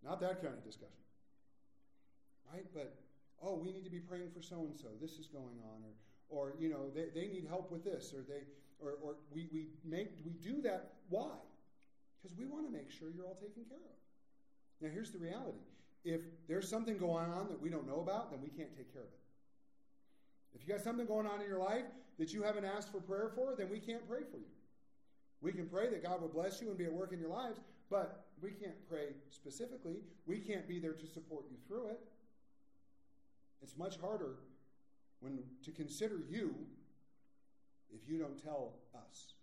Not 0.02 0.20
that 0.20 0.42
kind 0.42 0.54
of 0.54 0.64
discussion. 0.64 0.92
Right? 2.52 2.66
But 2.74 2.94
oh, 3.42 3.56
we 3.56 3.72
need 3.72 3.84
to 3.84 3.90
be 3.90 4.00
praying 4.00 4.30
for 4.34 4.42
so 4.42 4.56
and 4.56 4.76
so. 4.76 4.88
This 5.00 5.12
is 5.12 5.26
going 5.26 5.58
on, 5.64 5.82
or 5.82 5.94
or 6.28 6.54
you 6.58 6.68
know, 6.68 6.90
they, 6.94 7.08
they 7.14 7.28
need 7.28 7.46
help 7.48 7.70
with 7.70 7.84
this, 7.84 8.12
or 8.14 8.22
they 8.22 8.42
or, 8.80 8.98
or 9.02 9.16
we, 9.32 9.48
we 9.52 9.68
make 9.84 10.10
we 10.24 10.32
do 10.32 10.60
that. 10.62 10.92
Why? 11.08 11.30
Because 12.22 12.36
we 12.36 12.46
want 12.46 12.66
to 12.66 12.72
make 12.72 12.90
sure 12.90 13.08
you're 13.14 13.26
all 13.26 13.38
taken 13.40 13.64
care 13.68 13.78
of. 13.78 13.98
Now 14.80 14.88
here's 14.92 15.10
the 15.10 15.18
reality. 15.18 15.58
If 16.04 16.20
there's 16.48 16.68
something 16.68 16.98
going 16.98 17.30
on 17.30 17.48
that 17.48 17.60
we 17.60 17.70
don't 17.70 17.86
know 17.86 18.00
about, 18.00 18.30
then 18.30 18.40
we 18.42 18.48
can't 18.48 18.74
take 18.76 18.92
care 18.92 19.02
of 19.02 19.08
it. 19.08 19.20
If 20.54 20.66
you 20.66 20.72
got 20.72 20.82
something 20.84 21.06
going 21.06 21.26
on 21.26 21.40
in 21.40 21.48
your 21.48 21.58
life 21.58 21.84
that 22.18 22.32
you 22.32 22.42
haven't 22.42 22.64
asked 22.64 22.92
for 22.92 23.00
prayer 23.00 23.30
for, 23.34 23.54
then 23.56 23.70
we 23.70 23.80
can't 23.80 24.06
pray 24.08 24.20
for 24.30 24.36
you. 24.36 24.52
We 25.40 25.52
can 25.52 25.66
pray 25.66 25.90
that 25.90 26.02
God 26.02 26.20
will 26.20 26.28
bless 26.28 26.60
you 26.60 26.68
and 26.68 26.78
be 26.78 26.84
at 26.84 26.92
work 26.92 27.12
in 27.12 27.18
your 27.18 27.30
lives, 27.30 27.58
but 27.90 28.26
we 28.40 28.50
can't 28.50 28.88
pray 28.88 29.08
specifically. 29.30 29.96
We 30.26 30.38
can't 30.38 30.66
be 30.68 30.78
there 30.78 30.92
to 30.92 31.06
support 31.06 31.44
you 31.50 31.56
through 31.66 31.88
it. 31.88 32.00
It's 33.62 33.76
much 33.76 33.98
harder 34.00 34.36
when 35.20 35.38
to 35.64 35.70
consider 35.70 36.20
you 36.28 36.54
if 37.94 38.08
you 38.08 38.18
don't 38.18 38.42
tell 38.42 38.74
us 38.94 39.34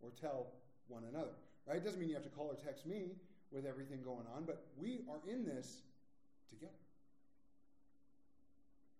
or 0.00 0.10
tell 0.20 0.48
one 0.88 1.04
another. 1.08 1.32
Right? 1.66 1.76
It 1.76 1.84
doesn't 1.84 2.00
mean 2.00 2.08
you 2.08 2.14
have 2.14 2.24
to 2.24 2.30
call 2.30 2.46
or 2.46 2.56
text 2.56 2.86
me 2.86 3.12
with 3.52 3.66
everything 3.66 4.02
going 4.02 4.26
on, 4.34 4.44
but 4.44 4.66
we 4.76 5.02
are 5.08 5.20
in 5.30 5.44
this 5.44 5.82
together. 6.48 6.72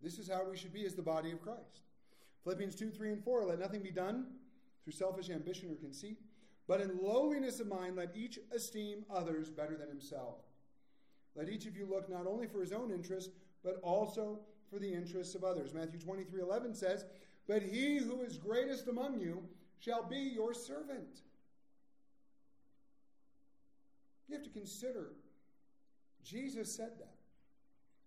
This 0.03 0.19
is 0.19 0.29
how 0.29 0.45
we 0.49 0.57
should 0.57 0.73
be 0.73 0.85
as 0.85 0.95
the 0.95 1.03
body 1.03 1.33
of 1.33 1.41
Christ. 1.43 1.81
Philippians 2.45 2.75
2, 2.75 2.91
3, 2.91 3.13
and 3.13 3.25
4 3.25 3.45
let 3.45 3.59
nothing 3.59 3.83
be 3.83 3.91
done 3.91 4.27
through 4.83 4.93
selfish 4.93 5.31
ambition 5.31 5.71
or 5.71 5.77
conceit, 5.77 6.19
but 6.67 6.81
in 6.81 6.99
lowliness 7.03 7.61
of 7.61 7.67
mind 7.67 7.97
let 7.97 8.17
each 8.17 8.39
esteem 8.55 9.05
others 9.11 9.51
better 9.51 9.77
than 9.77 9.89
himself. 9.89 10.37
Let 11.35 11.49
each 11.49 11.67
of 11.67 11.77
you 11.77 11.87
look 11.87 12.09
not 12.09 12.27
only 12.27 12.47
for 12.47 12.61
his 12.61 12.73
own 12.73 12.91
interest, 12.91 13.31
but 13.65 13.81
also 13.83 14.41
for 14.71 14.79
the 14.79 14.93
interests 14.93 15.35
of 15.35 15.45
others. 15.45 15.75
Matthew 15.75 16.01
23, 16.01 16.41
11 16.41 16.75
says, 16.75 17.05
But 17.47 17.63
he 17.63 17.99
who 17.99 18.23
is 18.23 18.37
greatest 18.37 18.89
among 18.89 19.19
you 19.21 19.43
shall 19.79 20.03
be 20.03 20.19
your 20.19 20.55
servant. 20.55 21.21
You 24.29 24.37
have 24.37 24.45
to 24.45 24.51
consider, 24.51 25.13
Jesus 26.25 26.75
said 26.75 26.93
that. 26.99 27.15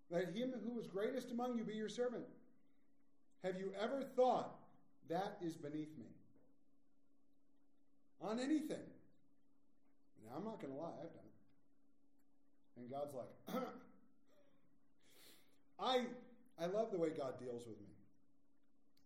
Let 0.09 0.35
him 0.35 0.53
who 0.63 0.79
is 0.79 0.87
greatest 0.87 1.31
among 1.31 1.57
you 1.57 1.63
be 1.63 1.73
your 1.73 1.89
servant. 1.89 2.25
Have 3.43 3.57
you 3.57 3.71
ever 3.79 4.01
thought 4.01 4.55
that 5.09 5.37
is 5.41 5.55
beneath 5.55 5.95
me? 5.97 6.14
On 8.25 8.39
anything. 8.39 8.81
Now, 10.25 10.37
I'm 10.37 10.43
not 10.43 10.59
going 10.59 10.73
to 10.73 10.79
lie, 10.79 10.97
I've 10.97 11.13
done 11.13 11.29
it. 11.29 12.81
And 12.81 12.89
God's 12.89 13.13
like, 13.13 13.29
I, 15.79 16.05
I 16.59 16.65
love 16.65 16.89
the 16.91 16.97
way 16.97 17.09
God 17.09 17.39
deals 17.39 17.67
with 17.67 17.79
me. 17.79 17.93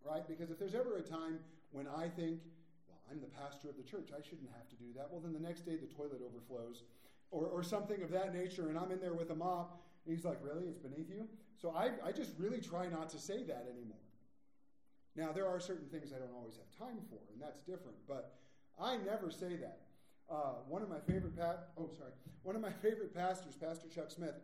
Right? 0.06 0.26
Because 0.26 0.52
if 0.52 0.58
there's 0.58 0.76
ever 0.76 0.96
a 0.96 1.02
time 1.02 1.40
when 1.72 1.86
I 1.86 2.08
think, 2.08 2.40
well, 2.88 3.00
I'm 3.12 3.20
the 3.20 3.28
pastor 3.28 3.68
of 3.70 3.76
the 3.76 3.84
church, 3.84 4.10
I 4.16 4.24
shouldn't 4.24 4.50
have 4.56 4.70
to 4.70 4.76
do 4.76 4.94
that. 4.96 5.12
Well, 5.12 5.20
then 5.20 5.34
the 5.34 5.46
next 5.46 5.66
day 5.66 5.76
the 5.76 5.94
toilet 5.94 6.22
overflows 6.24 6.84
or, 7.32 7.46
or 7.48 7.62
something 7.62 8.02
of 8.02 8.12
that 8.12 8.34
nature, 8.34 8.70
and 8.70 8.78
I'm 8.78 8.92
in 8.92 9.02
there 9.02 9.14
with 9.14 9.32
a 9.32 9.36
mop, 9.36 9.84
and 10.06 10.16
he's 10.16 10.26
like, 10.26 10.40
Really? 10.42 10.64
It's 10.64 10.80
beneath 10.80 11.10
you? 11.10 11.28
So 11.62 11.76
I, 11.76 11.92
I 12.06 12.14
just 12.14 12.32
really 12.40 12.62
try 12.62 12.88
not 12.88 13.10
to 13.10 13.20
say 13.20 13.44
that 13.44 13.68
anymore. 13.70 14.00
Now, 15.18 15.34
there 15.34 15.46
are 15.46 15.60
certain 15.60 15.90
things 15.90 16.14
I 16.16 16.20
don't 16.20 16.34
always 16.34 16.56
have 16.56 16.72
time 16.80 17.04
for, 17.10 17.20
and 17.34 17.42
that's 17.42 17.60
different, 17.60 17.98
but 18.08 18.40
I 18.82 18.98
never 18.98 19.30
say 19.30 19.56
that. 19.58 19.80
Uh, 20.30 20.54
one 20.68 20.82
of 20.82 20.90
my 20.90 21.00
favorite 21.00 21.36
pa- 21.36 21.58
oh 21.76 21.90
sorry 21.98 22.12
one 22.44 22.56
of 22.56 22.62
my 22.62 22.72
favorite 22.72 23.16
pastors 23.16 23.56
pastor 23.56 23.88
chuck 23.90 24.12
smith 24.12 24.36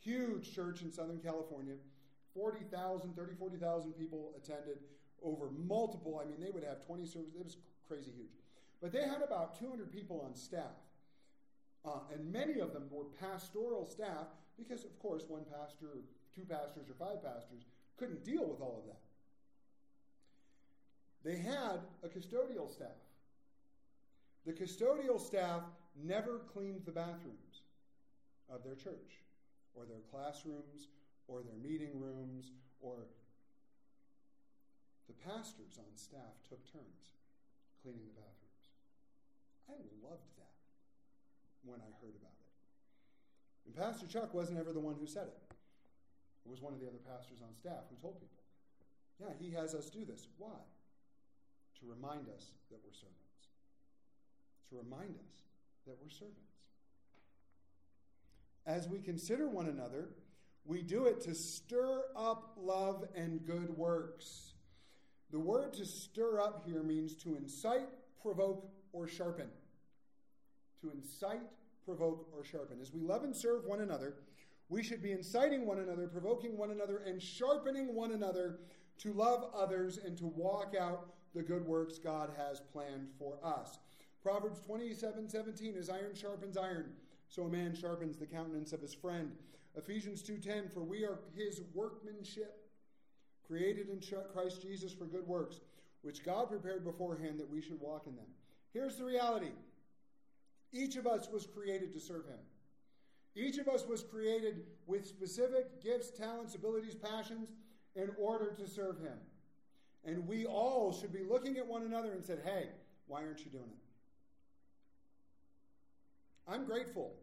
huge 0.00 0.52
church 0.52 0.82
in 0.82 0.90
southern 0.90 1.20
california 1.20 1.74
40,000 2.34 3.14
30 3.14 3.34
40,000 3.38 3.92
people 3.92 4.32
attended 4.36 4.78
over 5.22 5.50
multiple 5.56 6.20
i 6.20 6.28
mean 6.28 6.40
they 6.40 6.50
would 6.50 6.64
have 6.64 6.84
20 6.84 7.06
services 7.06 7.36
it 7.38 7.44
was 7.44 7.56
crazy 7.86 8.10
huge 8.16 8.34
but 8.82 8.90
they 8.90 9.02
had 9.02 9.22
about 9.22 9.56
200 9.60 9.92
people 9.92 10.24
on 10.26 10.34
staff 10.34 10.74
uh, 11.84 12.00
and 12.12 12.32
many 12.32 12.60
of 12.60 12.72
them 12.72 12.84
were 12.90 13.04
pastoral 13.20 13.84
staff 13.84 14.26
because, 14.58 14.84
of 14.84 14.98
course, 14.98 15.24
one 15.28 15.44
pastor, 15.44 15.86
two 16.34 16.42
pastors, 16.42 16.88
or 16.90 16.94
five 16.94 17.22
pastors 17.22 17.64
couldn't 17.96 18.24
deal 18.24 18.44
with 18.44 18.60
all 18.60 18.82
of 18.84 18.86
that. 18.86 19.00
They 21.24 21.36
had 21.36 21.80
a 22.02 22.08
custodial 22.08 22.70
staff. 22.72 22.96
The 24.46 24.52
custodial 24.52 25.20
staff 25.20 25.62
never 25.96 26.40
cleaned 26.52 26.82
the 26.84 26.92
bathrooms 26.92 27.62
of 28.48 28.64
their 28.64 28.74
church, 28.74 29.20
or 29.74 29.84
their 29.84 30.00
classrooms, 30.10 30.88
or 31.26 31.42
their 31.42 31.58
meeting 31.62 32.00
rooms, 32.00 32.52
or 32.80 33.06
the 35.06 35.14
pastors 35.24 35.78
on 35.78 35.90
staff 35.96 36.36
took 36.48 36.64
turns 36.72 37.16
cleaning 37.82 38.06
the 38.08 38.20
bathrooms. 38.20 38.64
I 39.68 39.76
loved 40.00 40.32
that 40.36 40.58
when 41.64 41.80
I 41.80 41.90
heard 42.00 42.16
about 42.16 42.32
it. 42.32 42.52
And 43.66 43.76
Pastor 43.76 44.06
Chuck 44.06 44.32
wasn't 44.32 44.58
ever 44.58 44.72
the 44.72 44.80
one 44.80 44.96
who 44.98 45.06
said 45.06 45.28
it. 45.28 45.40
It 46.44 46.50
was 46.50 46.62
one 46.62 46.72
of 46.72 46.80
the 46.80 46.88
other 46.88 47.02
pastors 47.04 47.44
on 47.44 47.52
staff 47.54 47.84
who 47.90 47.96
told 48.00 48.20
people, 48.20 48.40
yeah, 49.20 49.36
he 49.38 49.50
has 49.52 49.74
us 49.74 49.90
do 49.90 50.04
this. 50.04 50.26
Why? 50.38 50.56
To 51.80 51.82
remind 51.84 52.28
us 52.32 52.56
that 52.70 52.80
we're 52.80 52.96
servants. 52.96 53.27
To 54.70 54.76
remind 54.76 55.16
us 55.16 55.42
that 55.86 55.96
we're 56.02 56.10
servants. 56.10 56.40
As 58.66 58.88
we 58.88 58.98
consider 58.98 59.48
one 59.48 59.66
another, 59.66 60.10
we 60.66 60.82
do 60.82 61.06
it 61.06 61.22
to 61.22 61.34
stir 61.34 62.02
up 62.14 62.52
love 62.58 63.04
and 63.14 63.44
good 63.46 63.76
works. 63.76 64.52
The 65.30 65.38
word 65.38 65.72
to 65.74 65.86
stir 65.86 66.40
up 66.40 66.64
here 66.66 66.82
means 66.82 67.14
to 67.16 67.36
incite, 67.36 67.88
provoke, 68.20 68.70
or 68.92 69.08
sharpen 69.08 69.48
to 70.80 70.90
incite, 70.90 71.42
provoke, 71.84 72.28
or 72.36 72.44
sharpen. 72.44 72.78
As 72.80 72.92
we 72.92 73.00
love 73.00 73.24
and 73.24 73.34
serve 73.34 73.64
one 73.64 73.80
another, 73.80 74.14
we 74.68 74.82
should 74.82 75.02
be 75.02 75.12
inciting 75.12 75.66
one 75.66 75.78
another, 75.78 76.06
provoking 76.06 76.56
one 76.56 76.70
another, 76.70 76.98
and 76.98 77.20
sharpening 77.20 77.94
one 77.94 78.12
another 78.12 78.60
to 78.98 79.12
love 79.12 79.50
others 79.54 79.98
and 79.98 80.16
to 80.18 80.26
walk 80.26 80.74
out 80.78 81.14
the 81.34 81.42
good 81.42 81.66
works 81.66 81.98
God 81.98 82.30
has 82.36 82.60
planned 82.72 83.08
for 83.18 83.38
us. 83.42 83.78
Proverbs 84.28 84.60
27 84.60 85.26
17, 85.26 85.74
as 85.78 85.88
iron 85.88 86.14
sharpens 86.14 86.58
iron, 86.58 86.90
so 87.30 87.44
a 87.44 87.48
man 87.48 87.74
sharpens 87.74 88.18
the 88.18 88.26
countenance 88.26 88.74
of 88.74 88.82
his 88.82 88.92
friend. 88.92 89.32
Ephesians 89.74 90.22
2:10 90.22 90.70
for 90.70 90.80
we 90.80 91.02
are 91.02 91.20
his 91.34 91.62
workmanship 91.72 92.68
created 93.42 93.88
in 93.88 94.02
Christ 94.30 94.60
Jesus 94.60 94.92
for 94.92 95.06
good 95.06 95.26
works 95.26 95.60
which 96.02 96.22
God 96.22 96.50
prepared 96.50 96.84
beforehand 96.84 97.40
that 97.40 97.48
we 97.48 97.62
should 97.62 97.80
walk 97.80 98.06
in 98.06 98.16
them. 98.16 98.26
Here's 98.74 98.96
the 98.96 99.04
reality. 99.04 99.52
Each 100.72 100.96
of 100.96 101.06
us 101.06 101.30
was 101.32 101.46
created 101.46 101.94
to 101.94 101.98
serve 101.98 102.26
Him. 102.26 102.38
Each 103.34 103.56
of 103.56 103.66
us 103.66 103.86
was 103.86 104.02
created 104.02 104.66
with 104.86 105.06
specific 105.06 105.82
gifts, 105.82 106.10
talents, 106.10 106.54
abilities, 106.54 106.94
passions 106.94 107.48
in 107.94 108.10
order 108.18 108.52
to 108.58 108.68
serve 108.68 109.00
Him. 109.00 109.18
And 110.04 110.28
we 110.28 110.44
all 110.44 110.92
should 110.92 111.14
be 111.14 111.22
looking 111.22 111.56
at 111.56 111.66
one 111.66 111.84
another 111.84 112.12
and 112.12 112.22
said, 112.22 112.42
hey, 112.44 112.68
why 113.06 113.24
aren't 113.24 113.40
you 113.40 113.50
doing 113.50 113.70
it? 113.70 113.87
I'm 116.50 116.64
grateful. 116.64 117.14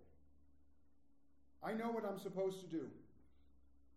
I 1.63 1.73
know 1.73 1.89
what 1.89 2.05
I'm 2.05 2.19
supposed 2.19 2.59
to 2.61 2.67
do, 2.67 2.87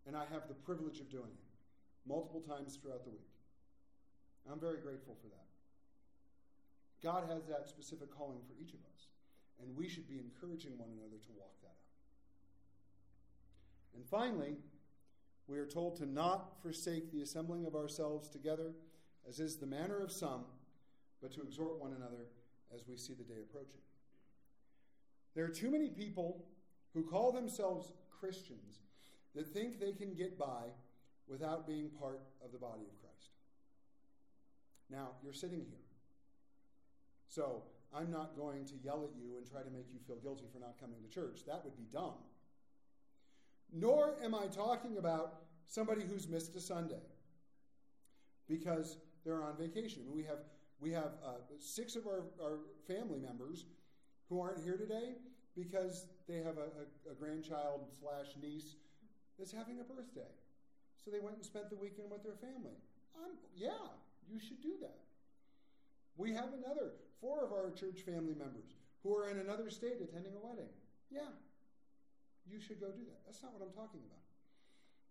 and 0.07 0.17
I 0.17 0.25
have 0.33 0.49
the 0.49 0.55
privilege 0.55 1.01
of 1.01 1.11
doing 1.11 1.31
it 1.31 2.09
multiple 2.09 2.41
times 2.41 2.79
throughout 2.81 3.05
the 3.05 3.11
week. 3.11 3.29
I'm 4.51 4.59
very 4.59 4.79
grateful 4.79 5.15
for 5.21 5.29
that. 5.29 5.45
God 7.03 7.25
has 7.29 7.45
that 7.47 7.69
specific 7.69 8.11
calling 8.11 8.39
for 8.47 8.55
each 8.61 8.73
of 8.73 8.81
us. 8.95 9.09
And 9.61 9.77
we 9.77 9.89
should 9.89 10.09
be 10.09 10.19
encouraging 10.19 10.79
one 10.79 10.89
another 10.91 11.19
to 11.27 11.33
walk 11.37 11.53
that 11.63 11.69
out. 11.69 11.75
And 13.97 14.07
finally, 14.07 14.57
we 15.49 15.59
are 15.59 15.67
told 15.67 15.97
to 15.97 16.07
not 16.07 16.63
forsake 16.63 17.11
the 17.13 17.23
assembling 17.23 17.67
of 17.67 17.75
ourselves 17.75 18.29
together, 18.29 18.73
as 19.29 19.41
is 19.41 19.57
the 19.57 19.67
manner 19.67 20.01
of 20.01 20.13
some, 20.13 20.45
but 21.21 21.33
to 21.33 21.43
exhort 21.43 21.81
one 21.81 21.93
another 21.93 22.27
as 22.75 22.87
we 22.87 22.97
see 22.97 23.15
the 23.15 23.25
day 23.25 23.41
approaching. 23.43 23.81
There 25.39 25.47
are 25.47 25.51
too 25.51 25.71
many 25.71 25.89
people 25.89 26.45
who 26.93 27.05
call 27.05 27.31
themselves 27.31 27.93
Christians 28.19 28.81
that 29.37 29.47
think 29.47 29.79
they 29.79 29.93
can 29.93 30.13
get 30.13 30.37
by 30.37 30.65
without 31.29 31.65
being 31.65 31.91
part 31.91 32.23
of 32.45 32.51
the 32.51 32.59
body 32.59 32.83
of 32.83 33.01
Christ. 33.01 33.31
Now, 34.91 35.11
you're 35.23 35.33
sitting 35.33 35.61
here. 35.61 35.87
So 37.29 37.63
I'm 37.95 38.11
not 38.11 38.37
going 38.37 38.65
to 38.65 38.75
yell 38.83 39.05
at 39.05 39.17
you 39.17 39.37
and 39.37 39.49
try 39.49 39.63
to 39.63 39.71
make 39.71 39.87
you 39.93 40.01
feel 40.09 40.17
guilty 40.17 40.47
for 40.53 40.59
not 40.59 40.75
coming 40.81 40.97
to 41.03 41.09
church. 41.09 41.43
That 41.47 41.65
would 41.65 41.77
be 41.77 41.85
dumb. 41.85 42.15
Nor 43.73 44.17
am 44.25 44.35
I 44.35 44.47
talking 44.47 44.99
about 44.99 45.43
somebody 45.69 46.03
who's 46.03 46.27
missed 46.27 46.57
a 46.57 46.61
Sunday 46.61 47.07
because 48.49 48.97
they're 49.25 49.45
on 49.45 49.57
vacation. 49.57 50.03
We 50.13 50.25
have, 50.25 50.41
we 50.81 50.91
have 50.91 51.13
uh, 51.25 51.35
six 51.61 51.95
of 51.95 52.09
our, 52.09 52.25
our 52.43 52.59
family 52.89 53.21
members 53.21 53.67
who 54.29 54.41
aren't 54.41 54.65
here 54.65 54.77
today 54.77 55.13
because 55.59 56.07
they 56.29 56.39
have 56.39 56.57
a, 56.59 56.71
a, 56.79 57.13
a 57.13 57.15
grandchild 57.19 57.83
slash 57.99 58.39
niece 58.41 58.77
that's 59.39 59.51
having 59.51 59.81
a 59.81 59.85
birthday. 59.85 60.31
So 61.03 61.11
they 61.11 61.21
went 61.21 61.37
and 61.37 61.45
spent 61.45 61.71
the 61.71 61.77
weekend 61.77 62.11
with 62.11 62.23
their 62.23 62.39
family. 62.39 62.79
I'm, 63.19 63.35
yeah, 63.57 63.91
you 64.31 64.39
should 64.39 64.63
do 64.63 64.79
that. 64.81 64.99
We 66.17 66.33
have 66.35 66.55
another, 66.55 66.95
four 67.21 67.45
of 67.45 67.53
our 67.53 67.71
church 67.71 68.03
family 68.03 68.35
members 68.35 68.79
who 69.03 69.15
are 69.17 69.29
in 69.29 69.39
another 69.39 69.71
state 69.71 69.99
attending 70.03 70.35
a 70.35 70.47
wedding. 70.47 70.71
Yeah, 71.11 71.31
you 72.47 72.61
should 72.61 72.81
go 72.81 72.89
do 72.89 73.03
that. 73.07 73.21
That's 73.27 73.43
not 73.43 73.53
what 73.55 73.63
I'm 73.63 73.75
talking 73.75 74.01
about. 74.07 74.23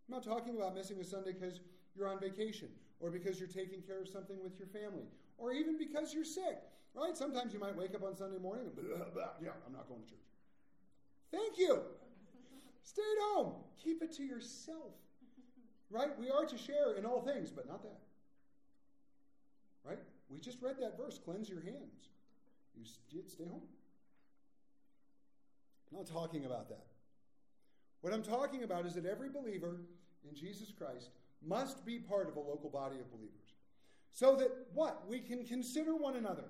I'm 0.07 0.15
not 0.15 0.23
talking 0.23 0.55
about 0.55 0.75
missing 0.75 0.99
a 0.99 1.03
Sunday 1.03 1.33
because 1.33 1.59
you're 1.95 2.07
on 2.07 2.19
vacation 2.19 2.69
or 2.99 3.09
because 3.09 3.39
you're 3.39 3.51
taking 3.51 3.81
care 3.81 4.01
of 4.01 4.07
something 4.07 4.37
with 4.43 4.57
your 4.59 4.67
family 4.67 5.07
or 5.37 5.51
even 5.51 5.77
because 5.77 6.13
you're 6.13 6.27
sick, 6.27 6.59
right? 6.93 7.15
Sometimes 7.17 7.53
you 7.53 7.59
might 7.59 7.75
wake 7.75 7.95
up 7.95 8.03
on 8.03 8.15
Sunday 8.15 8.39
morning 8.39 8.67
and, 8.67 8.75
blah, 8.75 9.05
blah, 9.13 9.35
yeah, 9.41 9.51
I'm 9.65 9.73
not 9.73 9.87
going 9.87 10.01
to 10.03 10.07
church. 10.07 10.27
Thank 11.32 11.57
you. 11.57 11.80
Stay 12.84 13.01
at 13.01 13.36
home. 13.36 13.53
Keep 13.84 14.01
it 14.01 14.13
to 14.13 14.23
yourself. 14.23 14.93
Right? 15.89 16.17
We 16.19 16.30
are 16.30 16.45
to 16.45 16.57
share 16.57 16.95
in 16.97 17.05
all 17.05 17.21
things, 17.21 17.51
but 17.51 17.67
not 17.67 17.84
that. 17.84 17.99
Right? 19.84 19.99
We 20.30 20.39
just 20.39 20.61
read 20.61 20.75
that 20.80 20.97
verse 20.97 21.19
cleanse 21.23 21.49
your 21.49 21.61
hands. 21.61 22.09
You 22.75 23.23
stay 23.28 23.45
home. 23.45 23.61
I'm 25.91 25.97
not 25.97 26.07
talking 26.07 26.45
about 26.45 26.69
that. 26.69 26.86
What 28.01 28.13
I'm 28.13 28.23
talking 28.23 28.63
about 28.63 28.86
is 28.86 28.93
that 28.93 29.05
every 29.05 29.30
believer 29.30 29.78
in 30.28 30.36
Jesus 30.36 30.71
Christ 30.78 31.09
must 31.45 31.86
be 31.86 31.97
part 31.97 32.28
of 32.28 32.36
a 32.36 32.39
local 32.39 32.69
body 32.69 32.97
of 32.99 33.09
believers. 33.11 33.55
So 34.11 34.36
that 34.36 34.49
what? 34.73 35.07
We 35.07 35.19
can 35.19 35.45
consider 35.45 35.95
one 35.95 36.15
another. 36.15 36.45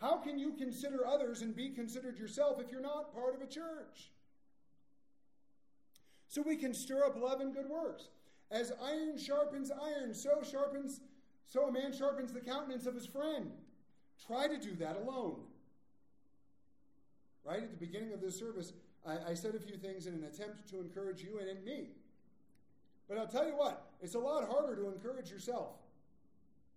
How 0.00 0.16
can 0.16 0.38
you 0.38 0.52
consider 0.52 1.06
others 1.06 1.42
and 1.42 1.54
be 1.54 1.70
considered 1.70 2.18
yourself 2.18 2.60
if 2.60 2.70
you're 2.70 2.80
not 2.80 3.14
part 3.14 3.34
of 3.34 3.42
a 3.42 3.46
church? 3.46 4.10
So 6.28 6.42
we 6.42 6.56
can 6.56 6.72
stir 6.72 7.04
up 7.04 7.16
love 7.16 7.40
and 7.40 7.52
good 7.52 7.68
works. 7.68 8.08
As 8.50 8.72
iron 8.82 9.18
sharpens 9.18 9.70
iron, 9.70 10.14
so 10.14 10.42
sharpens 10.42 11.00
so 11.50 11.66
a 11.66 11.72
man 11.72 11.92
sharpens 11.92 12.32
the 12.32 12.40
countenance 12.40 12.86
of 12.86 12.94
his 12.94 13.06
friend. 13.06 13.50
Try 14.26 14.46
to 14.46 14.56
do 14.56 14.76
that 14.76 14.96
alone. 14.96 15.40
Right 17.44 17.60
at 17.60 17.70
the 17.70 17.76
beginning 17.76 18.12
of 18.12 18.20
this 18.20 18.38
service, 18.38 18.72
I, 19.04 19.30
I 19.30 19.34
said 19.34 19.56
a 19.56 19.58
few 19.58 19.76
things 19.76 20.06
in 20.06 20.14
an 20.14 20.24
attempt 20.24 20.68
to 20.70 20.80
encourage 20.80 21.22
you 21.22 21.40
and 21.40 21.48
in 21.48 21.64
me. 21.64 21.88
But 23.08 23.18
I'll 23.18 23.26
tell 23.26 23.46
you 23.46 23.56
what, 23.56 23.90
it's 24.00 24.14
a 24.14 24.18
lot 24.20 24.48
harder 24.48 24.76
to 24.76 24.86
encourage 24.86 25.28
yourself. 25.28 25.72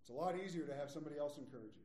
It's 0.02 0.10
a 0.10 0.14
lot 0.14 0.36
easier 0.44 0.64
to 0.64 0.74
have 0.74 0.90
somebody 0.90 1.20
else 1.20 1.38
encourage 1.38 1.76
you. 1.76 1.83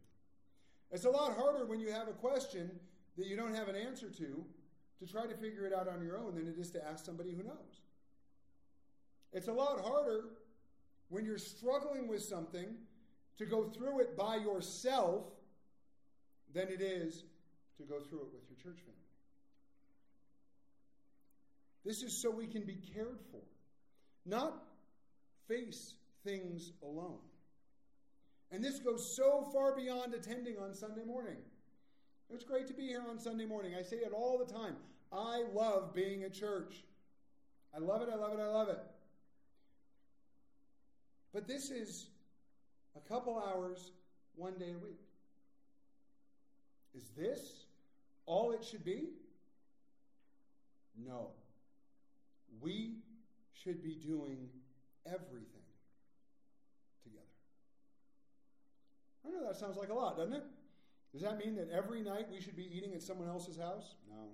It's 0.90 1.04
a 1.04 1.10
lot 1.10 1.36
harder 1.36 1.66
when 1.66 1.80
you 1.80 1.92
have 1.92 2.08
a 2.08 2.12
question 2.12 2.70
that 3.16 3.26
you 3.26 3.36
don't 3.36 3.54
have 3.54 3.68
an 3.68 3.76
answer 3.76 4.08
to 4.10 4.44
to 5.00 5.06
try 5.06 5.26
to 5.26 5.34
figure 5.34 5.66
it 5.66 5.72
out 5.72 5.88
on 5.88 6.02
your 6.02 6.18
own 6.18 6.34
than 6.34 6.48
it 6.48 6.58
is 6.58 6.70
to 6.70 6.84
ask 6.86 7.04
somebody 7.04 7.32
who 7.32 7.42
knows. 7.42 7.82
It's 9.32 9.48
a 9.48 9.52
lot 9.52 9.80
harder 9.80 10.24
when 11.08 11.24
you're 11.24 11.38
struggling 11.38 12.08
with 12.08 12.22
something 12.22 12.68
to 13.36 13.46
go 13.46 13.64
through 13.64 14.00
it 14.00 14.16
by 14.16 14.36
yourself 14.36 15.24
than 16.52 16.68
it 16.68 16.80
is 16.80 17.24
to 17.76 17.84
go 17.84 18.00
through 18.00 18.20
it 18.20 18.28
with 18.32 18.42
your 18.48 18.56
church 18.56 18.80
family. 18.80 18.94
This 21.84 22.02
is 22.02 22.20
so 22.20 22.30
we 22.30 22.46
can 22.46 22.64
be 22.64 22.76
cared 22.94 23.20
for, 23.30 23.40
not 24.26 24.64
face 25.46 25.94
things 26.24 26.72
alone. 26.82 27.18
And 28.50 28.64
this 28.64 28.78
goes 28.78 29.14
so 29.14 29.46
far 29.52 29.76
beyond 29.76 30.14
attending 30.14 30.58
on 30.58 30.74
Sunday 30.74 31.04
morning. 31.04 31.36
It's 32.30 32.44
great 32.44 32.66
to 32.68 32.74
be 32.74 32.86
here 32.86 33.04
on 33.08 33.18
Sunday 33.18 33.46
morning. 33.46 33.74
I 33.78 33.82
say 33.82 33.96
it 33.96 34.12
all 34.12 34.38
the 34.38 34.52
time. 34.52 34.76
I 35.12 35.44
love 35.54 35.94
being 35.94 36.24
at 36.24 36.34
church. 36.34 36.84
I 37.74 37.78
love 37.78 38.02
it, 38.02 38.08
I 38.12 38.16
love 38.16 38.32
it, 38.32 38.40
I 38.40 38.48
love 38.48 38.68
it. 38.68 38.78
But 41.32 41.46
this 41.46 41.70
is 41.70 42.06
a 42.96 43.08
couple 43.08 43.38
hours, 43.38 43.92
one 44.34 44.54
day 44.58 44.72
a 44.72 44.78
week. 44.78 45.00
Is 46.94 47.04
this 47.16 47.64
all 48.26 48.52
it 48.52 48.64
should 48.64 48.84
be? 48.84 49.10
No. 51.06 51.28
We 52.60 52.96
should 53.52 53.82
be 53.82 53.94
doing 53.94 54.48
everything 55.06 55.66
together. 57.04 57.24
I 59.28 59.30
know 59.30 59.46
that 59.46 59.56
sounds 59.56 59.76
like 59.76 59.90
a 59.90 59.94
lot, 59.94 60.16
doesn't 60.16 60.34
it? 60.34 60.44
Does 61.12 61.22
that 61.22 61.38
mean 61.38 61.54
that 61.56 61.68
every 61.70 62.02
night 62.02 62.26
we 62.30 62.40
should 62.40 62.56
be 62.56 62.68
eating 62.74 62.94
at 62.94 63.02
someone 63.02 63.28
else's 63.28 63.56
house? 63.56 63.94
No. 64.08 64.28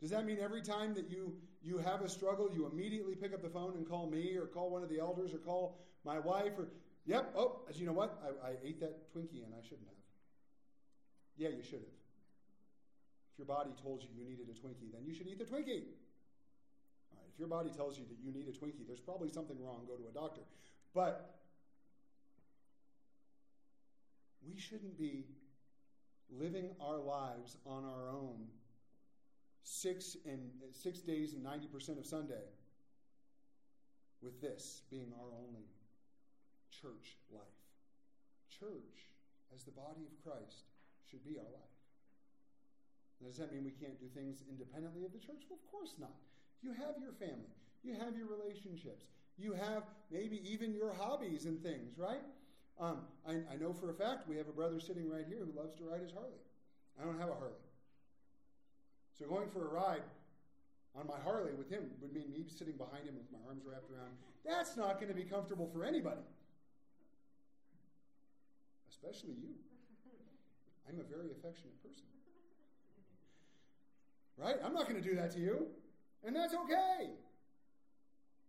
Does 0.00 0.10
that 0.10 0.24
mean 0.24 0.38
every 0.40 0.62
time 0.62 0.94
that 0.94 1.10
you, 1.10 1.34
you 1.62 1.78
have 1.78 2.02
a 2.02 2.08
struggle, 2.08 2.48
you 2.52 2.66
immediately 2.66 3.14
pick 3.14 3.34
up 3.34 3.42
the 3.42 3.48
phone 3.48 3.74
and 3.76 3.88
call 3.88 4.08
me 4.08 4.36
or 4.36 4.46
call 4.46 4.70
one 4.70 4.82
of 4.82 4.88
the 4.88 5.00
elders 5.00 5.34
or 5.34 5.38
call 5.38 5.80
my 6.04 6.18
wife 6.18 6.52
or, 6.58 6.68
yep, 7.06 7.32
oh, 7.36 7.62
you 7.74 7.86
know 7.86 7.92
what? 7.92 8.20
I, 8.22 8.50
I 8.50 8.52
ate 8.64 8.80
that 8.80 9.12
Twinkie 9.12 9.44
and 9.44 9.54
I 9.54 9.62
shouldn't 9.62 9.88
have. 9.88 9.98
Yeah, 11.36 11.48
you 11.48 11.62
should 11.62 11.80
have. 11.80 11.98
If 13.32 13.38
your 13.38 13.46
body 13.46 13.70
told 13.82 14.02
you 14.02 14.08
you 14.16 14.24
needed 14.24 14.46
a 14.48 14.52
Twinkie, 14.52 14.92
then 14.92 15.02
you 15.04 15.14
should 15.14 15.26
eat 15.26 15.38
the 15.38 15.44
Twinkie. 15.44 15.86
All 17.10 17.18
right, 17.18 17.30
if 17.32 17.38
your 17.38 17.48
body 17.48 17.70
tells 17.70 17.98
you 17.98 18.04
that 18.08 18.18
you 18.22 18.32
need 18.32 18.48
a 18.48 18.52
Twinkie, 18.52 18.86
there's 18.86 19.00
probably 19.00 19.28
something 19.28 19.56
wrong. 19.60 19.82
Go 19.86 19.94
to 19.94 20.08
a 20.08 20.12
doctor. 20.12 20.42
But 20.94 21.37
we 24.46 24.58
shouldn't 24.58 24.98
be 24.98 25.26
living 26.30 26.70
our 26.80 26.98
lives 26.98 27.56
on 27.64 27.84
our 27.84 28.08
own 28.08 28.46
six 29.62 30.16
and 30.26 30.50
six 30.72 31.00
days 31.00 31.34
and 31.34 31.44
90% 31.44 31.98
of 31.98 32.06
Sunday 32.06 32.44
with 34.22 34.40
this 34.40 34.82
being 34.90 35.12
our 35.20 35.28
only 35.46 35.66
church 36.70 37.16
life. 37.30 37.42
Church, 38.60 39.06
as 39.54 39.64
the 39.64 39.70
body 39.70 40.02
of 40.06 40.12
Christ, 40.24 40.64
should 41.10 41.24
be 41.24 41.38
our 41.38 41.44
life. 41.44 41.78
Does 43.24 43.36
that 43.38 43.52
mean 43.52 43.64
we 43.64 43.70
can't 43.72 43.98
do 43.98 44.06
things 44.14 44.42
independently 44.48 45.04
of 45.04 45.12
the 45.12 45.18
church? 45.18 45.42
Well, 45.48 45.58
of 45.58 45.70
course 45.70 45.94
not. 45.98 46.14
You 46.62 46.72
have 46.72 46.98
your 47.00 47.12
family, 47.12 47.54
you 47.82 47.94
have 47.94 48.16
your 48.16 48.26
relationships, 48.26 49.06
you 49.36 49.52
have 49.52 49.84
maybe 50.10 50.40
even 50.50 50.74
your 50.74 50.92
hobbies 50.92 51.44
and 51.44 51.62
things, 51.62 51.98
right? 51.98 52.22
Um, 52.80 52.98
I, 53.26 53.42
I 53.52 53.56
know 53.60 53.72
for 53.72 53.90
a 53.90 53.94
fact 53.94 54.28
we 54.28 54.36
have 54.36 54.48
a 54.48 54.52
brother 54.52 54.78
sitting 54.78 55.10
right 55.10 55.24
here 55.26 55.38
who 55.44 55.58
loves 55.58 55.74
to 55.76 55.84
ride 55.84 56.00
his 56.00 56.12
Harley. 56.12 56.38
I 57.00 57.04
don't 57.04 57.18
have 57.18 57.28
a 57.28 57.34
Harley. 57.34 57.58
So 59.18 59.26
going 59.26 59.48
for 59.50 59.66
a 59.66 59.70
ride 59.70 60.02
on 60.94 61.06
my 61.06 61.18
Harley 61.24 61.52
with 61.54 61.68
him 61.68 61.90
would 62.00 62.12
mean 62.12 62.30
me 62.30 62.44
sitting 62.46 62.74
behind 62.74 63.04
him 63.04 63.14
with 63.16 63.26
my 63.32 63.38
arms 63.48 63.62
wrapped 63.66 63.90
around. 63.90 64.14
That's 64.46 64.76
not 64.76 65.00
going 65.00 65.08
to 65.08 65.14
be 65.14 65.24
comfortable 65.24 65.68
for 65.72 65.84
anybody, 65.84 66.22
especially 68.88 69.34
you. 69.34 69.54
I'm 70.88 71.00
a 71.00 71.02
very 71.02 71.30
affectionate 71.32 71.82
person. 71.82 72.06
Right? 74.38 74.56
I'm 74.64 74.72
not 74.72 74.88
going 74.88 75.02
to 75.02 75.06
do 75.06 75.16
that 75.16 75.32
to 75.32 75.40
you, 75.40 75.66
and 76.24 76.34
that's 76.34 76.54
okay. 76.54 77.10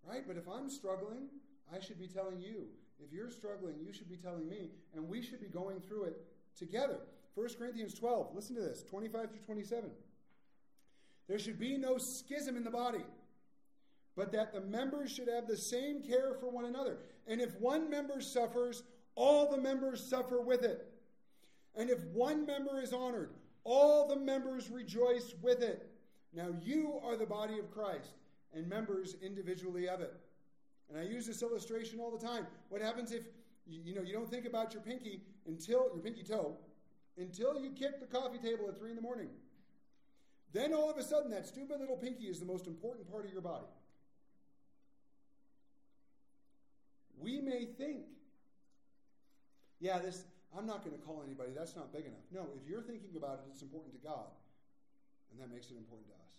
Right? 0.07 0.23
But 0.25 0.37
if 0.37 0.47
I'm 0.47 0.69
struggling, 0.69 1.27
I 1.73 1.79
should 1.79 1.99
be 1.99 2.07
telling 2.07 2.39
you. 2.39 2.67
If 3.03 3.13
you're 3.13 3.29
struggling, 3.29 3.75
you 3.79 3.93
should 3.93 4.09
be 4.09 4.17
telling 4.17 4.47
me, 4.47 4.71
and 4.95 5.07
we 5.07 5.21
should 5.21 5.39
be 5.39 5.47
going 5.47 5.79
through 5.79 6.05
it 6.05 6.21
together. 6.57 6.99
1 7.35 7.47
Corinthians 7.57 7.93
12, 7.93 8.35
listen 8.35 8.55
to 8.55 8.61
this 8.61 8.83
25 8.83 9.29
through 9.29 9.39
27. 9.45 9.89
There 11.27 11.39
should 11.39 11.59
be 11.59 11.77
no 11.77 11.97
schism 11.97 12.57
in 12.57 12.63
the 12.63 12.71
body, 12.71 13.05
but 14.15 14.31
that 14.31 14.51
the 14.51 14.61
members 14.61 15.11
should 15.11 15.27
have 15.27 15.47
the 15.47 15.55
same 15.55 16.01
care 16.01 16.33
for 16.39 16.49
one 16.49 16.65
another. 16.65 16.97
And 17.27 17.39
if 17.39 17.55
one 17.59 17.89
member 17.89 18.19
suffers, 18.19 18.83
all 19.15 19.49
the 19.49 19.61
members 19.61 20.09
suffer 20.09 20.41
with 20.41 20.63
it. 20.63 20.85
And 21.75 21.89
if 21.89 22.03
one 22.05 22.45
member 22.45 22.81
is 22.81 22.93
honored, 22.93 23.29
all 23.63 24.07
the 24.07 24.15
members 24.15 24.69
rejoice 24.69 25.35
with 25.41 25.61
it. 25.61 25.87
Now 26.33 26.49
you 26.61 26.99
are 27.03 27.15
the 27.15 27.25
body 27.25 27.59
of 27.59 27.71
Christ 27.71 28.15
and 28.53 28.67
members 28.67 29.15
individually 29.21 29.87
of 29.87 30.01
it. 30.01 30.13
And 30.89 30.97
I 30.99 31.03
use 31.03 31.27
this 31.27 31.41
illustration 31.43 31.99
all 31.99 32.11
the 32.15 32.25
time. 32.25 32.47
What 32.69 32.81
happens 32.81 33.11
if 33.11 33.23
you 33.67 33.93
know 33.93 34.01
you 34.01 34.13
don't 34.13 34.29
think 34.29 34.45
about 34.45 34.73
your 34.73 34.81
pinky 34.81 35.21
until 35.47 35.89
your 35.93 36.01
pinky 36.03 36.23
toe 36.23 36.57
until 37.17 37.59
you 37.59 37.71
kick 37.71 37.99
the 37.99 38.07
coffee 38.07 38.39
table 38.39 38.67
at 38.69 38.77
three 38.77 38.89
in 38.89 38.95
the 38.95 39.01
morning? 39.01 39.29
Then 40.51 40.73
all 40.73 40.89
of 40.89 40.97
a 40.97 41.03
sudden, 41.03 41.29
that 41.31 41.45
stupid 41.45 41.79
little 41.79 41.97
pinky 41.97 42.25
is 42.25 42.39
the 42.39 42.45
most 42.45 42.65
important 42.65 43.09
part 43.11 43.25
of 43.25 43.31
your 43.31 43.41
body. 43.41 43.67
We 47.19 47.39
may 47.39 47.65
think, 47.65 48.05
yeah, 49.79 49.99
this 49.99 50.23
I'm 50.57 50.65
not 50.65 50.83
going 50.83 50.97
to 50.97 51.03
call 51.05 51.21
anybody. 51.23 51.51
That's 51.55 51.75
not 51.75 51.93
big 51.93 52.05
enough. 52.05 52.25
No, 52.33 52.47
if 52.57 52.67
you're 52.67 52.81
thinking 52.81 53.13
about 53.15 53.45
it, 53.45 53.51
it's 53.51 53.61
important 53.61 53.93
to 53.93 54.01
God. 54.01 54.25
And 55.31 55.39
that 55.39 55.53
makes 55.53 55.69
it 55.69 55.77
important 55.77 56.09
to 56.09 56.15
us. 56.15 56.33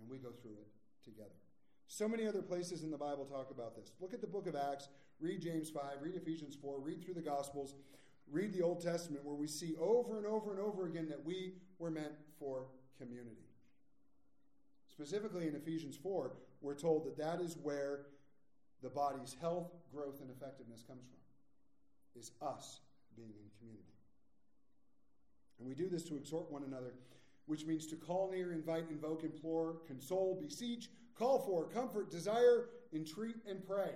And 0.00 0.10
we 0.10 0.18
go 0.18 0.30
through 0.42 0.58
it 0.58 0.66
together. 1.04 1.38
So 1.92 2.08
many 2.08 2.26
other 2.26 2.40
places 2.40 2.84
in 2.84 2.90
the 2.90 2.96
Bible 2.96 3.26
talk 3.26 3.50
about 3.50 3.76
this. 3.76 3.92
Look 4.00 4.14
at 4.14 4.22
the 4.22 4.26
book 4.26 4.46
of 4.46 4.56
Acts, 4.56 4.88
read 5.20 5.42
James 5.42 5.68
5, 5.68 5.82
read 6.00 6.14
Ephesians 6.14 6.56
4, 6.56 6.80
read 6.80 7.04
through 7.04 7.12
the 7.12 7.20
Gospels, 7.20 7.74
read 8.30 8.54
the 8.54 8.62
Old 8.62 8.82
Testament, 8.82 9.22
where 9.26 9.34
we 9.34 9.46
see 9.46 9.74
over 9.78 10.16
and 10.16 10.26
over 10.26 10.52
and 10.52 10.58
over 10.58 10.86
again 10.86 11.06
that 11.10 11.22
we 11.22 11.52
were 11.78 11.90
meant 11.90 12.14
for 12.38 12.64
community. 12.96 13.44
Specifically 14.90 15.48
in 15.48 15.54
Ephesians 15.54 15.98
4, 16.02 16.32
we're 16.62 16.74
told 16.74 17.04
that 17.04 17.18
that 17.18 17.42
is 17.42 17.58
where 17.62 18.06
the 18.82 18.88
body's 18.88 19.36
health, 19.38 19.70
growth, 19.94 20.22
and 20.22 20.30
effectiveness 20.30 20.82
comes 20.88 21.04
from, 21.04 21.18
is 22.18 22.32
us 22.40 22.80
being 23.14 23.34
in 23.38 23.50
community. 23.58 23.92
And 25.58 25.68
we 25.68 25.74
do 25.74 25.90
this 25.90 26.04
to 26.04 26.16
exhort 26.16 26.50
one 26.50 26.64
another, 26.64 26.94
which 27.46 27.66
means 27.66 27.86
to 27.88 27.96
call 27.96 28.30
near, 28.30 28.52
invite, 28.52 28.84
invoke, 28.90 29.24
implore, 29.24 29.76
console, 29.86 30.38
beseech, 30.40 30.88
call 31.18 31.40
for, 31.40 31.64
comfort, 31.64 32.10
desire, 32.10 32.68
entreat, 32.92 33.36
and 33.48 33.66
pray. 33.66 33.90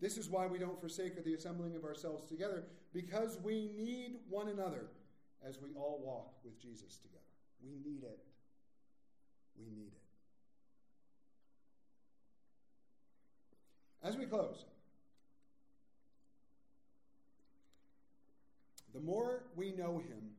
This 0.00 0.16
is 0.16 0.28
why 0.28 0.46
we 0.46 0.58
don't 0.58 0.80
forsake 0.80 1.22
the 1.22 1.34
assembling 1.34 1.76
of 1.76 1.84
ourselves 1.84 2.26
together, 2.26 2.64
because 2.92 3.38
we 3.42 3.70
need 3.76 4.16
one 4.28 4.48
another 4.48 4.86
as 5.46 5.60
we 5.60 5.70
all 5.76 6.00
walk 6.02 6.32
with 6.44 6.60
Jesus 6.60 6.96
together. 6.98 7.20
We 7.62 7.70
need 7.70 8.02
it. 8.02 8.18
We 9.58 9.64
need 9.66 9.88
it. 9.88 10.00
As 14.02 14.16
we 14.16 14.24
close, 14.24 14.64
the 18.94 19.00
more 19.00 19.44
we 19.54 19.72
know 19.72 19.98
him, 19.98 20.30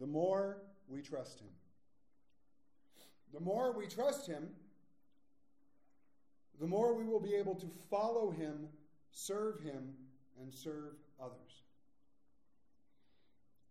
the 0.00 0.06
more 0.06 0.58
we 0.88 1.00
trust 1.00 1.40
him. 1.40 1.48
The 3.32 3.40
more 3.40 3.72
we 3.72 3.86
trust 3.86 4.26
him, 4.26 4.48
the 6.60 6.66
more 6.66 6.94
we 6.94 7.04
will 7.04 7.20
be 7.20 7.34
able 7.34 7.54
to 7.56 7.66
follow 7.90 8.30
him, 8.30 8.68
serve 9.10 9.60
him, 9.60 9.94
and 10.40 10.52
serve 10.52 10.94
others. 11.20 11.62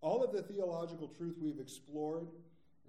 All 0.01 0.23
of 0.23 0.31
the 0.31 0.43
theological 0.43 1.07
truth 1.07 1.37
we've 1.41 1.59
explored 1.59 2.27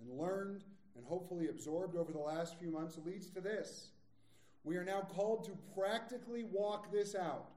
and 0.00 0.18
learned 0.18 0.64
and 0.96 1.04
hopefully 1.06 1.48
absorbed 1.48 1.96
over 1.96 2.12
the 2.12 2.18
last 2.18 2.58
few 2.58 2.70
months 2.70 2.98
leads 3.04 3.30
to 3.30 3.40
this. 3.40 3.88
We 4.64 4.76
are 4.76 4.84
now 4.84 5.00
called 5.14 5.44
to 5.44 5.56
practically 5.78 6.44
walk 6.44 6.90
this 6.90 7.14
out 7.14 7.50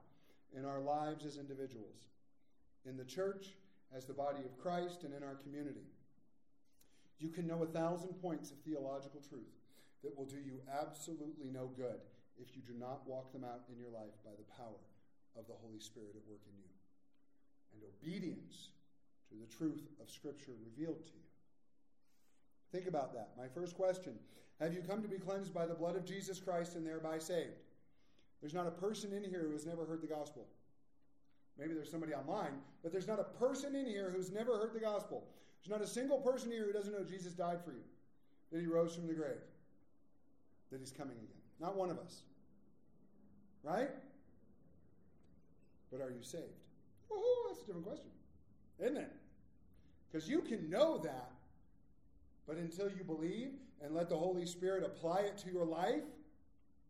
in 0.56 0.64
our 0.64 0.80
lives 0.80 1.24
as 1.26 1.36
individuals, 1.36 2.08
in 2.86 2.96
the 2.96 3.04
church, 3.04 3.56
as 3.94 4.04
the 4.04 4.14
body 4.14 4.40
of 4.44 4.58
Christ, 4.58 5.02
and 5.04 5.14
in 5.14 5.22
our 5.22 5.34
community. 5.34 5.86
You 7.18 7.28
can 7.28 7.46
know 7.46 7.62
a 7.62 7.66
thousand 7.66 8.14
points 8.22 8.50
of 8.50 8.58
theological 8.58 9.20
truth 9.20 9.52
that 10.02 10.16
will 10.16 10.24
do 10.24 10.38
you 10.38 10.60
absolutely 10.70 11.50
no 11.52 11.70
good 11.76 12.00
if 12.40 12.56
you 12.56 12.62
do 12.62 12.72
not 12.78 13.06
walk 13.06 13.32
them 13.32 13.44
out 13.44 13.62
in 13.70 13.78
your 13.78 13.90
life 13.90 14.16
by 14.24 14.30
the 14.32 14.48
power 14.56 14.80
of 15.36 15.46
the 15.46 15.58
Holy 15.60 15.80
Spirit 15.80 16.16
at 16.16 16.30
work 16.30 16.40
in 16.48 16.56
you. 16.56 16.70
And 17.74 17.82
obedience 17.84 18.70
to 19.28 19.34
the 19.36 19.54
truth 19.54 19.86
of 20.00 20.10
Scripture 20.10 20.52
revealed 20.64 21.04
to 21.06 21.12
you. 21.12 21.30
Think 22.72 22.86
about 22.86 23.12
that. 23.14 23.30
My 23.36 23.48
first 23.48 23.76
question 23.76 24.14
Have 24.60 24.72
you 24.72 24.80
come 24.80 25.02
to 25.02 25.08
be 25.08 25.18
cleansed 25.18 25.52
by 25.52 25.66
the 25.66 25.74
blood 25.74 25.96
of 25.96 26.04
Jesus 26.04 26.40
Christ 26.40 26.74
and 26.74 26.86
thereby 26.86 27.18
saved? 27.18 27.60
There's 28.40 28.54
not 28.54 28.66
a 28.66 28.70
person 28.70 29.12
in 29.12 29.24
here 29.24 29.44
who 29.46 29.52
has 29.52 29.66
never 29.66 29.84
heard 29.84 30.00
the 30.00 30.06
gospel. 30.06 30.46
Maybe 31.60 31.74
there's 31.74 31.90
somebody 31.90 32.14
online, 32.14 32.54
but 32.82 32.90
there's 32.90 33.06
not 33.06 33.20
a 33.20 33.24
person 33.38 33.76
in 33.76 33.84
here 33.84 34.10
who's 34.10 34.32
never 34.32 34.56
heard 34.56 34.72
the 34.72 34.80
gospel. 34.80 35.24
There's 35.62 35.78
not 35.78 35.86
a 35.86 35.90
single 35.90 36.18
person 36.18 36.50
here 36.50 36.64
who 36.64 36.72
doesn't 36.72 36.92
know 36.92 37.04
Jesus 37.04 37.34
died 37.34 37.58
for 37.62 37.72
you, 37.72 37.82
that 38.50 38.60
he 38.60 38.66
rose 38.66 38.94
from 38.94 39.06
the 39.06 39.12
grave, 39.12 39.42
that 40.72 40.80
he's 40.80 40.90
coming 40.90 41.18
again. 41.18 41.28
Not 41.60 41.76
one 41.76 41.90
of 41.90 41.98
us. 41.98 42.22
Right? 43.62 43.90
But 45.92 46.00
are 46.00 46.10
you 46.10 46.22
saved? 46.22 46.44
Oh, 47.12 47.46
that's 47.48 47.62
a 47.62 47.66
different 47.66 47.86
question, 47.86 48.10
isn't 48.78 48.96
it? 48.96 49.12
Because 50.10 50.26
you 50.30 50.40
can 50.40 50.70
know 50.70 50.96
that, 50.96 51.30
but 52.48 52.56
until 52.56 52.88
you 52.88 53.04
believe 53.04 53.50
and 53.84 53.94
let 53.94 54.08
the 54.08 54.16
Holy 54.16 54.46
Spirit 54.46 54.82
apply 54.82 55.20
it 55.20 55.36
to 55.38 55.52
your 55.52 55.66
life, 55.66 56.04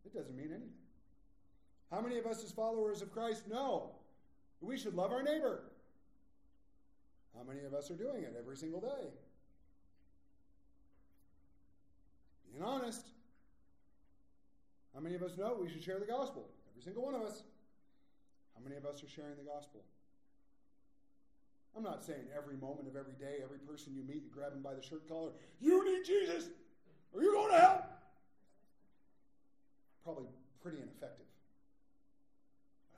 it 0.05 0.15
doesn't 0.15 0.37
mean 0.37 0.51
anything. 0.51 0.71
How 1.91 2.01
many 2.01 2.19
of 2.19 2.27
us, 2.27 2.45
as 2.45 2.53
followers 2.53 3.03
of 3.03 3.13
Christ, 3.13 3.49
know 3.49 3.91
we 4.61 4.77
should 4.79 4.95
love 4.95 5.13
our 5.13 5.23
neighbor? 5.23 5.63
How 7.37 7.43
many 7.45 7.65
of 7.65 7.75
us 7.75 7.91
are 7.91 7.97
doing 7.97 8.23
it 8.23 8.35
every 8.39 8.57
single 8.57 8.81
day? 8.81 9.09
Being 12.51 12.65
honest. 12.65 13.07
How 14.95 15.01
many 15.01 15.15
of 15.15 15.23
us 15.23 15.37
know 15.39 15.57
we 15.61 15.71
should 15.71 15.83
share 15.83 15.99
the 15.99 16.07
gospel? 16.07 16.49
Every 16.73 16.83
single 16.83 17.05
one 17.05 17.15
of 17.15 17.23
us. 17.23 17.43
How 18.55 18.63
many 18.63 18.77
of 18.77 18.85
us 18.85 19.03
are 19.03 19.09
sharing 19.09 19.37
the 19.37 19.51
gospel? 19.51 19.81
I'm 21.77 21.85
not 21.85 22.05
saying 22.05 22.27
every 22.37 22.57
moment 22.57 22.89
of 22.89 22.97
every 22.97 23.15
day, 23.15 23.39
every 23.43 23.59
person 23.59 23.95
you 23.95 24.03
meet, 24.03 24.25
you 24.25 24.31
grab 24.35 24.53
them 24.53 24.63
by 24.63 24.75
the 24.75 24.83
shirt 24.83 25.09
collar, 25.09 25.31
you 25.61 25.85
need 25.85 26.05
Jesus, 26.05 26.49
or 27.13 27.23
you're 27.23 27.33
going 27.33 27.53
to 27.53 27.59
hell. 27.59 27.87
Probably 30.03 30.27
pretty 30.61 30.79
ineffective. 30.79 31.30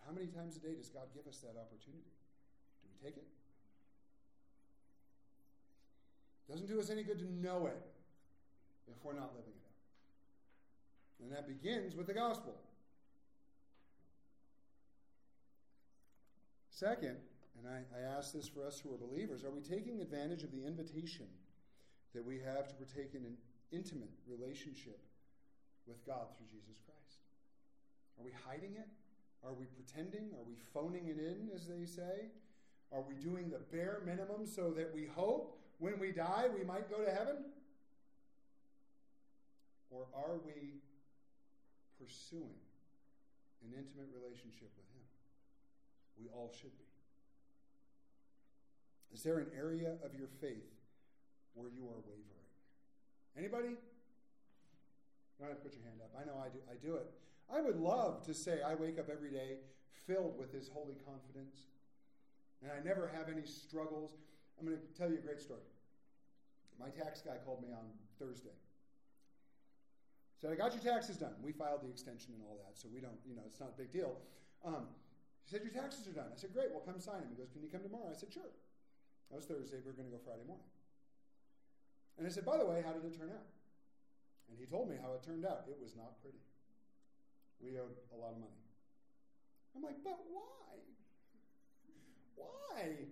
How 0.07 0.13
many 0.13 0.27
times 0.27 0.57
a 0.57 0.61
day 0.61 0.75
does 0.75 0.89
God 0.89 1.09
give 1.15 1.27
us 1.27 1.39
that 1.39 1.55
opportunity? 1.59 2.11
Do 2.83 2.89
we 2.91 2.99
take 3.05 3.17
it? 3.17 3.27
Doesn't 6.51 6.67
do 6.67 6.81
us 6.81 6.91
any 6.91 7.03
good 7.03 7.19
to 7.21 7.33
know 7.33 7.67
it 7.67 7.81
if 8.89 9.03
we're 9.05 9.15
not 9.15 9.33
living 9.35 9.55
it 9.55 9.65
out. 9.65 11.25
And 11.25 11.33
that 11.33 11.47
begins 11.47 11.95
with 11.95 12.07
the 12.07 12.15
gospel. 12.15 12.57
Second, 16.71 17.17
and 17.59 17.69
I, 17.69 17.85
I 17.97 18.19
ask 18.19 18.33
this 18.33 18.49
for 18.49 18.67
us 18.67 18.81
who 18.81 18.93
are 18.93 18.99
believers, 18.99 19.45
are 19.45 19.51
we 19.51 19.61
taking 19.61 20.01
advantage 20.01 20.43
of 20.43 20.51
the 20.51 20.67
invitation 20.67 21.27
that 22.13 22.25
we 22.25 22.41
have 22.41 22.67
to 22.69 22.75
partake 22.75 23.15
in 23.15 23.25
an 23.25 23.37
intimate 23.71 24.11
relationship 24.27 24.99
with 25.87 26.05
God 26.05 26.27
through 26.37 26.49
Jesus 26.51 26.83
Christ? 26.85 27.23
Are 28.19 28.25
we 28.25 28.33
hiding 28.47 28.75
it? 28.77 28.89
Are 29.45 29.53
we 29.53 29.67
pretending? 29.67 30.31
Are 30.39 30.47
we 30.47 30.55
phoning 30.73 31.09
it 31.09 31.19
in, 31.19 31.51
as 31.55 31.67
they 31.67 31.85
say? 31.85 32.31
Are 32.93 33.03
we 33.03 33.15
doing 33.15 33.51
the 33.51 33.59
bare 33.59 34.01
minimum 34.05 34.47
so 34.47 34.71
that 34.71 34.95
we 34.95 35.07
hope 35.07 35.59
when 35.79 35.99
we 35.99 36.13
die 36.13 36.47
we 36.57 36.65
might 36.65 36.89
go 36.91 37.03
to 37.03 37.11
heaven? 37.11 37.37
Or 39.91 40.07
are 40.15 40.39
we 40.45 40.81
pursuing 41.99 42.63
an 43.65 43.73
intimate 43.77 44.09
relationship 44.15 44.71
with 44.77 44.89
Him? 44.95 45.05
We 46.19 46.29
all 46.29 46.53
should 46.55 46.77
be. 46.79 46.85
Is 49.13 49.23
there 49.23 49.39
an 49.39 49.49
area 49.57 49.97
of 50.05 50.15
your 50.15 50.29
faith 50.41 50.71
where 51.55 51.69
you 51.69 51.85
are 51.85 52.01
wavering? 52.07 52.49
Anybody? 53.37 53.77
You 53.77 55.39
don't 55.41 55.49
have 55.49 55.59
to 55.59 55.65
put 55.65 55.75
your 55.75 55.85
hand 55.85 56.01
up. 56.01 56.13
I 56.17 56.25
know 56.25 56.41
I 56.41 56.49
do, 56.49 56.61
I 56.71 56.77
do 56.81 56.97
it. 56.97 57.11
I 57.53 57.61
would 57.61 57.77
love 57.77 58.25
to 58.25 58.33
say 58.33 58.61
I 58.65 58.75
wake 58.75 58.99
up 58.99 59.09
every 59.13 59.31
day 59.31 59.61
filled 60.07 60.39
with 60.39 60.53
His 60.53 60.69
holy 60.73 60.97
confidence, 61.05 61.69
and 62.63 62.73
I 62.73 62.83
never 62.83 63.11
have 63.15 63.29
any 63.29 63.45
struggles. 63.45 64.17
I'm 64.59 64.67
going 64.67 64.79
to 64.79 64.99
tell 64.99 65.11
you 65.11 65.19
a 65.19 65.25
great 65.25 65.41
story. 65.41 65.61
My 66.81 66.89
tax 66.89 67.21
guy 67.21 67.37
called 67.45 67.63
me 67.63 67.69
on 67.73 67.93
Thursday. 68.19 68.57
Said, 70.41 70.51
I 70.51 70.57
got 70.57 70.73
your 70.73 70.83
taxes 70.83 71.19
done. 71.19 71.37
We 71.43 71.53
filed 71.53 71.85
the 71.85 71.91
extension 71.93 72.35
and 72.35 72.43
all 72.43 72.59
that, 72.65 72.75
so 72.75 72.89
we 72.91 72.99
don't, 72.99 73.21
you 73.29 73.37
know, 73.37 73.47
it's 73.47 73.61
not 73.61 73.71
a 73.71 73.79
big 73.79 73.93
deal. 73.93 74.19
Um, 74.65 74.91
he 75.45 75.51
said, 75.53 75.63
Your 75.63 75.71
taxes 75.71 76.09
are 76.09 76.17
done. 76.17 76.33
I 76.33 76.37
said, 76.41 76.51
Great, 76.51 76.73
well, 76.73 76.83
come 76.83 76.99
sign 76.99 77.21
them. 77.21 77.31
He 77.31 77.37
goes, 77.37 77.53
Can 77.53 77.63
you 77.63 77.69
come 77.69 77.85
tomorrow? 77.85 78.11
I 78.11 78.17
said, 78.17 78.33
Sure. 78.33 78.51
That 79.31 79.37
was 79.37 79.47
Thursday. 79.47 79.79
We 79.85 79.93
are 79.93 79.97
going 79.97 80.11
to 80.11 80.15
go 80.15 80.23
Friday 80.25 80.43
morning. 80.49 80.67
And 82.19 82.27
I 82.27 82.31
said, 82.31 82.49
By 82.49 82.57
the 82.57 82.67
way, 82.67 82.83
how 82.83 82.91
did 82.91 83.05
it 83.05 83.15
turn 83.15 83.31
out? 83.31 83.47
And 84.51 84.59
he 84.59 84.67
told 84.67 84.89
me 84.89 84.97
how 84.99 85.15
it 85.15 85.23
turned 85.23 85.45
out. 85.47 85.71
It 85.71 85.79
was 85.79 85.95
not 85.95 86.19
pretty. 86.19 86.43
We 87.63 87.79
owed 87.79 87.95
a 88.13 88.19
lot 88.19 88.35
of 88.35 88.41
money. 88.43 88.59
I'm 89.77 89.83
like, 89.83 90.03
But 90.03 90.19
why? 90.31 90.83
Why? 92.37 93.07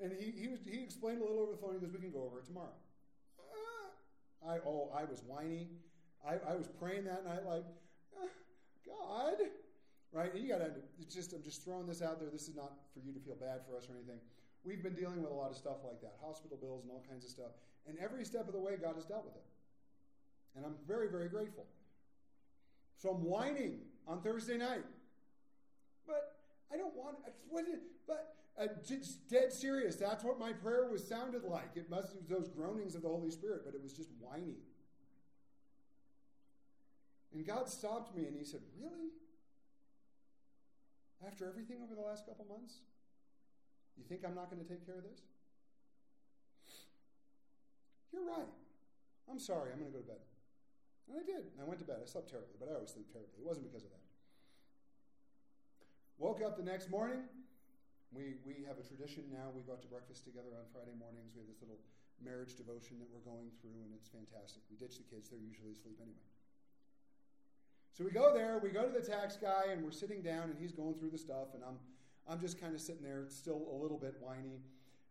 And 0.00 0.12
he, 0.12 0.30
he, 0.30 0.48
was, 0.48 0.60
he 0.64 0.82
explained 0.82 1.20
a 1.20 1.24
little 1.24 1.40
over 1.40 1.52
the 1.52 1.58
phone. 1.58 1.74
He 1.74 1.80
goes, 1.80 1.92
We 1.92 1.98
can 1.98 2.12
go 2.12 2.22
over 2.22 2.38
it 2.38 2.46
tomorrow. 2.46 2.76
Uh, 3.38 4.48
I, 4.48 4.58
oh, 4.64 4.92
I 4.94 5.04
was 5.04 5.22
whiny. 5.26 5.68
I, 6.26 6.38
I 6.50 6.54
was 6.54 6.68
praying 6.68 7.04
that 7.04 7.24
night, 7.24 7.46
like, 7.46 7.64
uh, 8.18 8.26
God, 8.86 9.38
right? 10.12 10.34
And 10.34 10.42
you 10.42 10.48
got 10.48 10.58
to, 10.58 10.70
just, 11.08 11.32
I'm 11.32 11.42
just 11.42 11.64
throwing 11.64 11.86
this 11.86 12.02
out 12.02 12.18
there. 12.18 12.30
This 12.30 12.48
is 12.48 12.56
not 12.56 12.72
for 12.94 13.00
you 13.00 13.12
to 13.12 13.20
feel 13.20 13.36
bad 13.36 13.60
for 13.68 13.76
us 13.76 13.88
or 13.88 13.94
anything. 13.94 14.18
We've 14.64 14.82
been 14.82 14.94
dealing 14.94 15.22
with 15.22 15.30
a 15.30 15.34
lot 15.34 15.50
of 15.50 15.56
stuff 15.56 15.86
like 15.86 16.00
that, 16.00 16.18
hospital 16.20 16.58
bills 16.58 16.82
and 16.82 16.90
all 16.90 17.04
kinds 17.08 17.24
of 17.24 17.30
stuff. 17.30 17.54
And 17.86 17.96
every 17.98 18.24
step 18.24 18.48
of 18.48 18.54
the 18.54 18.58
way, 18.58 18.74
God 18.74 18.96
has 18.96 19.04
dealt 19.04 19.24
with 19.24 19.36
it. 19.36 19.46
And 20.56 20.66
I'm 20.66 20.74
very, 20.88 21.08
very 21.08 21.28
grateful. 21.28 21.66
So 22.96 23.10
I'm 23.10 23.22
whining 23.22 23.80
on 24.06 24.22
Thursday 24.22 24.56
night. 24.56 24.84
But 26.06 26.36
I 26.72 26.76
don't 26.76 26.94
want. 26.94 27.16
What? 27.48 27.64
But 28.06 28.36
uh, 28.58 28.66
dead 29.28 29.52
serious. 29.52 29.96
That's 29.96 30.24
what 30.24 30.38
my 30.38 30.52
prayer 30.52 30.88
was 30.90 31.06
sounded 31.06 31.44
like. 31.44 31.70
It 31.76 31.90
must 31.90 32.14
have 32.14 32.28
those 32.28 32.48
groanings 32.48 32.94
of 32.94 33.02
the 33.02 33.08
Holy 33.08 33.30
Spirit, 33.30 33.62
but 33.64 33.74
it 33.74 33.82
was 33.82 33.92
just 33.92 34.10
whining. 34.20 34.56
And 37.34 37.46
God 37.46 37.68
stopped 37.68 38.16
me 38.16 38.26
and 38.26 38.36
He 38.36 38.44
said, 38.44 38.60
"Really? 38.80 39.10
After 41.26 41.46
everything 41.46 41.78
over 41.82 41.94
the 41.94 42.06
last 42.06 42.26
couple 42.26 42.46
months, 42.46 42.74
you 43.96 44.04
think 44.04 44.22
I'm 44.24 44.34
not 44.34 44.50
going 44.50 44.62
to 44.62 44.68
take 44.68 44.86
care 44.86 44.96
of 44.96 45.04
this?" 45.04 45.20
You're 48.12 48.24
right. 48.24 48.48
I'm 49.30 49.38
sorry. 49.38 49.72
I'm 49.72 49.80
going 49.80 49.92
to 49.92 49.98
go 49.98 50.02
to 50.02 50.08
bed. 50.08 50.20
And 51.06 51.18
I 51.18 51.24
did. 51.24 51.50
I 51.60 51.64
went 51.64 51.78
to 51.80 51.86
bed. 51.86 52.02
I 52.02 52.06
slept 52.06 52.30
terribly, 52.30 52.58
but 52.58 52.68
I 52.68 52.74
always 52.74 52.90
sleep 52.90 53.10
terribly. 53.10 53.38
It 53.38 53.46
wasn't 53.46 53.70
because 53.70 53.86
of 53.86 53.90
that. 53.90 54.04
Woke 56.18 56.42
up 56.42 56.56
the 56.56 56.66
next 56.66 56.90
morning. 56.90 57.22
We, 58.10 58.40
we 58.42 58.64
have 58.66 58.78
a 58.78 58.86
tradition 58.86 59.28
now. 59.30 59.52
We 59.54 59.62
go 59.62 59.74
out 59.76 59.82
to 59.82 59.90
breakfast 59.90 60.24
together 60.24 60.50
on 60.56 60.64
Friday 60.72 60.96
mornings. 60.98 61.36
We 61.36 61.44
have 61.44 61.50
this 61.50 61.60
little 61.60 61.78
marriage 62.22 62.56
devotion 62.56 62.98
that 62.98 63.08
we're 63.12 63.24
going 63.28 63.52
through, 63.60 63.76
and 63.84 63.92
it's 63.92 64.08
fantastic. 64.08 64.62
We 64.70 64.76
ditch 64.76 64.96
the 64.96 65.04
kids, 65.04 65.28
they're 65.28 65.42
usually 65.42 65.72
asleep 65.72 66.00
anyway. 66.00 66.30
So 67.92 68.04
we 68.04 68.10
go 68.10 68.32
there, 68.32 68.60
we 68.62 68.70
go 68.70 68.84
to 68.84 68.92
the 68.92 69.04
tax 69.04 69.36
guy, 69.36 69.72
and 69.72 69.82
we're 69.84 69.90
sitting 69.90 70.22
down, 70.22 70.50
and 70.50 70.56
he's 70.58 70.72
going 70.72 70.94
through 70.94 71.10
the 71.10 71.18
stuff, 71.18 71.54
and 71.54 71.62
I'm, 71.64 71.76
I'm 72.28 72.40
just 72.40 72.60
kind 72.60 72.74
of 72.74 72.80
sitting 72.80 73.02
there, 73.02 73.24
still 73.28 73.68
a 73.72 73.76
little 73.76 73.98
bit 73.98 74.16
whiny. 74.20 74.60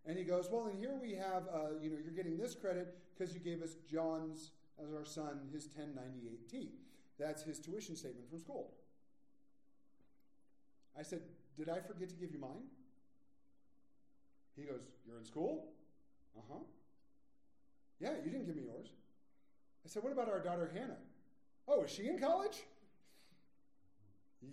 And 0.06 0.18
he 0.18 0.24
goes, 0.24 0.50
Well, 0.52 0.68
and 0.68 0.78
here 0.78 0.94
we 1.02 1.14
have, 1.14 1.50
uh, 1.52 1.78
you 1.82 1.90
know, 1.90 1.98
you're 2.04 2.14
getting 2.14 2.38
this 2.38 2.54
credit 2.54 2.96
because 3.14 3.34
you 3.34 3.40
gave 3.40 3.64
us 3.64 3.76
John's, 3.90 4.52
as 4.84 4.94
our 4.94 5.06
son, 5.06 5.40
his 5.54 5.68
1098T. 5.68 6.70
That's 7.20 7.44
his 7.44 7.60
tuition 7.60 7.96
statement 7.96 8.30
from 8.30 8.40
school. 8.40 8.72
I 10.98 11.04
said, 11.04 11.22
Did 11.58 11.70
I 11.70 11.80
forget 11.80 12.10
to 12.10 12.16
give 12.16 12.32
you 12.32 12.40
mine? 12.40 12.68
He 14.56 14.64
goes, 14.64 14.88
You're 15.06 15.18
in 15.18 15.26
school? 15.26 15.68
Uh 16.38 16.42
huh. 16.52 16.60
Yeah, 18.00 18.12
you 18.24 18.32
didn't 18.32 18.46
give 18.46 18.56
me 18.56 18.64
yours. 18.64 18.90
I 19.86 19.90
said, 19.90 20.04
What 20.04 20.12
about 20.12 20.30
our 20.30 20.40
daughter 20.40 20.70
Hannah? 20.74 20.98
Oh, 21.68 21.84
is 21.84 21.92
she 21.92 22.08
in 22.08 22.20
college? 22.20 22.64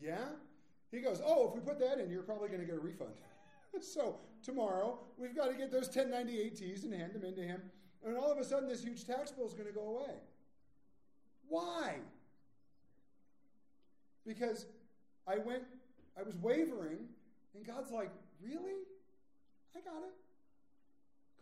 Yeah. 0.00 0.28
He 0.90 1.00
goes, 1.00 1.20
Oh, 1.24 1.48
if 1.48 1.54
we 1.54 1.60
put 1.60 1.78
that 1.80 1.98
in, 1.98 2.10
you're 2.10 2.22
probably 2.22 2.48
going 2.48 2.60
to 2.60 2.66
get 2.66 2.76
a 2.76 2.80
refund. 2.80 3.12
so 3.80 4.16
tomorrow, 4.42 4.98
we've 5.16 5.34
got 5.34 5.48
to 5.50 5.54
get 5.54 5.72
those 5.72 5.88
1098Ts 5.88 6.84
and 6.84 6.92
hand 6.92 7.14
them 7.14 7.24
into 7.24 7.42
him. 7.42 7.62
And 8.04 8.16
all 8.16 8.32
of 8.32 8.38
a 8.38 8.44
sudden, 8.44 8.68
this 8.68 8.82
huge 8.82 9.06
tax 9.06 9.30
bill 9.30 9.46
is 9.46 9.54
going 9.54 9.68
to 9.68 9.74
go 9.74 9.96
away. 9.96 10.14
Why? 11.48 11.94
Because 14.26 14.66
I 15.26 15.38
went, 15.38 15.62
I 16.18 16.22
was 16.22 16.36
wavering, 16.36 16.98
and 17.54 17.66
God's 17.66 17.90
like, 17.90 18.10
Really? 18.42 18.82
I 19.76 19.80
got 19.80 20.02
it. 20.02 20.14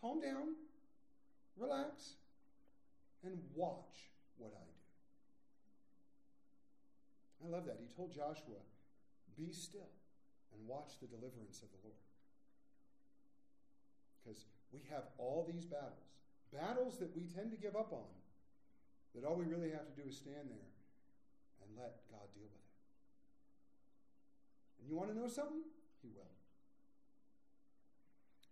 Calm 0.01 0.21
down, 0.21 0.55
relax, 1.57 2.15
and 3.25 3.39
watch 3.55 4.11
what 4.37 4.53
I 4.55 4.65
do. 7.41 7.47
I 7.47 7.57
love 7.57 7.65
that. 7.67 7.79
He 7.81 7.87
told 7.95 8.13
Joshua, 8.15 8.61
Be 9.37 9.51
still 9.53 9.89
and 10.53 10.67
watch 10.69 10.93
the 11.01 11.07
deliverance 11.07 11.63
of 11.63 11.71
the 11.71 11.79
Lord. 11.83 11.97
Because 14.21 14.45
we 14.73 14.81
have 14.91 15.05
all 15.17 15.47
these 15.51 15.65
battles, 15.65 16.20
battles 16.53 16.99
that 16.99 17.15
we 17.15 17.25
tend 17.25 17.51
to 17.53 17.57
give 17.57 17.77
up 17.77 17.93
on, 17.93 18.11
that 19.15 19.25
all 19.25 19.37
we 19.37 19.45
really 19.45 19.71
have 19.71 19.87
to 19.87 19.95
do 19.95 20.09
is 20.09 20.17
stand 20.17 20.51
there 20.51 20.71
and 21.63 21.69
let 21.77 22.03
God 22.11 22.27
deal 22.35 22.47
with 22.47 22.63
it. 22.63 22.71
And 24.81 24.89
you 24.89 24.97
want 24.97 25.11
to 25.11 25.17
know 25.19 25.29
something? 25.29 25.63
He 26.03 26.09
will. 26.15 26.31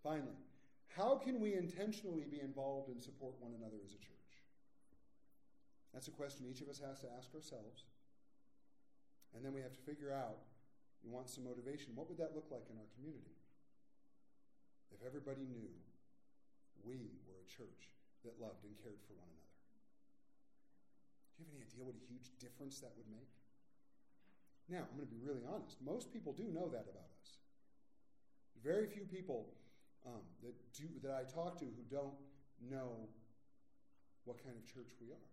Finally, 0.02 0.38
how 0.96 1.16
can 1.16 1.40
we 1.40 1.54
intentionally 1.54 2.24
be 2.30 2.40
involved 2.40 2.88
and 2.88 3.02
support 3.02 3.34
one 3.40 3.52
another 3.56 3.78
as 3.84 3.92
a 3.92 4.02
church? 4.02 4.18
That's 5.92 6.08
a 6.08 6.14
question 6.14 6.46
each 6.46 6.60
of 6.60 6.68
us 6.68 6.80
has 6.84 7.00
to 7.00 7.08
ask 7.16 7.34
ourselves. 7.34 7.84
And 9.34 9.44
then 9.44 9.52
we 9.52 9.60
have 9.60 9.72
to 9.72 9.80
figure 9.80 10.12
out, 10.12 10.42
we 11.04 11.10
want 11.10 11.30
some 11.30 11.44
motivation. 11.44 11.94
What 11.94 12.08
would 12.08 12.18
that 12.18 12.34
look 12.34 12.50
like 12.50 12.66
in 12.70 12.76
our 12.76 12.88
community? 12.96 13.36
If 14.90 15.06
everybody 15.06 15.46
knew 15.46 15.70
we 16.82 17.12
church 17.48 17.90
that 18.24 18.36
loved 18.36 18.62
and 18.62 18.76
cared 18.84 19.00
for 19.08 19.16
one 19.16 19.26
another. 19.26 19.56
Do 21.34 21.42
you 21.42 21.48
have 21.48 21.54
any 21.56 21.64
idea 21.64 21.82
what 21.82 21.96
a 21.96 22.04
huge 22.06 22.30
difference 22.38 22.78
that 22.84 22.92
would 22.94 23.08
make? 23.08 23.32
Now, 24.68 24.84
I'm 24.84 25.00
going 25.00 25.08
to 25.08 25.14
be 25.14 25.22
really 25.24 25.48
honest. 25.48 25.80
Most 25.80 26.12
people 26.12 26.36
do 26.36 26.44
know 26.52 26.68
that 26.68 26.84
about 26.84 27.08
us. 27.24 27.40
Very 28.60 28.84
few 28.84 29.08
people 29.08 29.48
um, 30.04 30.20
that 30.44 30.52
do 30.76 30.84
that 31.02 31.14
I 31.14 31.24
talk 31.24 31.56
to 31.60 31.64
who 31.64 31.84
don't 31.88 32.14
know 32.60 33.08
what 34.24 34.42
kind 34.44 34.56
of 34.56 34.66
church 34.68 34.92
we 35.00 35.08
are. 35.08 35.28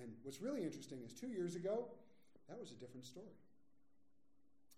And 0.00 0.16
what's 0.22 0.40
really 0.40 0.64
interesting 0.64 1.02
is 1.04 1.12
two 1.12 1.28
years 1.28 1.54
ago, 1.54 1.92
that 2.48 2.58
was 2.58 2.72
a 2.72 2.78
different 2.80 3.04
story. 3.04 3.36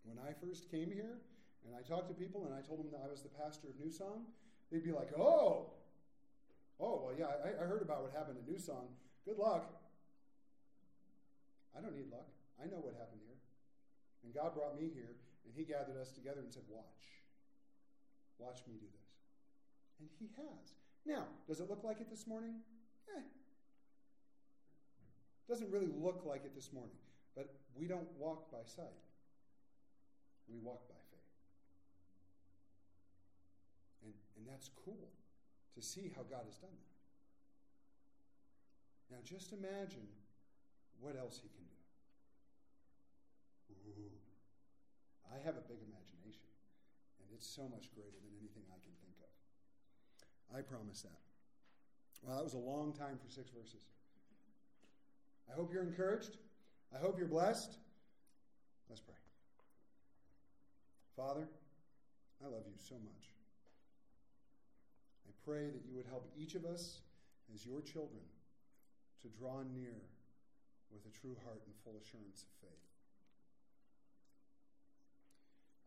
When 0.02 0.18
I 0.18 0.32
first 0.32 0.70
came 0.70 0.90
here 0.90 1.18
and 1.64 1.74
I 1.74 1.82
talked 1.82 2.08
to 2.08 2.14
people 2.14 2.44
and 2.46 2.54
I 2.54 2.60
told 2.60 2.80
them 2.80 2.90
that 2.92 3.02
I 3.04 3.10
was 3.10 3.22
the 3.22 3.32
pastor 3.32 3.68
of 3.68 3.78
New 3.78 3.90
Song, 3.90 4.26
they'd 4.70 4.84
be 4.84 4.92
like, 4.92 5.10
oh, 5.18 5.70
oh, 6.80 7.02
well, 7.04 7.14
yeah, 7.18 7.26
I, 7.44 7.62
I 7.62 7.66
heard 7.66 7.82
about 7.82 8.02
what 8.02 8.12
happened 8.12 8.38
at 8.38 8.48
New 8.48 8.58
Song. 8.58 8.88
Good 9.24 9.38
luck. 9.38 9.66
I 11.76 11.80
don't 11.80 11.94
need 11.94 12.10
luck. 12.10 12.28
I 12.62 12.66
know 12.66 12.80
what 12.80 12.94
happened 12.94 13.20
here. 13.26 13.36
And 14.24 14.32
God 14.34 14.54
brought 14.54 14.80
me 14.80 14.88
here, 14.94 15.16
and 15.44 15.52
He 15.54 15.64
gathered 15.64 16.00
us 16.00 16.10
together 16.10 16.40
and 16.40 16.52
said, 16.52 16.64
Watch. 16.68 17.06
Watch 18.38 18.60
me 18.68 18.74
do 18.80 18.86
this. 18.86 19.08
And 20.00 20.08
he 20.18 20.28
has. 20.36 20.74
Now, 21.06 21.24
does 21.48 21.60
it 21.60 21.70
look 21.70 21.84
like 21.84 22.00
it 22.00 22.10
this 22.10 22.26
morning? 22.26 22.56
Eh. 23.16 23.20
Doesn't 25.48 25.70
really 25.70 25.88
look 25.88 26.24
like 26.26 26.44
it 26.44 26.54
this 26.54 26.72
morning. 26.72 26.96
But 27.34 27.54
we 27.78 27.86
don't 27.86 28.08
walk 28.18 28.50
by 28.50 28.64
sight, 28.64 29.00
we 30.48 30.58
walk 30.58 30.88
by 30.88 30.94
faith. 34.02 34.25
And, 34.36 34.46
that's 34.46 34.70
cool 34.84 35.08
to 35.74 35.82
see 35.82 36.12
how 36.14 36.22
God 36.22 36.44
has 36.46 36.56
done 36.56 36.72
that. 36.72 36.96
Now, 39.10 39.20
just 39.24 39.52
imagine 39.52 40.08
what 41.00 41.16
else 41.16 41.40
he 41.42 41.48
can 41.48 41.64
do. 41.68 41.76
Ooh, 43.90 44.16
I 45.28 45.36
have 45.44 45.56
a 45.56 45.64
big 45.68 45.78
imagination. 45.84 46.48
And 47.20 47.28
it's 47.34 47.46
so 47.46 47.68
much 47.68 47.92
greater 47.94 48.16
than 48.16 48.32
anything 48.40 48.64
I 48.72 48.80
can 48.80 48.94
think 49.04 49.16
of. 49.20 49.32
I 50.56 50.62
promise 50.62 51.02
that. 51.02 51.20
Well, 52.22 52.36
that 52.36 52.44
was 52.44 52.54
a 52.54 52.58
long 52.58 52.92
time 52.92 53.18
for 53.22 53.30
six 53.30 53.50
verses. 53.50 53.84
I 55.50 55.54
hope 55.54 55.72
you're 55.72 55.84
encouraged. 55.84 56.38
I 56.94 56.98
hope 56.98 57.18
you're 57.18 57.28
blessed. 57.28 57.76
Let's 58.88 59.00
pray. 59.00 59.14
Father, 61.16 61.48
I 62.44 62.48
love 62.48 62.64
you 62.66 62.74
so 62.76 62.94
much. 62.94 63.35
Pray 65.46 65.70
that 65.70 65.86
you 65.86 65.94
would 65.94 66.06
help 66.06 66.28
each 66.36 66.56
of 66.56 66.64
us 66.64 66.98
as 67.54 67.64
your 67.64 67.80
children 67.80 68.22
to 69.22 69.28
draw 69.28 69.62
near 69.72 69.94
with 70.90 71.06
a 71.06 71.16
true 71.20 71.36
heart 71.44 71.62
and 71.64 71.74
full 71.84 71.94
assurance 72.02 72.42
of 72.42 72.68
faith. 72.68 72.86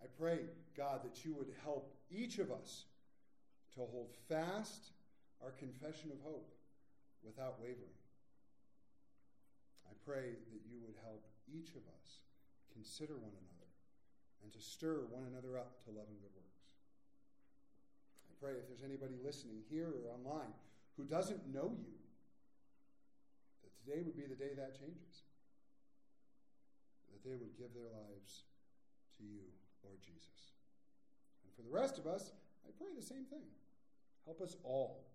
I 0.02 0.08
pray, 0.18 0.40
God, 0.78 1.02
that 1.04 1.26
you 1.26 1.34
would 1.34 1.52
help 1.62 1.94
each 2.10 2.40
of 2.40 2.52
us 2.52 2.86
to 3.76 3.80
hold 3.80 4.12
fast 4.30 4.92
our 5.44 5.52
confession 5.52 6.10
of 6.12 6.24
hope 6.24 6.56
without 7.22 7.60
wavering. 7.60 8.00
I 9.90 9.94
pray 10.06 10.40
that 10.54 10.64
you 10.72 10.80
would 10.86 10.96
help 11.04 11.26
each 11.52 11.76
of 11.76 11.84
us 12.00 12.24
consider 12.72 13.16
one 13.16 13.36
another 13.36 13.72
and 14.42 14.54
to 14.54 14.62
stir 14.62 15.04
one 15.12 15.28
another 15.28 15.58
up 15.58 15.84
to 15.84 15.92
love 15.92 16.08
and 16.08 16.20
good 16.22 16.32
works. 16.36 16.49
Pray 18.40 18.56
if 18.56 18.68
there's 18.72 18.88
anybody 18.88 19.20
listening 19.20 19.60
here 19.70 19.92
or 19.92 20.16
online 20.16 20.56
who 20.96 21.04
doesn't 21.04 21.44
know 21.52 21.76
you, 21.76 21.96
that 23.64 23.72
today 23.84 24.00
would 24.00 24.16
be 24.16 24.24
the 24.24 24.40
day 24.40 24.56
that 24.56 24.80
changes. 24.80 25.28
That 27.12 27.24
they 27.28 27.36
would 27.36 27.52
give 27.60 27.76
their 27.76 27.92
lives 27.92 28.48
to 29.20 29.24
you 29.28 29.44
Lord 29.84 30.00
Jesus. 30.04 30.56
And 31.44 31.52
for 31.56 31.64
the 31.64 31.72
rest 31.72 32.00
of 32.00 32.08
us, 32.08 32.32
I 32.68 32.72
pray 32.76 32.92
the 32.96 33.04
same 33.04 33.28
thing. 33.28 33.48
Help 34.28 34.40
us 34.40 34.56
all 34.64 35.08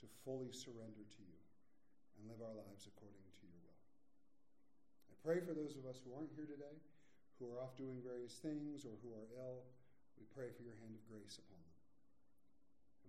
to 0.00 0.06
fully 0.24 0.50
surrender 0.50 1.04
to 1.04 1.20
you 1.22 1.38
and 2.16 2.30
live 2.30 2.40
our 2.40 2.56
lives 2.56 2.88
according 2.88 3.20
to 3.20 3.44
your 3.44 3.60
will. 3.60 3.80
I 5.10 5.16
pray 5.20 5.38
for 5.42 5.52
those 5.52 5.76
of 5.76 5.84
us 5.84 6.00
who 6.00 6.14
aren't 6.16 6.32
here 6.32 6.48
today, 6.48 6.76
who 7.38 7.50
are 7.52 7.60
off 7.60 7.76
doing 7.76 8.00
various 8.00 8.40
things 8.40 8.88
or 8.88 8.94
who 9.04 9.12
are 9.12 9.28
ill. 9.36 9.66
We 10.16 10.24
pray 10.32 10.48
for 10.52 10.64
your 10.64 10.76
hand 10.80 10.96
of 10.96 11.02
grace 11.08 11.36
upon. 11.36 11.59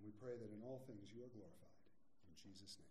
And 0.01 0.09
we 0.09 0.17
pray 0.17 0.33
that 0.33 0.49
in 0.49 0.65
all 0.65 0.81
things 0.89 1.13
you 1.13 1.21
are 1.21 1.29
glorified. 1.29 1.77
In 2.25 2.33
Jesus' 2.33 2.73
name. 2.81 2.90